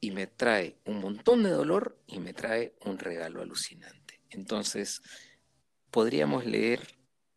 [0.00, 4.20] y me trae un montón de dolor y me trae un regalo alucinante.
[4.30, 5.02] Entonces,
[5.90, 6.80] podríamos leer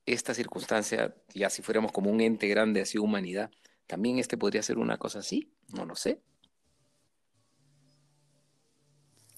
[0.05, 3.51] esta circunstancia, ya si fuéramos como un ente grande así humanidad,
[3.87, 6.21] también este podría ser una cosa así, no lo sé.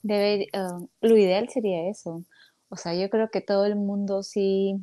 [0.03, 2.23] Um, lo ideal sería eso.
[2.69, 4.75] O sea, yo creo que todo el mundo sí.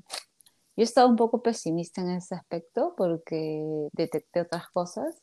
[0.76, 5.22] Yo estaba un poco pesimista en ese aspecto porque detecté otras cosas.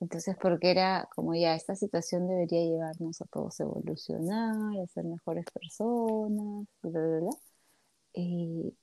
[0.00, 5.04] Entonces, porque era como ya, esta situación debería llevarnos a todos a evolucionar, a ser
[5.04, 7.30] mejores personas, bla, bla, bla.
[8.14, 8.74] Y,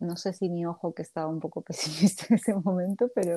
[0.00, 3.36] no sé si mi ojo que estaba un poco pesimista en ese momento, pero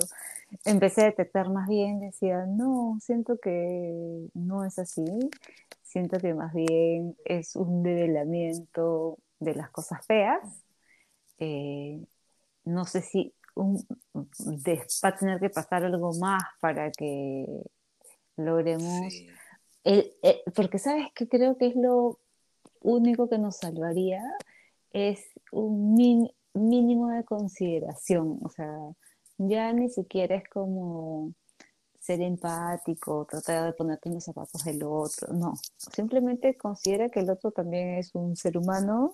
[0.66, 5.06] empecé a detectar más bien, decía, no, siento que no es así,
[5.84, 10.64] siento que más bien es un develamiento de las cosas feas.
[11.40, 12.00] Eh,
[12.64, 17.46] no sé si va a tener que pasar algo más para que
[18.38, 19.12] logremos
[19.84, 20.14] el,
[20.56, 22.20] porque sabes que creo que es lo
[22.82, 24.22] único que nos salvaría,
[24.92, 25.96] es un
[26.54, 28.78] mínimo de consideración, o sea,
[29.38, 31.34] ya ni siquiera es como
[32.00, 37.30] ser empático, tratar de ponerte en los zapatos del otro, no, simplemente considera que el
[37.30, 39.14] otro también es un ser humano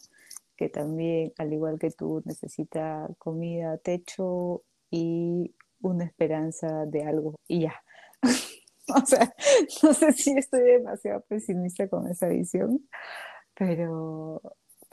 [0.57, 7.61] que también, al igual que tú, necesita comida, techo y una esperanza de algo y
[7.61, 7.75] ya.
[8.87, 9.33] o sea,
[9.83, 12.87] no sé si estoy demasiado pesimista con esa visión,
[13.53, 14.41] pero,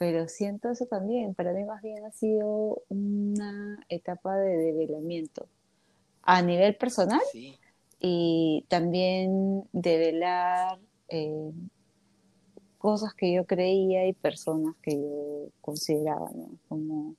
[0.05, 1.33] pero siento eso también.
[1.33, 5.49] Para mí más bien ha sido una etapa de develamiento
[6.21, 7.23] a nivel personal
[7.99, 10.79] y también develar
[11.09, 11.53] eh,
[12.77, 16.51] cosas que yo creía y personas que yo consideraba, ¿no?
[16.69, 17.17] Como...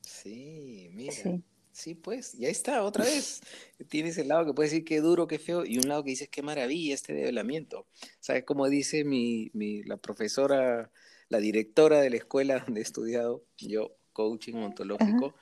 [0.00, 1.42] Sí, mira.
[1.72, 1.96] Sí.
[1.96, 3.40] pues, ya está, otra vez.
[3.88, 6.28] Tienes el lado que puede decir qué duro, qué feo, y un lado que dices
[6.28, 7.86] qué maravilla este develamiento.
[8.20, 10.92] ¿Sabes cómo dice mi, mi, la profesora,
[11.30, 15.34] la directora de la escuela donde he estudiado, yo, coaching ontológico,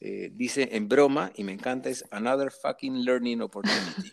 [0.00, 4.12] eh, dice en broma, y me encanta, es another fucking learning opportunity.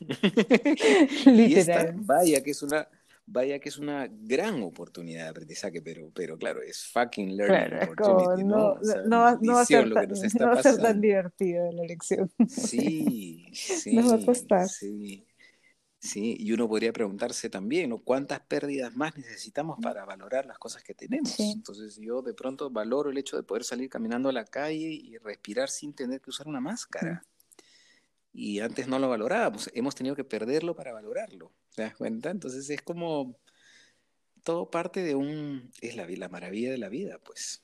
[1.26, 1.94] Literal.
[1.96, 2.88] vaya que es una
[3.26, 8.44] vaya que es una gran oportunidad de aprendizaje, pero, pero claro, es fucking learning opportunity,
[8.44, 8.78] ¿no?
[9.06, 9.92] No, va, a ser
[10.78, 12.30] tan, divertido la lección.
[12.48, 13.94] Sí, sí.
[13.96, 14.68] Nos va a costar.
[14.68, 15.26] Sí.
[16.02, 17.98] Sí, y uno podría preguntarse también, ¿no?
[17.98, 21.38] ¿Cuántas pérdidas más necesitamos para valorar las cosas que tenemos?
[21.38, 25.16] Entonces yo de pronto valoro el hecho de poder salir caminando a la calle y
[25.18, 27.22] respirar sin tener que usar una máscara
[28.32, 32.30] y antes no lo valorábamos, hemos tenido que perderlo para valorarlo, ¿te das cuenta?
[32.30, 33.36] Entonces es como
[34.42, 37.62] todo parte de un, es la, la maravilla de la vida, pues.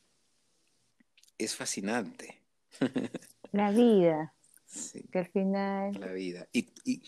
[1.39, 2.43] Es fascinante.
[3.53, 4.35] La vida.
[5.11, 5.99] Que al final...
[5.99, 6.47] La vida.
[6.53, 7.03] Y, y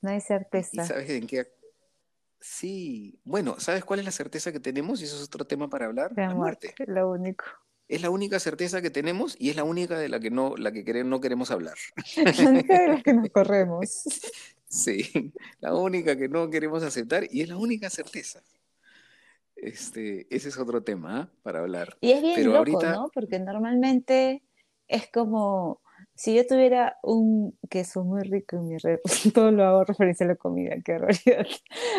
[0.00, 0.82] no hay certeza.
[0.82, 1.46] ¿Y sabes en qué?
[2.40, 5.00] Sí, bueno, ¿sabes cuál es la certeza que tenemos?
[5.00, 6.12] Y eso es otro tema para hablar.
[6.16, 6.74] La, muerte.
[6.86, 7.44] Lo único.
[7.88, 10.70] Es la única certeza que tenemos y es la única de la que no, la
[10.72, 11.76] que no queremos hablar.
[12.16, 14.04] La única de la que nos corremos.
[14.70, 18.42] Sí, la única que no queremos aceptar y es la única certeza.
[19.56, 21.28] Este, ese es otro tema ¿ah?
[21.42, 21.96] para hablar.
[22.02, 23.10] Y es bien loco, ¿no?
[23.14, 24.42] Porque normalmente
[24.86, 25.80] es como
[26.18, 28.98] si yo tuviera un queso muy rico en mi red,
[29.34, 31.46] todo lo hago referencia a la comida, qué realidad.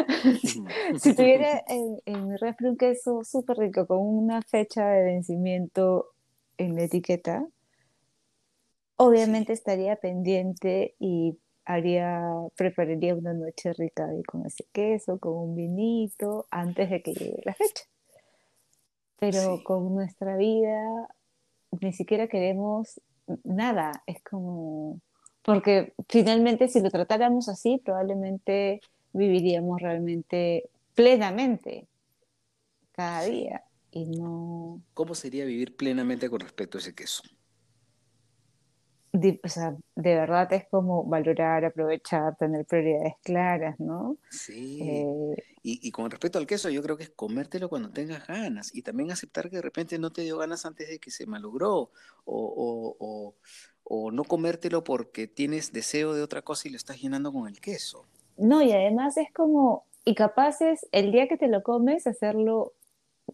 [1.00, 6.08] si tuviera en, mi refri un queso súper rico con una fecha de vencimiento
[6.58, 7.48] en la etiqueta,
[8.98, 12.22] obviamente estaría pendiente y haría,
[12.58, 17.54] prepararía una noche rica con ese queso, con un vinito, antes de que llegue la
[17.54, 17.86] fecha.
[19.18, 21.08] Pero con nuestra vida
[21.80, 23.00] ni siquiera queremos
[23.44, 25.00] nada, es como,
[25.44, 28.82] porque finalmente si lo tratáramos así, probablemente
[29.14, 31.88] viviríamos realmente plenamente
[32.92, 34.82] cada día y no...
[34.94, 37.24] ¿Cómo sería vivir plenamente con respecto a ese queso?
[39.12, 44.18] De, o sea, de verdad es como valorar, aprovechar, tener prioridades claras, ¿no?
[44.30, 44.82] Sí.
[44.82, 48.74] Eh, y, y, con respecto al queso, yo creo que es comértelo cuando tengas ganas
[48.74, 51.92] y también aceptar que de repente no te dio ganas antes de que se malogró
[52.26, 53.36] o, o,
[53.84, 57.60] o, no comértelo porque tienes deseo de otra cosa y lo estás llenando con el
[57.60, 58.06] queso.
[58.38, 62.74] No, y además es como, y capaz es el día que te lo comes, hacerlo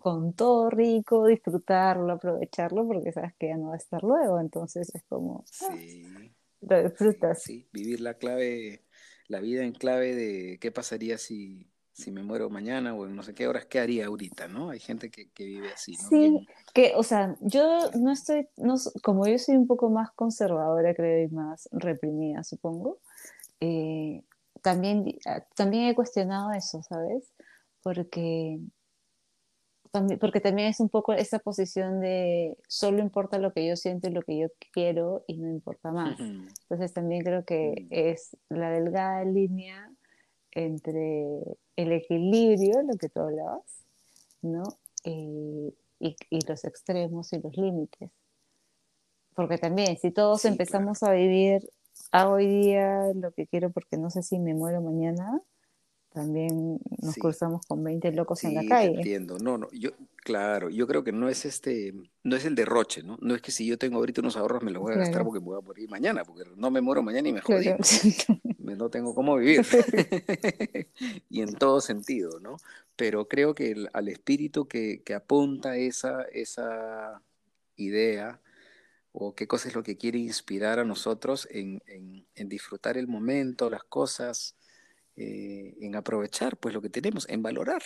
[0.06, 4.94] con todo rico, disfrutarlo, aprovecharlo, porque sabes que ya no va a estar luego, entonces
[4.94, 7.42] es como, ah, sí, lo disfrutas.
[7.42, 8.86] Sí, vivir la clave,
[9.28, 13.24] la vida en clave de qué pasaría si, si me muero mañana o en no
[13.24, 14.70] sé qué horas, ¿qué haría ahorita, no?
[14.70, 16.08] Hay gente que, vive así, ¿no?
[16.08, 20.94] Sí, que, o sea, yo no estoy, no, como yo soy un poco más conservadora,
[20.94, 23.00] creo, y más reprimida, supongo,
[23.60, 24.22] eh,
[24.62, 27.34] también, ah, también he cuestionado eso, ¿sabes?
[27.82, 28.60] Porque
[30.20, 34.12] porque también es un poco esa posición de solo importa lo que yo siento y
[34.12, 36.20] lo que yo quiero y no importa más.
[36.20, 37.88] Entonces también creo que mm.
[37.92, 39.92] es la delgada línea
[40.52, 41.40] entre
[41.76, 43.86] el equilibrio, lo que tú hablabas,
[44.42, 44.64] ¿no?
[45.04, 48.10] Eh, y, y, los extremos y los límites.
[49.36, 51.70] Porque también, si todos empezamos a vivir,
[52.12, 55.42] a hoy día lo que quiero porque no sé si me muero mañana,
[56.16, 58.96] también nos cruzamos con 20 locos en la calle.
[58.96, 61.94] entiendo, no, no, yo, claro, yo creo que no es este,
[62.24, 63.18] no es el derroche, ¿no?
[63.22, 65.42] No es que si yo tengo ahorita unos ahorros me los voy a gastar porque
[65.42, 67.68] me voy a morir mañana, porque no me muero mañana y me jodí.
[68.58, 69.66] no tengo cómo vivir.
[71.30, 72.58] y en todo sentido, ¿no?
[72.96, 77.22] Pero creo que al espíritu que, que apunta esa, esa
[77.76, 78.40] idea,
[79.12, 83.08] o qué cosa es lo que quiere inspirar a nosotros en, en, en disfrutar el
[83.08, 84.56] momento, las cosas,
[85.18, 87.84] eh, en aprovechar pues lo que tenemos, en valorar,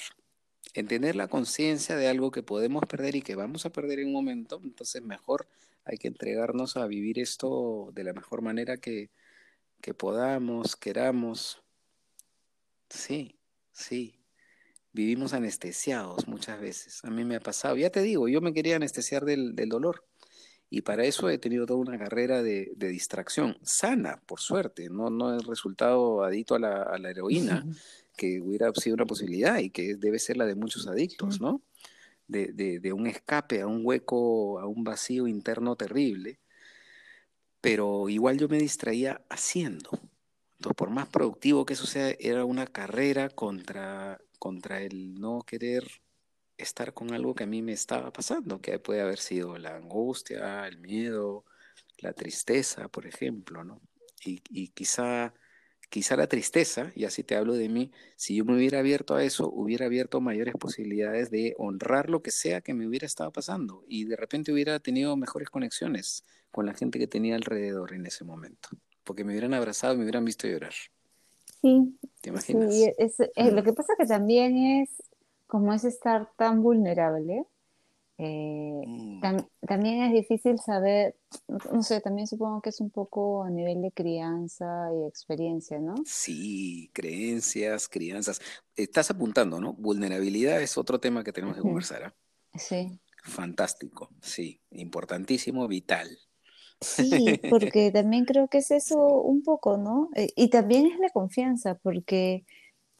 [0.74, 4.08] en tener la conciencia de algo que podemos perder y que vamos a perder en
[4.08, 5.48] un momento, entonces mejor
[5.86, 9.10] hay que entregarnos a vivir esto de la mejor manera que,
[9.82, 11.62] que podamos, queramos.
[12.90, 13.40] Sí,
[13.72, 14.16] sí.
[14.92, 17.04] Vivimos anestesiados muchas veces.
[17.06, 17.78] A mí me ha pasado.
[17.78, 20.06] Ya te digo, yo me quería anestesiar del, del dolor.
[20.70, 24.90] Y para eso he tenido toda una carrera de, de distracción, sana, por suerte.
[24.90, 27.66] No, no he resultado adicto a la, a la heroína,
[28.16, 31.62] que hubiera sido una posibilidad y que debe ser la de muchos adictos, ¿no?
[32.28, 36.40] De, de, de un escape a un hueco, a un vacío interno terrible.
[37.62, 39.90] Pero igual yo me distraía haciendo.
[40.58, 45.86] Entonces, por más productivo que eso sea, era una carrera contra, contra el no querer
[46.60, 50.68] estar con algo que a mí me estaba pasando, que puede haber sido la angustia,
[50.68, 51.46] el miedo,
[52.00, 53.82] la tristeza, por ejemplo, ¿no?
[54.26, 55.34] Y, y quizá,
[55.90, 59.24] quizá la tristeza, y así te hablo de mí, si yo me hubiera abierto a
[59.24, 63.84] eso, hubiera abierto mayores posibilidades de honrar lo que sea que me hubiera estado pasando
[63.88, 68.24] y de repente hubiera tenido mejores conexiones con la gente que tenía alrededor en ese
[68.26, 68.70] momento,
[69.04, 70.74] porque me hubieran abrazado y me hubieran visto llorar.
[71.62, 72.76] Sí, ¿Te imaginas?
[72.76, 74.90] sí, es, es- lo que pasa que también es,
[75.50, 77.46] como es estar tan vulnerable,
[78.20, 79.22] eh, Mm.
[79.22, 81.18] tam- también es difícil saber,
[81.74, 85.96] no sé, también supongo que es un poco a nivel de crianza y experiencia, ¿no?
[86.04, 88.42] Sí, creencias, crianzas.
[88.76, 89.74] Estás apuntando, ¿no?
[89.74, 92.16] Vulnerabilidad es otro tema que tenemos que conversar, ¿ah?
[92.56, 93.00] Sí.
[93.24, 96.18] Fantástico, sí, importantísimo, vital.
[96.82, 100.10] Sí, porque también creo que es eso un poco, ¿no?
[100.16, 102.46] Eh, y también es la confianza, porque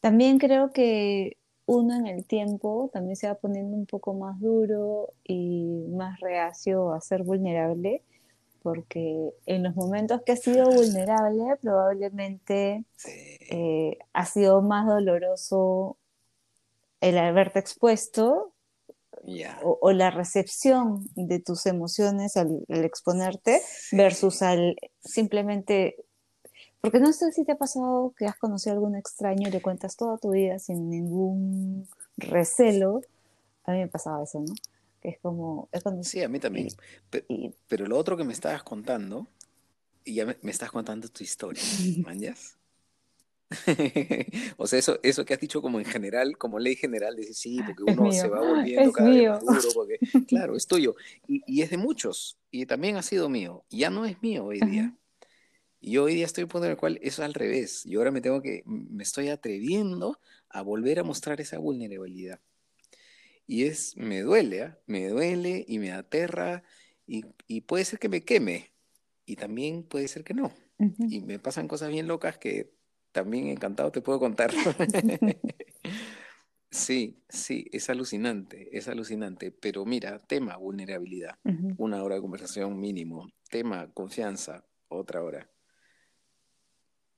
[0.00, 1.38] también creo que
[1.70, 6.92] uno en el tiempo también se va poniendo un poco más duro y más reacio
[6.92, 8.02] a ser vulnerable,
[8.60, 12.84] porque en los momentos que has sido vulnerable probablemente
[13.50, 15.96] eh, ha sido más doloroso
[17.00, 18.52] el haberte expuesto
[19.62, 24.74] o, o la recepción de tus emociones al, al exponerte versus al
[25.04, 25.94] simplemente,
[26.80, 29.60] porque no sé si te ha pasado que has conocido a algún extraño y le
[29.62, 33.02] cuentas toda tu vida sin ningún recelo.
[33.64, 34.54] A mí me pasaba eso, ¿no?
[35.02, 36.68] Que es como, es cuando, sí, a mí también.
[36.68, 36.76] y,
[37.10, 39.26] Pe- y- Pero lo otro que me estabas contando,
[40.04, 41.62] y ya me, me estás contando tu historia,
[42.04, 42.56] ¿mañas?
[44.58, 47.60] O sea, eso, eso que has dicho como en general, como ley general, dice sí,
[47.66, 49.32] porque uno se va volviendo es cada vez mío.
[49.32, 49.98] más duro, porque,
[50.28, 50.94] claro, es tuyo.
[51.26, 53.64] Y, y es de muchos, y también ha sido mío.
[53.70, 54.94] Ya no es mío hoy Ajá.
[55.80, 57.84] Y hoy día estoy en el cual eso es al revés.
[57.84, 62.40] Yo ahora me tengo que, me estoy atreviendo a volver a mostrar esa vulnerabilidad.
[63.46, 64.78] Y es, me duele, ¿ah?
[64.86, 66.62] Me duele y me aterra,
[67.06, 68.70] y, y puede ser que me queme,
[69.26, 70.52] y también puede ser que no.
[71.08, 72.72] Y me pasan cosas bien locas que
[73.12, 74.50] también encantado te puedo contar.
[76.72, 79.50] Sí, sí, es alucinante, es alucinante.
[79.50, 81.36] Pero mira, tema vulnerabilidad,
[81.78, 83.28] una hora de conversación mínimo.
[83.50, 85.50] Tema confianza, otra hora.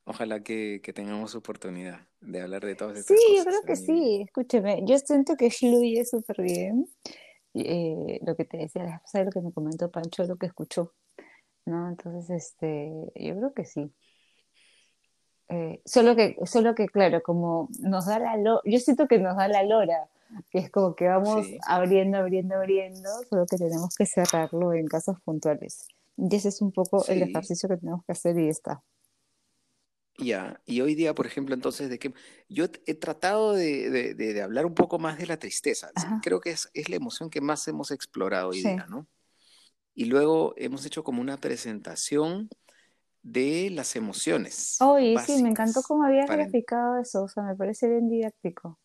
[0.05, 3.77] Ojalá que, que tengamos oportunidad de hablar de todas Sí, estas yo creo cosas, que
[3.77, 6.89] sí, escúcheme, yo siento que fluye súper bien.
[7.55, 10.93] Eh, lo que te decía, ¿sabes lo que me comentó Pancho, lo que escuchó,
[11.67, 11.89] ¿no?
[11.89, 13.93] Entonces, este, yo creo que sí.
[15.49, 19.37] Eh, solo que, solo que, claro, como nos da la lora, yo siento que nos
[19.37, 20.09] da la lora,
[20.51, 24.87] que es como que vamos Sí, abriendo, abriendo, abriendo, solo que tenemos que cerrarlo en
[24.87, 25.89] casos puntuales.
[26.17, 28.83] Y ese es un poco el sí, ejercicio que tenemos que hacer y está.
[30.19, 30.61] Ya.
[30.67, 32.13] Y hoy día, por ejemplo, entonces, de que
[32.49, 35.91] yo he tratado de, de- de- hablar un poco más de la tristeza.
[35.95, 38.69] Ajá, Creo que es, es la emoción que más hemos explorado hoy sí.
[38.69, 39.07] día, ¿no?
[39.95, 42.49] Y luego hemos hecho como una presentación
[43.23, 46.45] de las emociones Oye, sí, me encantó cómo habías para...
[46.45, 48.79] graficado eso, o sea, me parece bien didáctico.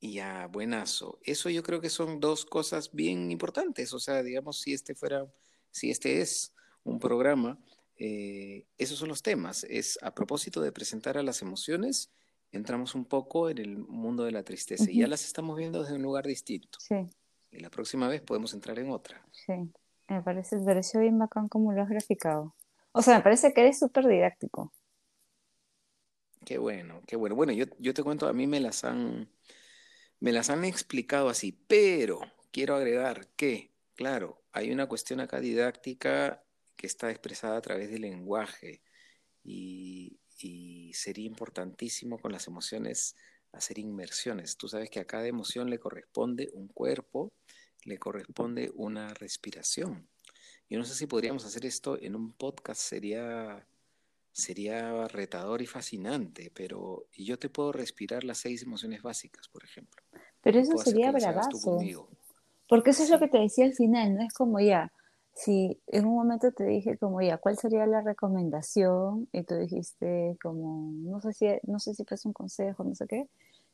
[0.00, 1.18] Ya, buenazo.
[1.22, 3.92] Eso yo creo que son dos cosas bien importantes.
[3.94, 5.26] O sea, digamos, si este fuera,
[5.70, 6.52] si este es
[6.82, 7.58] un programa,
[7.98, 9.64] eh, esos son los temas.
[9.64, 12.12] Es a propósito de presentar a las emociones,
[12.52, 15.96] entramos un poco en el mundo de la tristeza y ya las estamos viendo desde
[15.96, 16.78] un lugar distinto.
[16.78, 16.94] Sí,
[17.52, 19.26] Y la próxima vez podemos entrar en otra.
[19.32, 19.52] sí,
[20.08, 22.54] me parece, me pareció bien bacán cómo lo has graficado.
[22.92, 24.72] O sea, me parece que eres súper didáctico.
[26.44, 27.34] Qué bueno, qué bueno.
[27.36, 29.30] Bueno, yo, yo te cuento, a mí me las han,
[30.20, 32.20] me las han explicado así, pero
[32.52, 36.43] quiero agregar que, claro, hay una cuestión acá didáctica
[36.76, 38.82] que está expresada a través del lenguaje
[39.42, 43.16] y, y sería importantísimo con las emociones
[43.52, 44.56] hacer inmersiones.
[44.56, 47.32] Tú sabes que a cada emoción le corresponde un cuerpo,
[47.84, 50.08] le corresponde una respiración.
[50.68, 53.66] Yo no sé si podríamos hacer esto en un podcast, sería
[54.34, 60.02] sería retador y fascinante, pero yo te puedo respirar las seis emociones básicas, por ejemplo.
[60.42, 61.78] Pero eso sería bravazo.
[62.68, 64.90] Porque eso es lo que te decía al final, no es como ya,
[65.34, 69.28] si en un momento te dije como ya, ¿cuál sería la recomendación?
[69.32, 73.06] Y tú dijiste como, no sé si, no sé si fue un consejo, no sé
[73.06, 73.28] qué.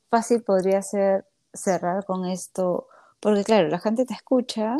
[0.08, 2.88] Fácil podría ser cerrar con esto,
[3.20, 4.76] porque claro, la gente te escucha,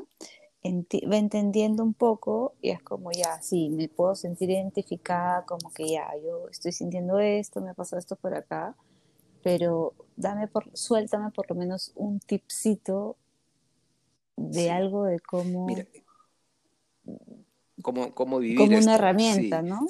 [0.65, 5.86] va entendiendo un poco y es como ya, sí, me puedo sentir identificada, como que
[5.89, 8.74] ya, yo estoy sintiendo esto, me ha pasado esto por acá,
[9.43, 13.16] pero dame por, suéltame por lo menos un tipcito
[14.36, 15.66] de algo de cómo...
[17.82, 18.57] cómo, vivir.
[18.57, 19.86] Como una herramienta, ¿no?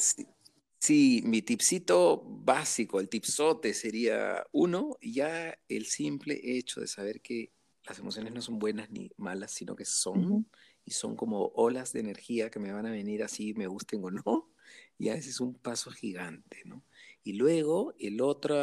[0.79, 7.53] Sí, mi tipcito básico, el tipsote sería uno, ya el simple hecho de saber que
[7.85, 10.47] las emociones no son buenas ni malas, sino que son,
[10.87, 14.11] y son como olas de energía que me van a venir así, me gusten o
[14.11, 14.51] no,
[14.99, 16.83] ya ese es un paso gigante, ¿no?
[17.25, 18.57] Y luego el otro,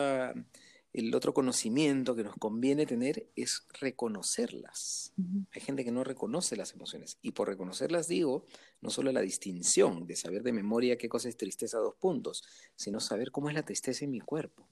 [0.94, 5.14] el otro conocimiento que nos conviene tener es reconocerlas.
[5.52, 7.20] Hay gente que no reconoce las emociones.
[7.22, 8.48] Y por reconocerlas digo,
[8.82, 12.44] no solo la distinción de saber de memoria qué cosa es tristeza dos puntos,
[12.76, 14.68] sino saber cómo es la tristeza en mi cuerpo.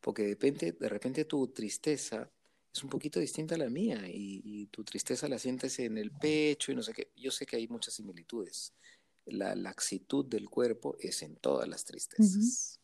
[0.00, 2.30] Porque de repente, de repente tu tristeza
[2.72, 6.70] es un poquito distinta a la mía y, tu tristeza la sientes en el pecho
[6.70, 7.10] y no sé qué.
[7.16, 8.74] Yo sé que hay muchas similitudes.
[9.24, 12.78] La laxitud del cuerpo es en todas las tristezas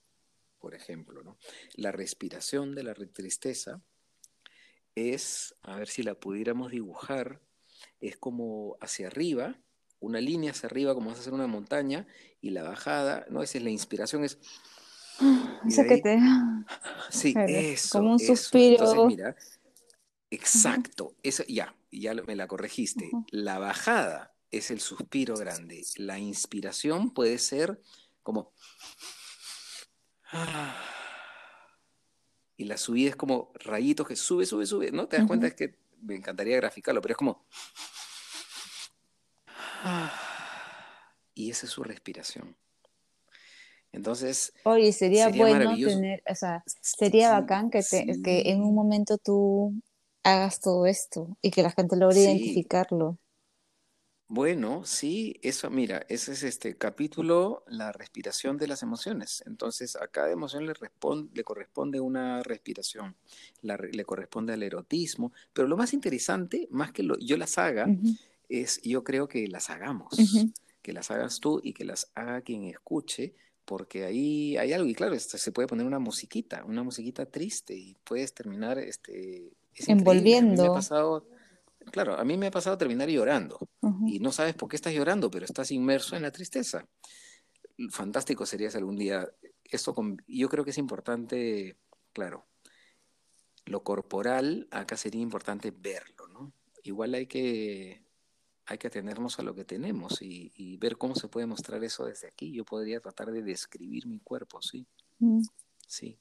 [0.64, 1.22] por ejemplo.
[1.22, 1.36] ¿no?
[1.74, 3.82] La respiración de la tristeza
[4.94, 7.42] es, a ver si la pudiéramos dibujar,
[8.00, 9.60] es como hacia arriba,
[10.04, 12.06] una línea hacia arriba, como vas a hacer una montaña,
[12.40, 13.42] y la bajada, ¿no?
[13.42, 14.38] Esa es la inspiración, es...
[15.66, 16.18] Esa que te...
[17.10, 17.98] Sí, eso.
[17.98, 18.84] Como un suspiro.
[18.84, 19.36] Entonces, mira,
[20.30, 23.10] exacto, eso, ya, ya me la corregiste.
[23.30, 25.84] La bajada es el suspiro grande.
[25.96, 27.80] La inspiración puede ser
[28.22, 28.52] como...
[32.56, 34.90] Y la subida es como rayitos que sube, sube, sube.
[34.92, 35.08] ¿No?
[35.08, 37.46] Te das cuenta es que me encantaría graficarlo, pero es como.
[41.34, 42.56] Y esa es su respiración.
[43.92, 44.52] Entonces.
[44.64, 47.82] Oye, sería, bueno tener, o sea, sería bacán que,
[48.24, 49.72] que en un momento tú
[50.24, 53.18] hagas todo esto y que la gente logre identificarlo.
[54.26, 59.44] Bueno, sí, eso, mira, ese es este capítulo, la respiración de las emociones.
[59.46, 63.14] Entonces, a cada emoción le, responde, le corresponde una respiración,
[63.60, 67.86] le corresponde al erotismo, pero lo más interesante, más que lo, yo las haga,
[68.48, 70.16] es yo creo que las hagamos,
[70.82, 73.34] que las hagas tú y que las haga quien escuche,
[73.64, 77.74] porque ahí hay algo, y claro, este, se puede poner una musiquita, una musiquita triste,
[77.74, 79.52] y puedes terminar, este,
[79.86, 80.74] envolviendo.
[80.74, 81.26] pasado
[81.90, 83.58] Claro, a mí me ha pasado terminar llorando
[84.06, 86.86] y no sabes por qué estás llorando, pero estás inmerso en la tristeza.
[87.90, 89.28] Fantástico sería si algún día
[89.64, 89.94] esto
[90.26, 91.76] yo creo que es importante,
[92.12, 92.46] claro,
[93.66, 96.52] lo corporal acá sería importante verlo, ¿no?
[96.82, 98.03] Igual hay que
[98.66, 102.28] hay que atenernos a lo que tenemos y, ver cómo se puede mostrar eso desde
[102.28, 102.52] aquí.
[102.52, 104.86] Yo podría tratar de describir mi cuerpo, sí.
[105.18, 105.42] Mm.
[105.86, 106.18] Sí.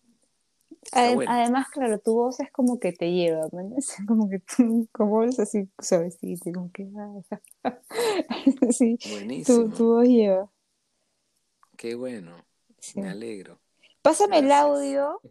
[0.91, 3.47] Además, claro, tu voz es como que te lleva,
[4.07, 6.89] Como que tú, como es así suavecito, como que...
[7.63, 7.79] Ah,
[8.71, 9.73] sí, Buenísimo.
[9.73, 10.51] Tu, voz lleva.
[11.77, 12.35] Qué bueno,
[12.95, 13.59] me alegro.
[14.01, 15.21] Pásame el audio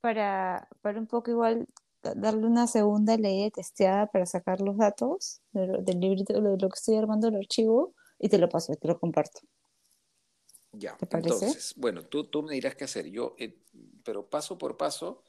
[0.00, 1.66] para, para un poco igual
[2.02, 6.76] darle una segunda ley testeada para sacar los datos del, del librito, de lo que
[6.76, 9.40] estoy armando el archivo, y te lo paso, te lo comparto.
[10.72, 13.10] Ya, entonces, bueno, tú, tú me dirás qué hacer.
[13.10, 13.58] Yo, eh,
[14.04, 15.22] pero paso por paso,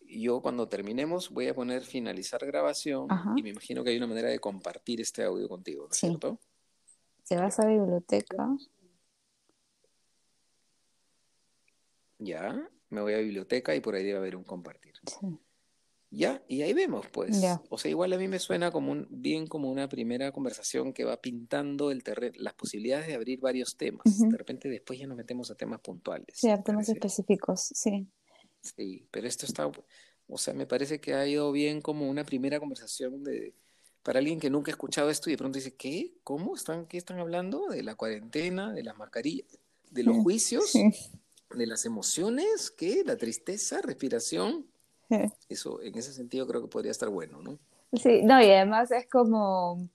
[0.00, 4.28] yo cuando terminemos voy a poner finalizar grabación y me imagino que hay una manera
[4.28, 6.38] de compartir este audio contigo, ¿no es cierto?
[7.26, 8.48] Te vas a biblioteca.
[12.18, 14.92] Ya, me voy a biblioteca y por ahí debe haber un compartir.
[15.06, 15.38] Sí.
[16.14, 17.42] Ya, y ahí vemos, pues.
[17.70, 21.04] O sea, igual a mí me suena como un, bien como una primera conversación que
[21.04, 24.04] va pintando el terreno, las posibilidades de abrir varios temas.
[24.18, 26.26] De repente después ya nos metemos a temas puntuales.
[26.34, 28.06] Sí, a temas específicos, sí.
[28.60, 29.70] Sí, pero esto está,
[30.28, 33.54] o sea, me parece que ha ido bien como una primera conversación de,
[34.02, 36.12] para alguien que nunca ha escuchado esto y de pronto dice, ¿qué?
[36.24, 36.54] ¿Cómo?
[36.54, 37.68] ¿Están, ¿Qué están hablando?
[37.68, 38.72] ¿De la cuarentena?
[38.74, 39.58] ¿De las mascarillas?
[39.90, 40.74] ¿De los juicios?
[40.74, 42.70] ¿De las emociones?
[42.70, 43.02] ¿Qué?
[43.04, 43.80] ¿La tristeza?
[43.80, 44.66] ¿Respiración?
[45.48, 47.58] Eso, en ese sentido creo que podría estar bueno, ¿no?
[47.92, 49.88] Sí, no, y además es como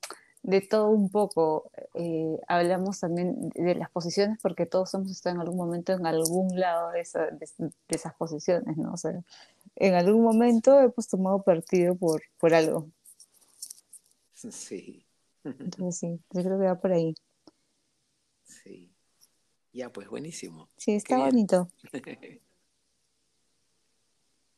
[0.43, 1.71] de todo un poco.
[1.93, 6.59] Eh, hablamos también de las posiciones porque todos hemos estado en algún momento en algún
[6.59, 8.93] lado de, esas posiciones, ¿no?
[8.93, 9.23] O sea,
[9.75, 12.89] en algún momento hemos tomado partido por, por algo.
[14.51, 15.03] Sí.
[15.43, 17.15] Entonces sí, yo creo que va por ahí.
[18.43, 18.93] Sí.
[19.73, 20.67] Ya, pues buenísimo.
[20.77, 21.69] Sí, está bonito.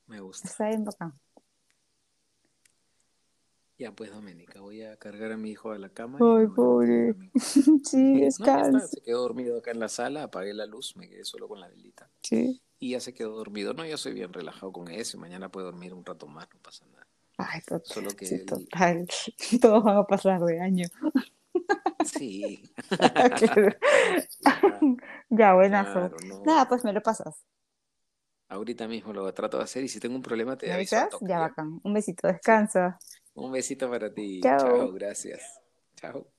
[0.09, 0.47] Me gusta.
[0.47, 1.13] Está bien bacán.
[3.77, 6.19] Ya, pues, Doménica, voy a cargar a mi hijo a la cama.
[6.21, 7.15] Ay, pobre.
[7.85, 8.87] Sí, No, descansa.
[8.87, 11.69] se quedó dormido acá en la sala, apagué la luz, me quedé solo con la
[11.69, 12.09] velita.
[12.21, 12.61] Sí.
[12.79, 13.73] Y ya se quedó dormido.
[13.73, 15.17] No, yo soy bien relajado con eso.
[15.17, 17.07] Mañana puedo dormir un rato más, no pasa nada.
[17.37, 17.81] Ay, total.
[17.85, 19.07] Solo que Sí, total.
[19.61, 20.87] Todos van a pasar de año.
[22.05, 22.63] Sí.
[22.87, 23.69] Claro.
[24.41, 24.79] Ya,
[25.29, 25.91] Ya, buenazo.
[25.93, 26.43] claro, no.
[26.45, 27.43] Nada, pues me lo pasas.
[28.49, 31.27] Ahorita mismo lo trato de hacer y si tengo un problema te ¿Me aviso toque,
[31.27, 31.39] Ya, ¿ya?
[31.39, 31.79] bacán.
[31.83, 32.97] Un besito, descansa.
[33.35, 34.41] Un besito para ti.
[34.41, 34.59] Chao.
[34.59, 35.59] Chao, gracias.
[35.95, 36.38] Chao.